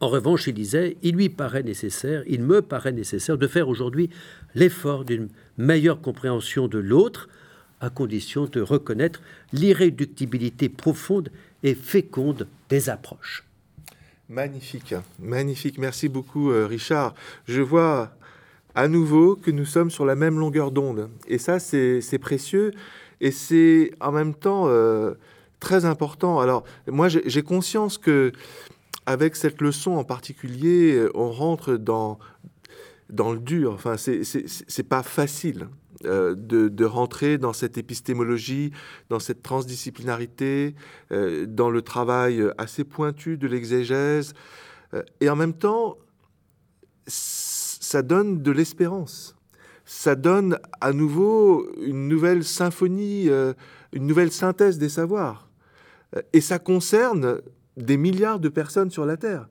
En 0.00 0.08
revanche, 0.08 0.46
il 0.46 0.54
disait, 0.54 0.96
il 1.02 1.14
lui 1.14 1.28
paraît 1.28 1.62
nécessaire, 1.62 2.22
il 2.26 2.42
me 2.42 2.62
paraît 2.62 2.92
nécessaire 2.92 3.38
de 3.38 3.46
faire 3.46 3.68
aujourd'hui 3.68 4.10
l'effort 4.54 5.04
d'une 5.04 5.28
meilleure 5.56 6.00
compréhension 6.00 6.68
de 6.68 6.78
l'autre, 6.78 7.28
à 7.80 7.90
condition 7.90 8.46
de 8.46 8.60
reconnaître 8.60 9.20
l'irréductibilité 9.52 10.68
profonde 10.68 11.30
et 11.62 11.74
féconde 11.74 12.46
des 12.68 12.90
approches. 12.90 13.44
Magnifique, 14.28 14.94
magnifique. 15.18 15.78
Merci 15.78 16.08
beaucoup, 16.08 16.50
euh, 16.50 16.66
Richard. 16.66 17.14
Je 17.46 17.60
vois 17.60 18.10
à 18.74 18.88
nouveau 18.88 19.36
que 19.36 19.50
nous 19.50 19.66
sommes 19.66 19.90
sur 19.90 20.04
la 20.04 20.14
même 20.14 20.38
longueur 20.38 20.70
d'onde. 20.70 21.10
Et 21.28 21.38
ça, 21.38 21.58
c'est 21.58 22.18
précieux. 22.20 22.72
Et 23.20 23.30
c'est 23.30 23.92
en 24.00 24.12
même 24.12 24.34
temps 24.34 24.64
euh, 24.66 25.14
très 25.60 25.84
important. 25.84 26.40
Alors, 26.40 26.64
moi, 26.86 27.08
j'ai 27.08 27.42
conscience 27.42 27.98
que 27.98 28.32
avec 29.06 29.36
cette 29.36 29.60
leçon 29.60 29.92
en 29.92 30.04
particulier, 30.04 30.94
euh, 30.94 31.10
on 31.14 31.30
rentre 31.30 31.76
dans, 31.76 32.18
dans 33.10 33.32
le 33.32 33.38
dur. 33.38 33.72
Enfin, 33.74 33.96
c'est 33.96 34.88
pas 34.88 35.02
facile 35.02 35.68
euh, 36.04 36.34
de, 36.34 36.68
de, 36.68 36.84
rentrer 36.84 37.38
dans 37.38 37.52
cette 37.52 37.78
épistémologie, 37.78 38.72
dans 39.10 39.20
cette 39.20 39.42
transdisciplinarité, 39.42 40.74
euh, 41.12 41.46
dans 41.46 41.70
le 41.70 41.82
travail 41.82 42.42
assez 42.58 42.84
pointu 42.84 43.36
de 43.36 43.46
l'exégèse. 43.46 44.34
et 45.20 45.28
en 45.28 45.36
même 45.36 45.54
temps, 45.54 45.98
ça 47.06 48.02
donne 48.02 48.42
de 48.42 48.50
l'espérance. 48.50 49.36
Ça 49.84 50.14
donne 50.14 50.58
à 50.80 50.92
nouveau 50.92 51.68
une 51.82 52.08
nouvelle 52.08 52.42
symphonie, 52.42 53.28
une 53.92 54.06
nouvelle 54.06 54.32
synthèse 54.32 54.78
des 54.78 54.88
savoirs. 54.88 55.50
Et 56.32 56.40
ça 56.40 56.58
concerne 56.58 57.40
des 57.76 57.96
milliards 57.96 58.40
de 58.40 58.48
personnes 58.48 58.90
sur 58.90 59.06
la 59.06 59.16
Terre. 59.16 59.48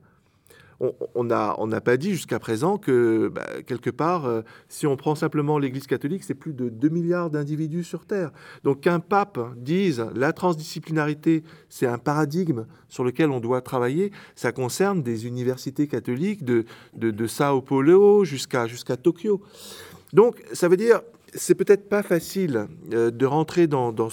On 1.14 1.24
n'a 1.24 1.80
pas 1.80 1.96
dit 1.96 2.12
jusqu'à 2.12 2.38
présent 2.38 2.78
que, 2.78 3.28
bah, 3.28 3.46
quelque 3.66 3.90
part, 3.90 4.26
euh, 4.26 4.42
si 4.68 4.86
on 4.86 4.96
prend 4.96 5.14
simplement 5.14 5.58
l'Église 5.58 5.86
catholique, 5.86 6.24
c'est 6.24 6.34
plus 6.34 6.52
de 6.52 6.68
2 6.68 6.88
milliards 6.88 7.30
d'individus 7.30 7.84
sur 7.84 8.06
Terre. 8.06 8.32
Donc 8.64 8.80
qu'un 8.80 9.00
pape 9.00 9.38
dise 9.56 10.04
la 10.14 10.32
transdisciplinarité, 10.32 11.44
c'est 11.68 11.86
un 11.86 11.98
paradigme 11.98 12.66
sur 12.88 13.04
lequel 13.04 13.30
on 13.30 13.40
doit 13.40 13.60
travailler, 13.60 14.10
ça 14.34 14.52
concerne 14.52 15.02
des 15.02 15.26
universités 15.26 15.86
catholiques 15.86 16.44
de, 16.44 16.64
Sao 17.26 17.62
Paulo 17.62 18.24
jusqu'à 18.24 18.66
Tokyo. 19.00 19.40
Donc 20.12 20.42
ça 20.52 20.68
veut 20.68 20.76
dire, 20.76 21.00
c'est 21.34 21.54
peut-être 21.54 21.88
pas 21.88 22.02
facile 22.02 22.66
euh, 22.92 23.10
de 23.10 23.26
rentrer 23.26 23.66
dans 23.66 24.10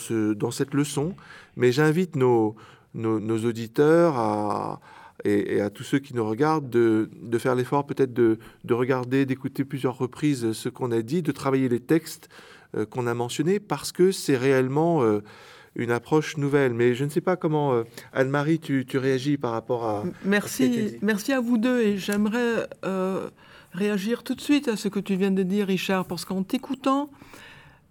cette 0.51 0.73
leçon, 0.73 1.15
mais 1.55 1.71
j'invite 1.71 2.15
nos 2.15 2.55
nos, 2.93 3.45
auditeurs 3.45 4.79
et, 5.23 5.61
à 5.61 5.69
tous 5.69 5.83
ceux 5.83 5.99
qui 5.99 6.15
nous 6.15 6.27
regardent 6.27 6.69
de, 6.69 7.09
faire 7.37 7.55
l'effort 7.55 7.85
peut-être 7.85 8.13
de, 8.13 8.37
regarder, 8.69 9.25
d'écouter 9.25 9.65
plusieurs 9.65 9.97
reprises 9.97 10.51
ce 10.53 10.69
qu'on 10.69 10.91
a 10.91 11.01
dit, 11.01 11.21
de 11.21 11.31
travailler 11.31 11.69
les 11.69 11.79
textes 11.79 12.29
euh, 12.75 12.85
qu'on 12.85 13.07
a 13.07 13.13
mentionnés, 13.13 13.59
parce 13.59 13.91
que 13.91 14.11
c'est 14.11 14.37
réellement 14.37 15.03
euh, 15.03 15.21
une 15.75 15.91
approche 15.91 16.37
nouvelle. 16.37 16.73
Mais 16.73 16.95
je 16.95 17.03
ne 17.03 17.09
sais 17.09 17.19
pas 17.19 17.35
comment, 17.35 17.73
euh, 17.73 17.83
Anne-Marie, 18.13 18.59
tu, 18.59 18.85
réagis 18.93 19.37
par 19.37 19.51
rapport 19.51 19.83
à... 19.83 20.03
Merci, 20.23 20.97
merci 21.01 21.33
à 21.33 21.41
vous 21.41 21.57
deux, 21.57 21.81
et 21.81 21.97
j'aimerais 21.97 22.67
réagir 23.73 24.23
tout 24.23 24.35
de 24.35 24.41
suite 24.41 24.67
à 24.67 24.75
ce 24.75 24.87
que 24.87 24.99
tu 24.99 25.15
viens 25.15 25.31
de 25.31 25.43
dire, 25.43 25.67
Richard, 25.67 26.05
parce 26.05 26.25
qu'en 26.25 26.43
t'écoutant, 26.43 27.09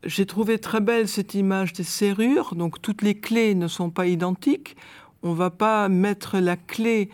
j'ai 0.05 0.25
trouvé 0.25 0.59
très 0.59 0.81
belle 0.81 1.09
cette 1.09 1.35
image 1.35 1.73
des 1.73 1.85
serrures, 1.85 2.55
donc 2.55 2.81
toutes 2.81 3.03
les 3.03 3.15
clés 3.15 3.55
ne 3.55 3.69
sont 3.69 3.91
pas 3.91 4.07
identiques. 4.07 4.77
On 5.23 5.31
ne 5.31 5.37
va 5.37 5.51
pas 5.51 5.89
mettre 5.89 6.39
la 6.39 6.57
clé 6.57 7.11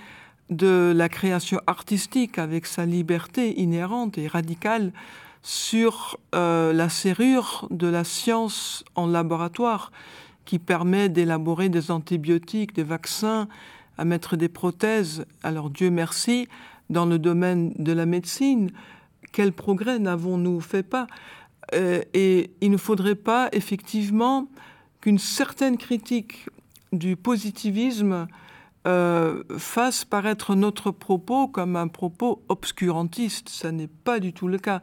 de 0.51 0.93
la 0.95 1.09
création 1.09 1.61
artistique 1.66 2.39
avec 2.39 2.66
sa 2.66 2.87
liberté 2.87 3.61
inhérente 3.61 4.18
et 4.18 4.28
radicale 4.28 4.93
sur 5.43 6.18
euh, 6.34 6.72
la 6.72 6.89
serrure 6.89 7.66
de 7.70 7.89
la 7.89 8.05
science 8.05 8.84
en 8.95 9.07
laboratoire 9.07 9.91
qui 10.45 10.61
permet 10.61 11.09
d'élaborer 11.09 11.68
des 11.68 11.91
antibiotiques, 11.91 12.74
des 12.74 12.84
vaccins, 12.84 13.49
à 13.99 14.05
mettre 14.05 14.37
des 14.37 14.49
prothèses. 14.49 15.24
Alors 15.43 15.70
Dieu 15.70 15.91
merci, 15.91 16.49
dans 16.91 17.07
le 17.07 17.18
domaine 17.18 17.72
de 17.78 17.93
la 17.93 18.07
médecine, 18.07 18.70
quel 19.32 19.53
progrès 19.53 19.99
n'avons-nous 19.99 20.61
fait 20.61 20.84
pas? 20.84 21.09
Euh, 21.75 22.03
et 22.14 22.51
il 22.61 22.71
ne 22.71 22.77
faudrait 22.77 23.17
pas 23.17 23.49
effectivement 23.53 24.49
qu'une 25.01 25.19
certaine 25.19 25.77
critique 25.77 26.49
du 26.93 27.17
positivisme 27.17 28.27
euh, 28.87 29.43
fasse 29.59 30.05
paraître 30.05 30.55
notre 30.55 30.93
propos 30.93 31.49
comme 31.49 31.75
un 31.75 31.89
propos 31.89 32.45
obscurantiste. 32.49 33.49
Ça 33.49 33.73
n'est 33.73 33.89
pas 33.89 34.21
du 34.21 34.33
tout 34.33 34.47
le 34.47 34.59
cas. 34.59 34.81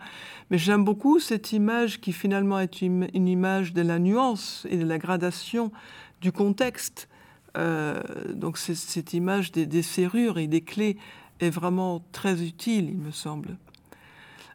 Mais 0.49 0.57
j'aime 0.57 0.83
beaucoup 0.83 1.19
cette 1.19 1.53
image 1.53 2.01
qui 2.01 2.11
finalement 2.11 2.59
est 2.59 2.81
une, 2.81 3.07
image 3.13 3.71
de 3.71 3.81
la 3.81 3.99
nuance 3.99 4.67
et 4.69 4.77
de 4.77 4.85
la 4.85 4.97
gradation 4.97 5.71
du 6.19 6.33
contexte. 6.33 7.07
Euh, 7.55 8.01
donc 8.33 8.57
cette 8.57 9.13
image 9.13 9.51
des, 9.53 9.65
des, 9.65 9.83
serrures 9.83 10.37
et 10.37 10.47
des 10.47 10.61
clés 10.61 10.97
est 11.39 11.51
vraiment 11.51 12.03
très 12.11 12.43
utile, 12.43 12.89
il 12.89 12.97
me 12.97 13.11
semble. 13.11 13.57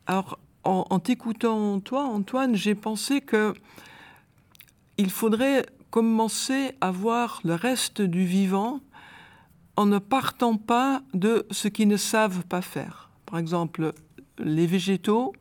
Alors, 0.07 0.39
en, 0.69 0.99
t'écoutant, 0.99 1.81
toi, 1.81 2.05
Antoine, 2.05 2.55
j'ai 2.55 2.75
pensé 2.75 3.21
que 3.21 3.55
il 4.99 5.11
faudrait 5.11 5.65
commencer 5.91 6.73
à 6.81 6.91
voir 6.91 7.41
le 7.45 7.55
reste 7.55 8.03
du 8.03 8.27
vivant 8.27 8.81
en 9.77 9.87
ne 9.87 9.99
partant 9.99 10.57
pas 10.57 11.03
de 11.15 11.47
ce 11.51 11.69
qu'ils 11.69 11.89
ne 11.89 11.97
savent 11.97 12.45
pas 12.45 12.61
faire. 12.61 13.11
Par 13.25 13.39
exemple, 13.39 13.95
les 14.39 14.67
végétaux 14.67 15.33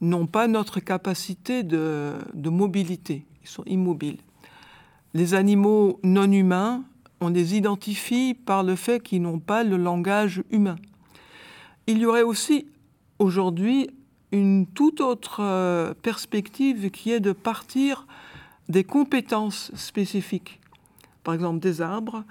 n'ont 0.00 0.26
pas 0.26 0.46
notre 0.46 0.80
capacité 0.80 1.62
de, 1.64 2.12
de, 2.34 2.50
mobilité, 2.50 3.26
ils 3.42 3.48
sont 3.48 3.64
immobiles. 3.64 4.18
Les 5.14 5.34
animaux 5.34 5.98
non 6.04 6.30
humains, 6.30 6.84
on 7.20 7.30
les 7.30 7.56
identifie 7.56 8.34
par 8.34 8.62
le 8.62 8.76
fait 8.76 9.02
qu'ils 9.02 9.22
n'ont 9.22 9.40
pas 9.40 9.64
le 9.64 9.76
langage 9.76 10.44
humain. 10.50 10.76
Il 11.88 11.98
y 11.98 12.06
aurait 12.06 12.22
aussi 12.22 12.68
aujourd'hui 13.18 13.90
une 14.32 14.66
toute 14.66 15.00
autre 15.00 15.40
euh, 15.40 15.94
perspective 15.94 16.90
qui 16.90 17.12
est 17.12 17.20
de 17.20 17.32
partir 17.32 18.06
des 18.68 18.84
compétences 18.84 19.72
spécifiques, 19.74 20.60
par 21.24 21.34
exemple 21.34 21.60
des 21.60 21.80
arbres 21.80 22.24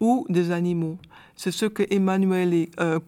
ou 0.00 0.26
des 0.28 0.50
animaux. 0.50 0.98
C'est 1.36 1.52
ce 1.52 1.66
que 1.66 1.84
Emmanuel 1.90 2.68
euh, 2.80 2.98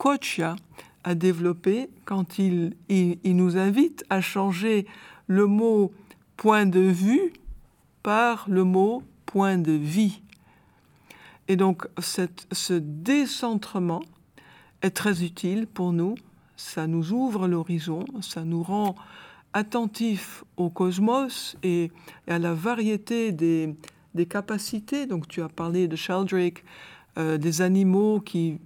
à 1.05 1.14
développer 1.14 1.88
quand 2.05 2.38
il, 2.38 2.74
il, 2.88 3.36
nous 3.36 3.57
invite 3.57 4.05
à 4.11 4.20
changer 4.20 4.86
le 5.28 5.47
mot 5.47 5.92
point 6.36 6.66
de 6.66 6.80
vue 6.80 7.32
par 8.03 8.47
le 8.49 8.64
mot 8.64 9.03
point 9.24 9.59
de 9.59 9.72
vie. 9.72 10.20
Et 11.49 11.57
donc 11.57 11.86
cette, 11.99 12.49
ce 12.51 12.74
décentrement 12.74 14.03
est 14.82 14.90
très 14.90 15.22
utile 15.22 15.66
pour 15.66 15.92
nous, 15.92 16.16
ça 16.57 16.86
nous 16.86 17.12
ouvre 17.12 17.46
l'horizon, 17.46 18.04
ça 18.20 18.44
nous 18.44 18.62
rend 18.62 18.94
attentifs 19.52 20.44
au 20.57 20.68
cosmos 20.70 21.57
et 21.62 21.90
à 22.26 22.38
la 22.38 22.54
variété 22.54 23.32
des, 23.32 23.76
capacités. 24.28 25.07
Donc 25.07 25.28
tu 25.28 25.42
as 25.42 25.48
parlé 25.48 25.88
de 25.88 25.96
Sheldrake, 25.96 26.64
euh, 27.18 27.38
des 27.38 27.62
animaux 27.62 28.20
qui, 28.20 28.59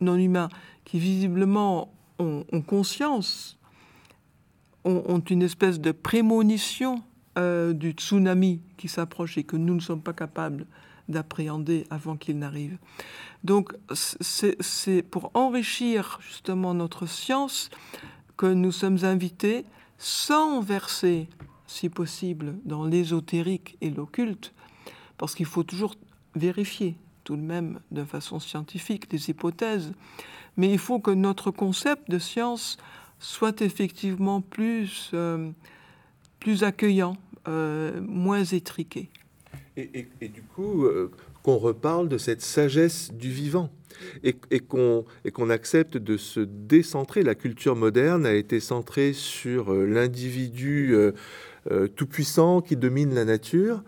non 0.00 0.16
humains, 0.16 0.48
qui 0.84 0.98
visiblement 0.98 1.92
ont, 2.18 2.44
conscience, 2.66 3.58
ont, 4.84 5.20
une 5.30 5.42
espèce 5.42 5.80
de 5.80 5.92
prémonition 5.92 7.02
euh, 7.38 7.72
du 7.72 7.92
tsunami 7.92 8.60
qui 8.76 8.88
s'approche 8.88 9.38
et 9.38 9.44
que 9.44 9.56
nous 9.56 9.74
ne 9.74 9.80
sommes 9.80 10.02
pas 10.02 10.12
capables 10.12 10.66
d'appréhender 11.10 11.86
avant 11.90 12.16
qu'il 12.16 12.38
n'arrive. 12.38 12.78
Donc 13.44 13.74
c'est 13.92 15.02
pour 15.02 15.30
enrichir 15.34 16.18
justement 16.22 16.74
notre 16.74 17.06
science 17.06 17.70
que 18.36 18.46
nous 18.46 18.72
sommes 18.72 19.04
invités, 19.04 19.64
sans 19.98 20.60
verser, 20.60 21.28
si 21.66 21.88
possible, 21.88 22.54
dans 22.64 22.84
l'ésotérique 22.84 23.76
et 23.80 23.90
l'occulte, 23.90 24.52
parce 25.18 25.34
qu'il 25.34 25.46
faut 25.46 25.62
toujours 25.62 25.94
vérifier 26.34 26.96
tout 27.24 27.36
de 27.36 27.42
même 27.42 27.80
de 27.90 28.04
façon 28.04 28.40
scientifique 28.40 29.10
des 29.10 29.30
hypothèses, 29.30 29.92
mais 30.56 30.70
il 30.70 30.78
faut 30.78 31.00
que 31.00 31.10
notre 31.10 31.50
concept 31.50 32.10
de 32.10 32.18
science 32.18 32.78
soit 33.18 33.60
effectivement 33.60 34.40
plus, 34.40 35.10
euh, 35.14 35.50
plus 36.38 36.64
accueillant, 36.64 37.16
euh, 37.46 38.00
moins 38.00 38.44
étriqué. 38.44 39.10
Et, 39.76 40.28
du 40.28 40.42
coup, 40.42 40.84
euh, 40.84 41.10
qu'on 41.42 41.56
reparle 41.56 42.08
de 42.08 42.18
cette 42.18 42.42
sagesse 42.42 43.12
du 43.12 43.30
vivant 43.30 43.70
et, 44.22 44.34
qu'on 44.60 45.50
accepte 45.50 45.96
de 45.96 46.16
se 46.16 46.40
décentrer. 46.40 47.22
La 47.22 47.34
culture 47.34 47.76
moderne 47.76 48.26
a 48.26 48.34
été 48.34 48.60
centrée 48.60 49.12
sur 49.12 49.72
l'individu 49.72 50.94
tout-puissant 51.96 52.60
qui 52.60 52.76
domine 52.76 53.14
la 53.14 53.24
nature. 53.24 53.82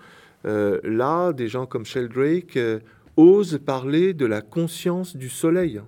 là, 0.45 1.33
des 1.33 1.49
gens 1.49 1.67
comme 1.67 1.85
Sheldrake 1.85 2.59
ose 3.17 3.61
parler 3.65 4.15
de 4.15 4.27
la 4.27 4.41
conscience 4.41 5.17
du 5.17 5.29
soleil. 5.29 5.81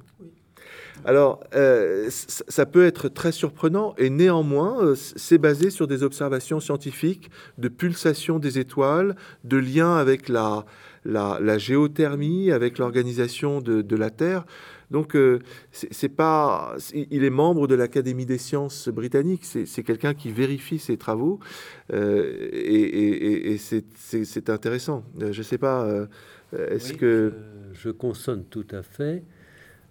Alors, 1.05 1.45
euh, 1.55 2.09
ça 2.09 2.67
peut 2.67 2.85
être 2.85 3.09
très 3.09 3.33
surprenant 3.33 3.95
et 3.99 4.11
néanmoins, 4.11 4.83
euh, 4.83 4.95
c'est 4.95 5.39
basé 5.39 5.71
sur 5.71 5.87
des 5.87 6.03
observations 6.03 6.61
scientifiques 6.61 7.31
de 7.59 7.69
pulsation 7.69 8.39
des 8.39 8.59
étoiles, 8.59 9.17
de 9.43 9.57
liens 9.57 9.97
avec 9.97 10.29
la, 10.29 10.65
la, 11.05 11.59
géothermie, 11.59 12.51
avec 12.51 12.79
l'organisation 12.79 13.61
de, 13.61 13.97
la 13.97 14.11
Terre. 14.11 14.47
Donc, 14.91 15.17
euh, 15.17 15.41
c'est 15.73 16.09
pas, 16.09 16.77
il 16.95 17.25
est 17.25 17.31
membre 17.31 17.67
de 17.67 17.75
l'Académie 17.75 18.27
des 18.27 18.39
sciences 18.39 18.89
britannique. 18.89 19.45
C'est 19.45 19.83
quelqu'un 19.83 20.15
qui 20.15 20.31
vérifie 20.31 20.79
ses 20.79 20.97
travaux 20.97 21.41
et, 21.93 23.53
et 23.53 23.59
c'est 23.59 24.51
intéressant. 24.51 25.05
Je 25.19 25.27
ne 25.27 25.43
sais 25.43 25.59
pas. 25.59 26.07
Est-ce 26.57 26.93
que... 26.93 27.33
Je, 27.73 27.91
consonne 27.91 28.45
tout 28.45 28.67
à 28.71 28.83
fait. 28.83 29.25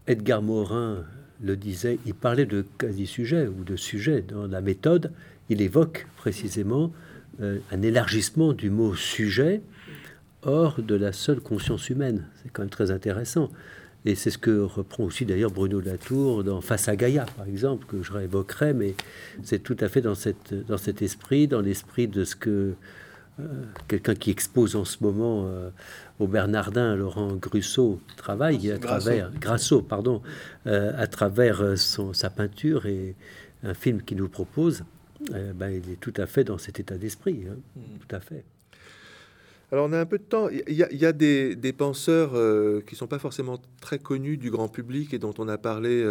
Edgar 0.07 0.41
Morin 0.41 1.03
le 1.41 1.55
disait, 1.55 1.99
il 2.05 2.13
parlait 2.13 2.45
de 2.45 2.65
quasi-sujet 2.77 3.47
ou 3.47 3.63
de 3.63 3.75
sujet 3.75 4.21
dans 4.21 4.47
la 4.47 4.61
méthode. 4.61 5.11
Il 5.49 5.61
évoque 5.61 6.07
précisément 6.17 6.91
euh, 7.41 7.59
un 7.71 7.81
élargissement 7.81 8.53
du 8.53 8.69
mot 8.69 8.95
sujet 8.95 9.61
hors 10.43 10.81
de 10.81 10.95
la 10.95 11.13
seule 11.13 11.39
conscience 11.39 11.89
humaine. 11.89 12.27
C'est 12.41 12.49
quand 12.49 12.63
même 12.63 12.69
très 12.69 12.91
intéressant. 12.91 13.49
Et 14.05 14.15
c'est 14.15 14.29
ce 14.29 14.37
que 14.37 14.59
reprend 14.59 15.05
aussi 15.05 15.25
d'ailleurs 15.25 15.51
Bruno 15.51 15.79
Latour 15.79 16.43
dans 16.43 16.59
Face 16.59 16.89
à 16.89 16.95
Gaïa, 16.97 17.25
par 17.37 17.47
exemple, 17.47 17.85
que 17.85 18.03
je 18.03 18.11
réévoquerai, 18.11 18.73
mais 18.73 18.95
c'est 19.43 19.59
tout 19.59 19.77
à 19.79 19.87
fait 19.87 20.01
dans, 20.01 20.15
dans 20.67 20.77
cet 20.77 21.01
esprit, 21.01 21.47
dans 21.47 21.61
l'esprit 21.61 22.09
de 22.09 22.25
ce 22.25 22.35
que 22.35 22.73
euh, 23.39 23.63
quelqu'un 23.87 24.13
qui 24.13 24.29
expose 24.29 24.75
en 24.75 24.85
ce 24.85 24.97
moment 25.01 25.45
euh, 25.47 25.69
au 26.19 26.27
Bernardin, 26.27 26.95
Laurent 26.95 27.35
Grusso, 27.35 27.99
travaille 28.17 28.71
à 28.71 28.77
travers 28.77 29.31
Grasso, 29.39 29.81
pardon, 29.81 30.21
euh, 30.67 30.91
à 30.95 31.07
travers 31.07 31.77
son, 31.77 32.13
sa 32.13 32.29
peinture 32.29 32.85
et 32.85 33.15
un 33.63 33.73
film 33.73 34.01
qu'il 34.01 34.17
nous 34.17 34.29
propose. 34.29 34.83
Ben, 35.55 35.69
il 35.69 35.89
est 35.89 35.99
tout 36.01 36.13
à 36.17 36.25
fait 36.25 36.43
dans 36.43 36.57
cet 36.57 36.81
état 36.81 36.97
d'esprit, 36.97 37.45
hein. 37.49 37.55
hmm. 37.75 37.97
tout 37.99 38.15
à 38.15 38.19
fait. 38.19 38.43
Alors 39.71 39.87
on 39.89 39.93
a 39.93 39.99
un 39.99 40.05
peu 40.05 40.17
de 40.17 40.23
temps. 40.23 40.49
Il 40.49 40.75
y 40.75 41.05
a, 41.05 41.11
des, 41.13 41.73
penseurs 41.75 42.33
qui 42.85 42.95
sont 42.95 43.07
pas 43.07 43.19
forcément 43.19 43.59
très 43.81 43.97
connus 43.97 44.37
du 44.37 44.51
grand 44.51 44.67
public 44.67 45.13
et 45.13 45.19
dont 45.19 45.33
on 45.39 45.47
a 45.47 45.57
parlé 45.57 46.05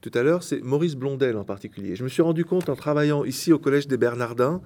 tout 0.00 0.12
à 0.14 0.22
l'heure. 0.22 0.42
C'est 0.44 0.60
Maurice 0.60 0.94
Blondel 0.94 1.36
en 1.36 1.44
particulier. 1.44 1.96
Je 1.96 2.04
me 2.04 2.08
suis 2.08 2.22
rendu 2.22 2.44
compte 2.44 2.68
en 2.68 2.76
travaillant 2.76 3.24
ici 3.24 3.52
au 3.52 3.58
Collège 3.58 3.88
des 3.88 3.96
Bernardins 3.96 4.60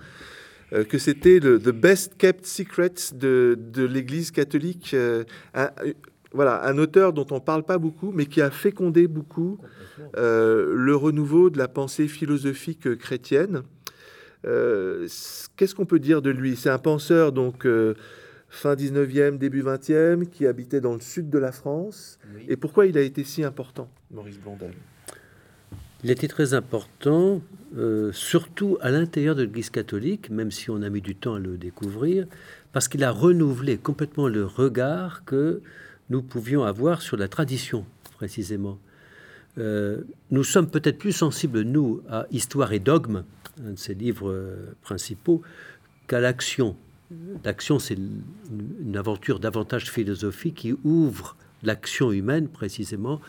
euh, 0.73 0.85
que 0.85 0.99
c'était 0.99 1.39
le 1.39 1.59
the 1.59 1.71
best 1.71 2.17
kept 2.17 2.47
secret 2.47 2.95
de, 3.15 3.59
de 3.59 3.85
l'Église 3.85 4.31
catholique. 4.31 4.93
Euh, 4.95 5.25
un, 5.55 5.71
voilà, 6.33 6.65
un 6.65 6.79
auteur 6.79 7.13
dont 7.13 7.27
on 7.31 7.41
parle 7.41 7.63
pas 7.63 7.77
beaucoup, 7.77 8.11
mais 8.11 8.25
qui 8.25 8.41
a 8.41 8.51
fécondé 8.51 9.07
beaucoup 9.07 9.59
euh, 10.17 10.73
le 10.75 10.97
renouveau 10.97 11.51
de 11.51 11.59
la 11.59 11.69
pensée 11.69 12.09
philosophique 12.09 12.97
chrétienne. 12.97 13.63
Qu'est-ce 14.43 15.75
qu'on 15.75 15.85
peut 15.85 16.01
dire 16.01 16.23
de 16.23 16.31
lui? 16.31 16.57
C'est 16.57 16.71
un 16.71 16.79
penseur 16.79 17.33
donc 17.33 17.67
fin 18.49 18.75
19e, 18.75 19.37
début 19.37 19.63
20e, 19.63 20.27
qui 20.27 20.47
habitait 20.47 20.81
dans 20.81 20.95
le 20.95 21.01
sud 21.01 21.29
de 21.29 21.39
la 21.39 21.53
France. 21.53 22.19
Et 22.49 22.57
pourquoi 22.57 22.87
il 22.87 22.97
a 22.97 23.03
été 23.03 23.25
si 23.25 23.45
important, 23.45 23.91
Maurice 24.11 24.39
Blondel 24.39 24.73
il 26.05 26.11
était 26.11 26.29
très 26.29 26.55
important, 26.55 27.41
euh, 27.77 28.13
surtout 28.13 28.77
à 28.81 28.91
l'intérieur 28.91 29.35
de 29.35 29.43
l'Église 29.43 29.71
catholique, 29.71 30.31
même 30.31 30.51
si 30.51 30.69
on 30.71 30.83
a 30.83 30.91
mis 30.91 31.01
du 31.01 31.15
temps 31.15 31.35
à 31.35 31.39
le 31.39 31.57
découvrir, 31.57 32.27
parce 32.73 32.89
qu'il 32.89 33.05
a 33.05 33.11
renouvelé 33.11 33.79
complètement 33.79 34.29
le 34.29 34.45
regard 34.45 35.25
que 35.25 35.63
nous 36.11 36.23
pouvions 36.23 36.65
avoir 36.65 37.03
sur 37.03 37.17
la 37.17 37.29
tradition, 37.29 37.87
précisément. 38.17 38.79
Euh, 39.59 40.03
nous 40.31 40.45
sommes 40.45 40.69
peut-être 40.69 40.99
plus 40.99 41.13
sensibles, 41.13 41.63
nous, 41.63 42.03
à 42.11 42.27
Histoire 42.31 42.73
et 42.73 42.81
dogme, 42.81 43.25
un 43.65 43.73
de 43.73 43.79
ses 43.79 43.95
livres 43.95 44.31
euh, 44.31 44.75
principaux, 44.83 45.43
qu'à 46.09 46.21
l'action. 46.21 46.77
L'action, 47.45 47.79
c'est 47.79 47.95
une 47.95 48.97
aventure 48.97 49.39
davantage 49.39 49.91
philosophique 49.91 50.55
qui 50.55 50.75
ouvre 50.83 51.37
l'action 51.63 52.11
humaine, 52.11 52.49
précisément, 52.49 53.21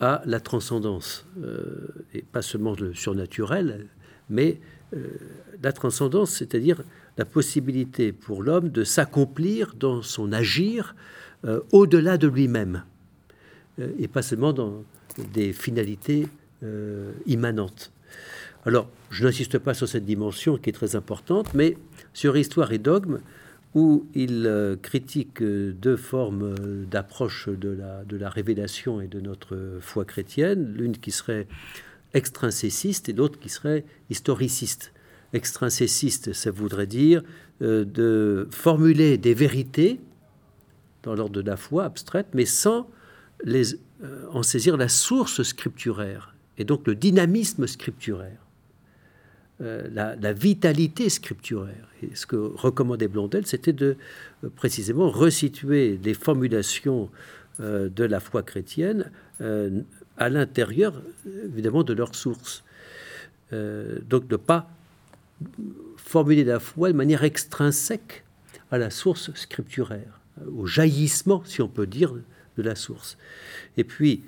à 0.00 0.22
la 0.26 0.40
transcendance, 0.40 1.26
euh, 1.42 1.88
et 2.12 2.22
pas 2.22 2.42
seulement 2.42 2.74
le 2.78 2.94
surnaturel, 2.94 3.86
mais 4.28 4.60
euh, 4.94 5.08
la 5.62 5.72
transcendance, 5.72 6.30
c'est-à-dire 6.30 6.82
la 7.16 7.24
possibilité 7.24 8.12
pour 8.12 8.42
l'homme 8.42 8.70
de 8.70 8.84
s'accomplir 8.84 9.74
dans 9.78 10.02
son 10.02 10.32
agir 10.32 10.94
euh, 11.44 11.60
au-delà 11.72 12.18
de 12.18 12.28
lui-même, 12.28 12.84
et 13.98 14.06
pas 14.06 14.22
seulement 14.22 14.52
dans 14.52 14.84
des 15.32 15.52
finalités 15.52 16.28
immanentes. 17.26 17.90
Alors, 18.66 18.88
je 19.10 19.24
n'insiste 19.24 19.58
pas 19.58 19.74
sur 19.74 19.88
cette 19.88 20.04
dimension 20.04 20.56
qui 20.58 20.70
est 20.70 20.72
très 20.72 20.94
importante, 20.94 21.52
mais 21.54 21.76
sur 22.12 22.36
histoire 22.36 22.72
et 22.72 22.78
dogme, 22.78 23.18
où 23.74 24.06
il 24.14 24.46
euh, 24.46 24.76
critique 24.76 25.42
euh, 25.42 25.72
deux 25.72 25.96
formes 25.96 26.54
euh, 26.60 26.84
d'approche 26.86 27.48
de 27.48 27.76
la, 28.18 28.28
révélation 28.30 29.00
et 29.00 29.08
de 29.08 29.20
notre 29.20 29.78
foi 29.80 30.04
chrétienne, 30.04 30.72
l'une 30.76 30.96
qui 30.96 31.10
serait 31.10 31.46
extrinséciste 32.14 33.08
et 33.08 33.12
l'autre 33.12 33.38
qui 33.38 33.48
serait 33.48 33.84
historiciste. 34.10 34.92
Extrinséciste, 35.32 36.32
ça 36.32 36.52
voudrait 36.52 36.86
dire 36.86 37.22
de 37.60 38.48
formuler 38.52 39.18
des 39.18 39.34
vérités 39.34 40.00
dans 41.02 41.14
l'ordre 41.14 41.34
de 41.34 41.40
la 41.40 41.56
foi 41.56 41.84
abstraite, 41.84 42.28
mais 42.34 42.46
sans 42.46 42.88
en 44.32 44.42
saisir 44.44 44.76
la 44.76 44.88
source 44.88 45.42
scripturaire 45.42 46.36
et 46.56 46.64
donc 46.64 46.86
le 46.86 46.94
dynamisme 46.94 47.66
scripturaire. 47.66 48.43
Euh, 49.60 49.88
la, 49.92 50.32
vitalité 50.32 51.08
scripturaire. 51.08 51.86
Ce 52.14 52.26
que 52.26 52.34
recommandait 52.34 53.06
Blondel, 53.06 53.46
c'était 53.46 53.72
de 53.72 53.96
euh, 54.42 54.48
précisément 54.56 55.08
resituer 55.08 55.96
les 56.02 56.14
formulations 56.14 57.08
euh, 57.60 57.88
de 57.88 58.02
la 58.02 58.18
foi 58.18 58.42
chrétienne 58.42 59.12
à 60.16 60.28
l'intérieur, 60.28 61.00
évidemment, 61.26 61.82
de 61.82 61.92
leur 61.92 62.14
source. 62.14 62.62
donc 63.52 64.30
ne 64.30 64.36
pas 64.36 64.70
formuler 65.96 66.44
la 66.44 66.60
foi 66.60 66.88
de 66.88 66.96
manière 66.96 67.24
extrinsèque 67.24 68.24
à 68.70 68.78
la 68.78 68.90
source 68.90 69.32
scripturaire, 69.34 70.20
au 70.56 70.66
jaillissement, 70.66 71.42
si 71.44 71.62
on 71.62 71.68
peut 71.68 71.88
dire, 71.88 72.14
de 72.56 72.62
la 72.62 72.76
source. 72.76 73.18
Et 73.76 73.82
puis, 73.82 74.22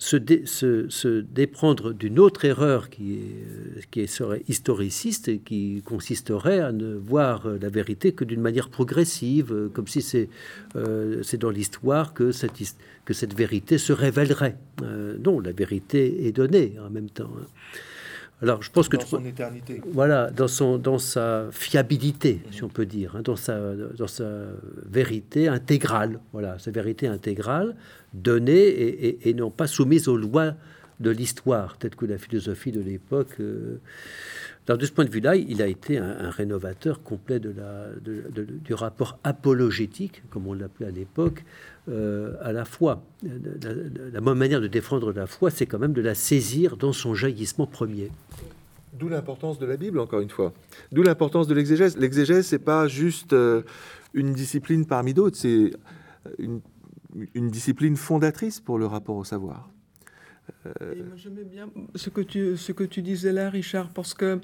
se, 0.00 1.20
déprendre 1.20 1.92
d'une 1.92 2.18
autre 2.18 2.46
erreur 2.46 2.88
qui, 2.88 3.14
est, 3.14 3.90
qui 3.90 4.08
serait 4.08 4.42
historiciste 4.48 5.28
et 5.28 5.38
qui 5.38 5.82
consisterait 5.84 6.60
à 6.60 6.72
ne 6.72 6.94
voir 6.94 7.46
la 7.46 7.68
vérité 7.68 8.12
que 8.12 8.24
d'une 8.24 8.40
manière 8.40 8.70
progressive, 8.70 9.68
comme 9.74 9.86
si 9.86 10.00
c'est 10.00 10.28
euh, 10.76 11.22
dans 11.38 11.50
l'histoire 11.50 12.14
que 12.14 12.32
cette, 12.32 12.58
que 13.04 13.12
cette 13.12 13.36
vérité 13.36 13.76
se 13.76 13.92
révélerait. 13.92 14.56
Euh, 14.82 15.16
non, 15.22 15.38
la 15.38 15.52
vérité 15.52 16.26
est 16.26 16.32
donnée 16.32 16.74
en 16.84 16.88
même 16.88 17.10
temps. 17.10 17.30
Alors, 18.42 18.62
je 18.62 18.70
pense 18.70 18.88
que 18.88 18.96
dans 18.96 19.04
son 19.04 19.24
éternité. 19.24 19.82
Voilà, 19.92 20.30
dans 20.30 20.48
son, 20.48 20.78
dans 20.78 20.98
sa 20.98 21.48
fiabilité, 21.50 22.40
si 22.50 22.64
on 22.64 22.68
peut 22.68 22.86
dire, 22.86 23.16
hein, 23.16 23.22
dans 23.22 23.36
sa, 23.36 23.74
dans 23.74 24.06
sa 24.06 24.24
vérité 24.86 25.48
intégrale. 25.48 26.20
Voilà, 26.32 26.58
sa 26.58 26.70
vérité 26.70 27.06
intégrale 27.06 27.76
donnée 28.14 29.28
et, 29.28 29.34
non 29.34 29.50
pas 29.50 29.66
soumise 29.66 30.08
aux 30.08 30.16
lois 30.16 30.54
de 31.00 31.10
l'histoire, 31.10 31.76
peut-être 31.76 31.96
que 31.96 32.06
la 32.06 32.18
philosophie 32.18 32.72
de 32.72 32.80
l'époque. 32.80 33.36
Euh, 33.40 33.78
de 34.68 34.86
ce 34.86 34.92
point 34.92 35.04
de 35.04 35.10
vue-là, 35.10 35.34
il 35.34 35.62
a 35.62 35.66
été 35.66 35.98
un, 35.98 36.30
rénovateur 36.30 37.02
complet 37.02 37.40
de 37.40 37.50
la, 37.50 37.88
du 38.00 38.72
rapport 38.72 39.18
apologétique, 39.24 40.22
comme 40.30 40.46
on 40.46 40.54
l'appelait 40.54 40.86
à 40.86 40.90
l'époque, 40.92 41.44
euh, 41.90 42.34
à 42.40 42.52
la 42.52 42.64
foi. 42.64 43.02
La, 43.22 43.72
la, 44.12 44.20
bonne 44.20 44.38
manière 44.38 44.60
de 44.60 44.66
défendre 44.66 45.12
la 45.12 45.26
foi, 45.26 45.50
c'est 45.50 45.66
quand 45.66 45.78
même 45.78 45.92
de 45.92 46.00
la 46.00 46.14
saisir 46.14 46.76
dans 46.76 46.92
son 46.92 47.14
jaillissement 47.14 47.66
premier. 47.66 48.10
D'où 48.92 49.08
l'importance 49.08 49.58
de 49.58 49.66
la 49.66 49.76
Bible, 49.76 49.98
encore 49.98 50.20
une 50.20 50.30
fois. 50.30 50.52
D'où 50.92 51.02
l'importance 51.02 51.46
de 51.46 51.54
l'exégèse. 51.54 51.96
L'exégèse, 51.96 52.46
c'est 52.46 52.58
pas 52.58 52.88
juste 52.88 53.32
euh, 53.32 53.62
une 54.14 54.32
discipline 54.32 54.86
parmi 54.86 55.14
d'autres, 55.14 55.36
c'est 55.36 55.72
une, 56.38 56.60
une 57.34 57.48
discipline 57.48 57.96
fondatrice 57.96 58.60
pour 58.60 58.78
le 58.78 58.86
rapport 58.86 59.16
au 59.16 59.24
savoir. 59.24 59.68
Euh... 60.66 60.94
J'aimais 61.16 61.44
bien 61.44 61.70
ce 61.94 62.10
que, 62.10 62.20
tu, 62.20 62.56
ce 62.56 62.72
que 62.72 62.84
tu 62.84 63.02
disais 63.02 63.32
là, 63.32 63.50
Richard, 63.50 63.90
parce 63.90 64.14
que 64.14 64.40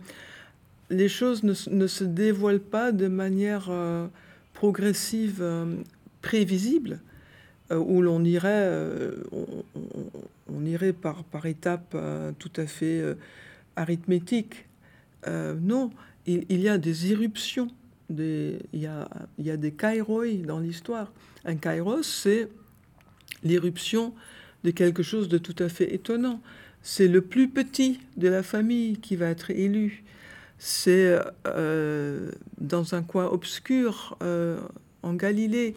les 0.91 1.09
choses 1.09 1.43
ne, 1.43 1.55
ne 1.71 1.87
se 1.87 2.05
dévoilent 2.05 2.61
pas 2.61 2.93
de 2.93 3.09
manière 3.09 3.67
euh, 3.71 4.07
progressive, 4.53 5.39
euh, 5.41 5.77
prévisible, 6.23 6.93
euh, 6.93 7.06
où 7.71 8.03
l'on 8.03 8.25
irait, 8.25 8.71
on, 9.33 9.47
on, 10.53 10.65
irait 10.65 10.93
par, 10.93 11.25
par 11.25 11.47
étapes 11.47 11.97
tout 12.39 12.53
à 12.57 12.67
fait 12.67 13.03
arithmétiques. 13.75 14.67
non, 15.27 15.91
il, 16.27 16.61
y 16.61 16.69
a 16.69 16.79
des 16.79 17.11
irruptions, 17.11 17.69
il, 18.11 18.59
y 18.73 18.87
a, 18.87 19.09
il 19.39 19.47
y 19.47 19.51
a 19.51 19.57
des 19.57 19.73
kairoi 19.73 20.35
dans 20.45 20.59
l'histoire. 20.59 21.13
Un 21.45 21.57
kairos, 21.57 22.03
c'est 22.03 22.49
l'irruption 23.43 24.13
de 24.65 24.71
quelque 24.71 25.03
chose 25.03 25.29
de 25.29 25.39
tout 25.39 25.55
à 25.59 25.69
fait 25.69 25.95
étonnant. 25.95 26.41
C'est 26.83 27.09
le 27.09 27.21
plus 27.21 27.49
petit 27.49 28.01
de 28.17 28.29
la 28.29 28.43
famille 28.43 28.99
qui 28.99 29.17
va 29.17 29.27
être 29.29 29.51
élu. 29.51 30.05
C'est 30.59 31.19
euh, 31.47 32.31
dans 32.59 32.95
un 32.95 33.03
coin 33.03 33.27
obscur 33.27 34.17
euh, 34.23 34.59
en 35.03 35.15
Galilée 35.15 35.77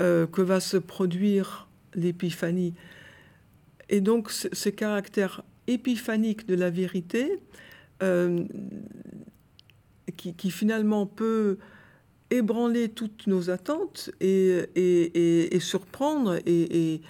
euh, 0.00 0.26
que 0.26 0.42
va 0.42 0.60
se 0.60 0.76
produire 0.76 1.68
l'épiphanie. 1.94 2.74
Et 3.88 4.00
donc 4.00 4.30
ce, 4.30 4.68
caractère 4.68 5.42
épiphanique 5.66 6.46
de 6.46 6.54
la 6.54 6.70
vérité, 6.70 7.40
qui, 10.16 10.50
finalement 10.50 11.06
peut 11.06 11.58
ébranler 12.30 12.88
toutes 12.90 13.26
nos 13.26 13.50
attentes 13.50 14.10
et, 14.20 15.58
surprendre 15.60 16.38
et, 16.46 17.00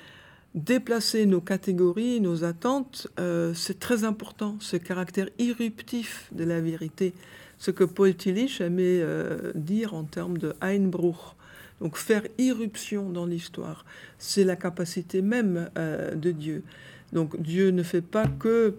déplacer 0.54 1.26
nos 1.26 1.40
catégories, 1.40 2.20
nos 2.20 2.42
attentes, 2.42 3.06
euh, 3.20 3.52
c'est 3.54 3.78
très 3.78 4.04
important, 4.04 4.56
ce 4.60 4.76
caractère 4.76 5.28
irruptif 5.38 6.28
de 6.32 6.42
la 6.42 6.60
vérité. 6.60 7.12
Ce 7.58 7.70
que 7.70 7.84
Paul 7.84 8.14
Tillich 8.14 8.60
aimait 8.60 9.00
euh, 9.00 9.52
dire 9.54 9.94
en 9.94 10.04
termes 10.04 10.38
de 10.38 10.54
Einbruch. 10.60 11.36
Donc 11.80 11.96
faire 11.96 12.22
irruption 12.38 13.10
dans 13.10 13.26
l'histoire, 13.26 13.84
c'est 14.18 14.44
la 14.44 14.56
capacité 14.56 15.22
même 15.22 15.70
euh, 15.78 16.14
de 16.14 16.30
Dieu. 16.30 16.64
Donc 17.12 17.40
Dieu 17.40 17.70
ne 17.70 17.82
fait 17.82 18.02
pas 18.02 18.26
que 18.26 18.74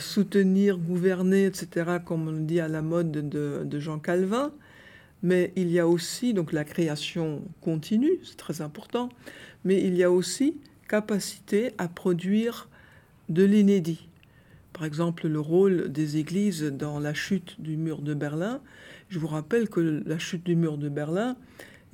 soutenir, 0.00 0.78
gouverner, 0.78 1.44
etc., 1.44 1.98
comme 2.02 2.26
on 2.26 2.32
dit 2.32 2.58
à 2.58 2.68
la 2.68 2.80
mode 2.80 3.12
de, 3.12 3.64
de 3.66 3.78
Jean 3.78 3.98
Calvin, 3.98 4.50
mais 5.22 5.52
il 5.56 5.70
y 5.70 5.78
a 5.78 5.86
aussi 5.86 6.32
donc 6.32 6.52
la 6.52 6.64
création 6.64 7.42
continue, 7.60 8.18
c'est 8.24 8.38
très 8.38 8.62
important, 8.62 9.10
mais 9.64 9.82
il 9.82 9.94
y 9.94 10.02
a 10.02 10.10
aussi 10.10 10.56
capacité 10.88 11.72
à 11.78 11.88
produire 11.88 12.68
de 13.28 13.44
l'inédit. 13.44 14.08
Par 14.72 14.84
exemple, 14.84 15.26
le 15.26 15.40
rôle 15.40 15.90
des 15.90 16.16
églises 16.18 16.62
dans 16.62 16.98
la 16.98 17.14
chute 17.14 17.60
du 17.60 17.76
mur 17.76 18.00
de 18.00 18.14
Berlin. 18.14 18.60
Je 19.08 19.18
vous 19.18 19.26
rappelle 19.26 19.68
que 19.68 20.02
la 20.06 20.18
chute 20.18 20.44
du 20.44 20.54
mur 20.54 20.78
de 20.78 20.88
Berlin 20.88 21.36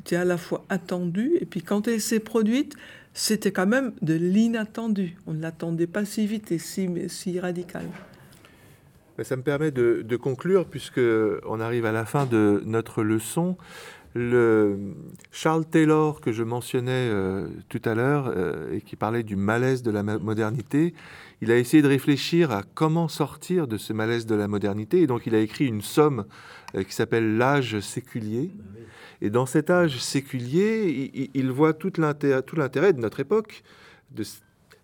était 0.05 0.17
à 0.17 0.25
la 0.25 0.37
fois 0.37 0.65
attendue, 0.69 1.33
et 1.41 1.47
puis 1.47 1.63
quand 1.63 1.89
elle 1.89 2.01
s'est 2.01 2.21
produite, 2.21 2.77
c'était 3.15 3.53
quand 3.53 3.67
même 3.67 3.93
de 4.03 4.15
l'inattendu. 4.15 5.17
On 5.27 5.33
ne 5.33 5.41
l'attendait 5.41 5.87
pas 5.87 6.05
si 6.05 6.27
vite 6.27 6.53
et 6.53 6.59
si, 6.59 6.89
si 7.09 7.41
radical. 7.41 7.85
Ça 9.23 9.37
me 9.37 9.43
permet 9.43 9.71
de, 9.71 10.03
de 10.03 10.17
conclure, 10.17 10.67
puisque 10.67 11.01
on 11.47 11.61
arrive 11.61 11.87
à 11.87 11.93
la 11.93 12.05
fin 12.05 12.27
de 12.27 12.63
notre 12.67 13.03
leçon. 13.03 13.57
Le 14.17 14.95
Charles 15.33 15.65
Taylor 15.65 16.21
que 16.21 16.33
je 16.33 16.45
mentionnais 16.45 17.09
euh, 17.11 17.49
tout 17.69 17.83
à 17.85 17.95
l'heure 17.95 18.33
euh, 18.35 18.73
et 18.73 18.81
qui 18.81 18.95
parlait 18.95 19.25
du 19.25 19.35
malaise 19.35 19.83
de 19.83 19.91
la 19.91 20.05
modernité, 20.05 20.95
il 21.41 21.51
a 21.51 21.59
essayé 21.59 21.83
de 21.83 21.89
réfléchir 21.89 22.53
à 22.53 22.63
comment 22.75 23.09
sortir 23.09 23.67
de 23.67 23.77
ce 23.77 23.93
malaise 23.93 24.25
de 24.27 24.37
la 24.37 24.47
modernité 24.47 25.03
et 25.03 25.09
donc 25.09 25.27
il 25.27 25.35
a 25.35 25.41
écrit 25.41 25.67
une 25.67 25.83
somme 25.83 26.27
euh, 26.77 26.85
qui 26.85 26.95
s'appelle 26.95 27.37
l'âge 27.37 27.81
séculier. 27.81 28.53
Et 29.25 29.31
dans 29.31 29.47
cet 29.47 29.71
âge 29.71 29.99
séculier, 29.99 31.31
il, 31.35 31.51
voit 31.51 31.73
tout 31.73 31.93
l'intérêt 31.99 32.93
de 32.93 33.01
notre 33.01 33.19
époque, 33.19 33.65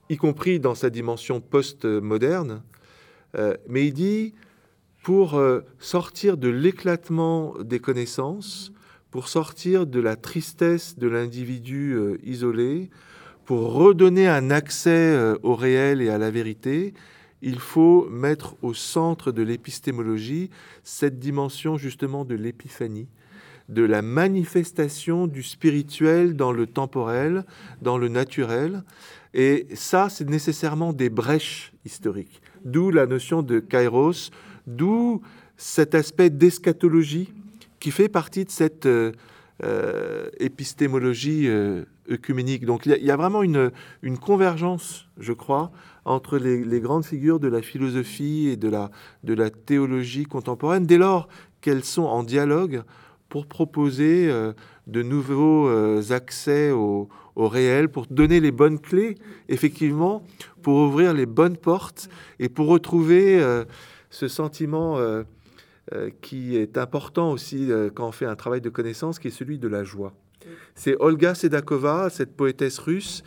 y 0.09 0.16
compris 0.16 0.59
dans 0.59 0.74
sa 0.74 0.91
dimension 0.91 1.41
post-moderne. 1.41 2.62
mais 3.68 3.86
il 3.86 3.93
dit, 3.93 4.34
pour 5.03 5.41
sortir 5.78 6.38
de 6.38 6.49
l'éclatement 6.49 7.55
des 7.61 7.78
connaissances, 7.78 8.72
pour 9.11 9.28
sortir 9.28 9.86
de 9.86 10.01
la 10.01 10.16
tristesse 10.16 10.99
de 10.99 11.09
l'individu 11.09 11.95
euh, 11.95 12.18
isolé, 12.22 12.91
pour 13.45 13.72
redonner 13.72 14.28
un 14.28 14.51
accès 14.51 14.91
euh, 14.91 15.36
au 15.43 15.55
réel 15.55 16.01
et 16.01 16.11
à 16.11 16.18
la 16.18 16.30
vérité, 16.30 16.95
il 17.43 17.59
faut 17.59 18.09
mettre 18.09 18.55
au 18.62 18.74
centre 18.74 19.32
de 19.32 19.43
l'épistémologie 19.43 20.51
cette 20.84 21.18
dimension 21.18 21.76
justement 21.76 22.24
de 22.24 22.34
l'épiphanie, 22.34 23.09
de 23.70 23.82
la 23.82 24.02
manifestation 24.02 25.26
du 25.26 25.42
spirituel 25.42 26.34
dans 26.36 26.52
le 26.52 26.66
temporel, 26.66 27.44
dans 27.80 27.96
le 27.96 28.08
naturel. 28.08 28.82
Et 29.32 29.66
ça, 29.74 30.08
c'est 30.10 30.28
nécessairement 30.28 30.92
des 30.92 31.08
brèches 31.08 31.72
historiques. 31.84 32.42
D'où 32.64 32.90
la 32.90 33.06
notion 33.06 33.42
de 33.42 33.60
kairos, 33.60 34.30
d'où 34.66 35.22
cet 35.56 35.94
aspect 35.94 36.30
d'eschatologie 36.30 37.32
qui 37.78 37.90
fait 37.90 38.08
partie 38.08 38.44
de 38.44 38.50
cette 38.50 38.86
euh, 38.86 39.12
euh, 39.62 40.28
épistémologie 40.38 41.46
euh, 41.46 41.84
œcuménique. 42.10 42.66
Donc 42.66 42.86
il 42.86 42.92
y, 42.92 43.10
a 43.10 43.16
vraiment 43.16 43.42
une, 43.42 43.70
convergence, 44.20 45.06
je 45.18 45.32
crois, 45.32 45.70
entre 46.04 46.38
les, 46.38 46.80
grandes 46.80 47.04
figures 47.04 47.38
de 47.38 47.48
la 47.48 47.62
philosophie 47.62 48.48
et 48.48 48.56
de 48.56 48.68
la, 48.68 48.90
de 49.22 49.34
la 49.34 49.50
théologie 49.50 50.24
contemporaine, 50.24 50.86
dès 50.86 50.98
lors 50.98 51.28
qu'elles 51.60 51.84
sont 51.84 52.04
en 52.04 52.22
dialogue 52.22 52.82
pour 53.30 53.46
proposer 53.46 54.30
de 54.86 55.02
nouveaux 55.02 55.70
accès 56.12 56.70
au, 56.70 57.08
réel, 57.36 57.88
pour 57.88 58.06
donner 58.10 58.40
les 58.40 58.50
bonnes 58.50 58.78
clés, 58.78 59.14
effectivement, 59.48 60.22
pour 60.60 60.76
ouvrir 60.76 61.14
les 61.14 61.24
bonnes 61.24 61.56
portes 61.56 62.10
et 62.38 62.50
pour 62.50 62.66
retrouver 62.66 63.42
ce 64.10 64.28
sentiment 64.28 64.98
euh, 65.92 66.10
qui 66.20 66.56
est 66.56 66.78
important 66.78 67.32
aussi 67.32 67.72
euh, 67.72 67.90
quand 67.92 68.06
on 68.06 68.12
fait 68.12 68.26
un 68.26 68.36
travail 68.36 68.60
de 68.60 68.68
connaissance, 68.68 69.18
qui 69.18 69.26
est 69.26 69.32
celui 69.32 69.58
de 69.58 69.66
la 69.66 69.82
joie. 69.82 70.12
C'est 70.76 70.94
Olga 71.00 71.34
Sedakova, 71.34 72.10
cette 72.10 72.36
poétesse 72.36 72.78
russe, 72.78 73.24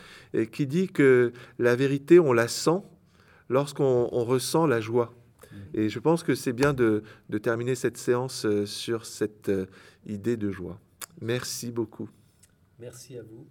qui 0.52 0.66
dit 0.66 0.88
que 0.88 1.34
la 1.60 1.76
vérité, 1.76 2.20
on 2.20 2.32
la 2.32 2.48
sent 2.48 2.82
lorsqu'on 3.50 4.08
ressent 4.08 4.66
la 4.66 4.80
joie. 4.80 5.14
Mm. 5.54 5.78
Et 5.80 5.90
je 5.90 6.00
pense 6.00 6.24
que 6.24 6.36
c'est 6.36 6.54
bien 6.54 6.74
de, 6.74 7.04
terminer 7.42 7.76
cette 7.76 7.98
séance 7.98 8.46
euh, 8.46 8.66
sur 8.66 9.06
cette 9.06 9.52
idée 10.06 10.38
de 10.38 10.52
joie. 10.52 10.80
Merci 11.22 11.72
beaucoup. 11.72 12.10
Merci 12.80 13.18
à 13.18 13.24
vous. 13.24 13.48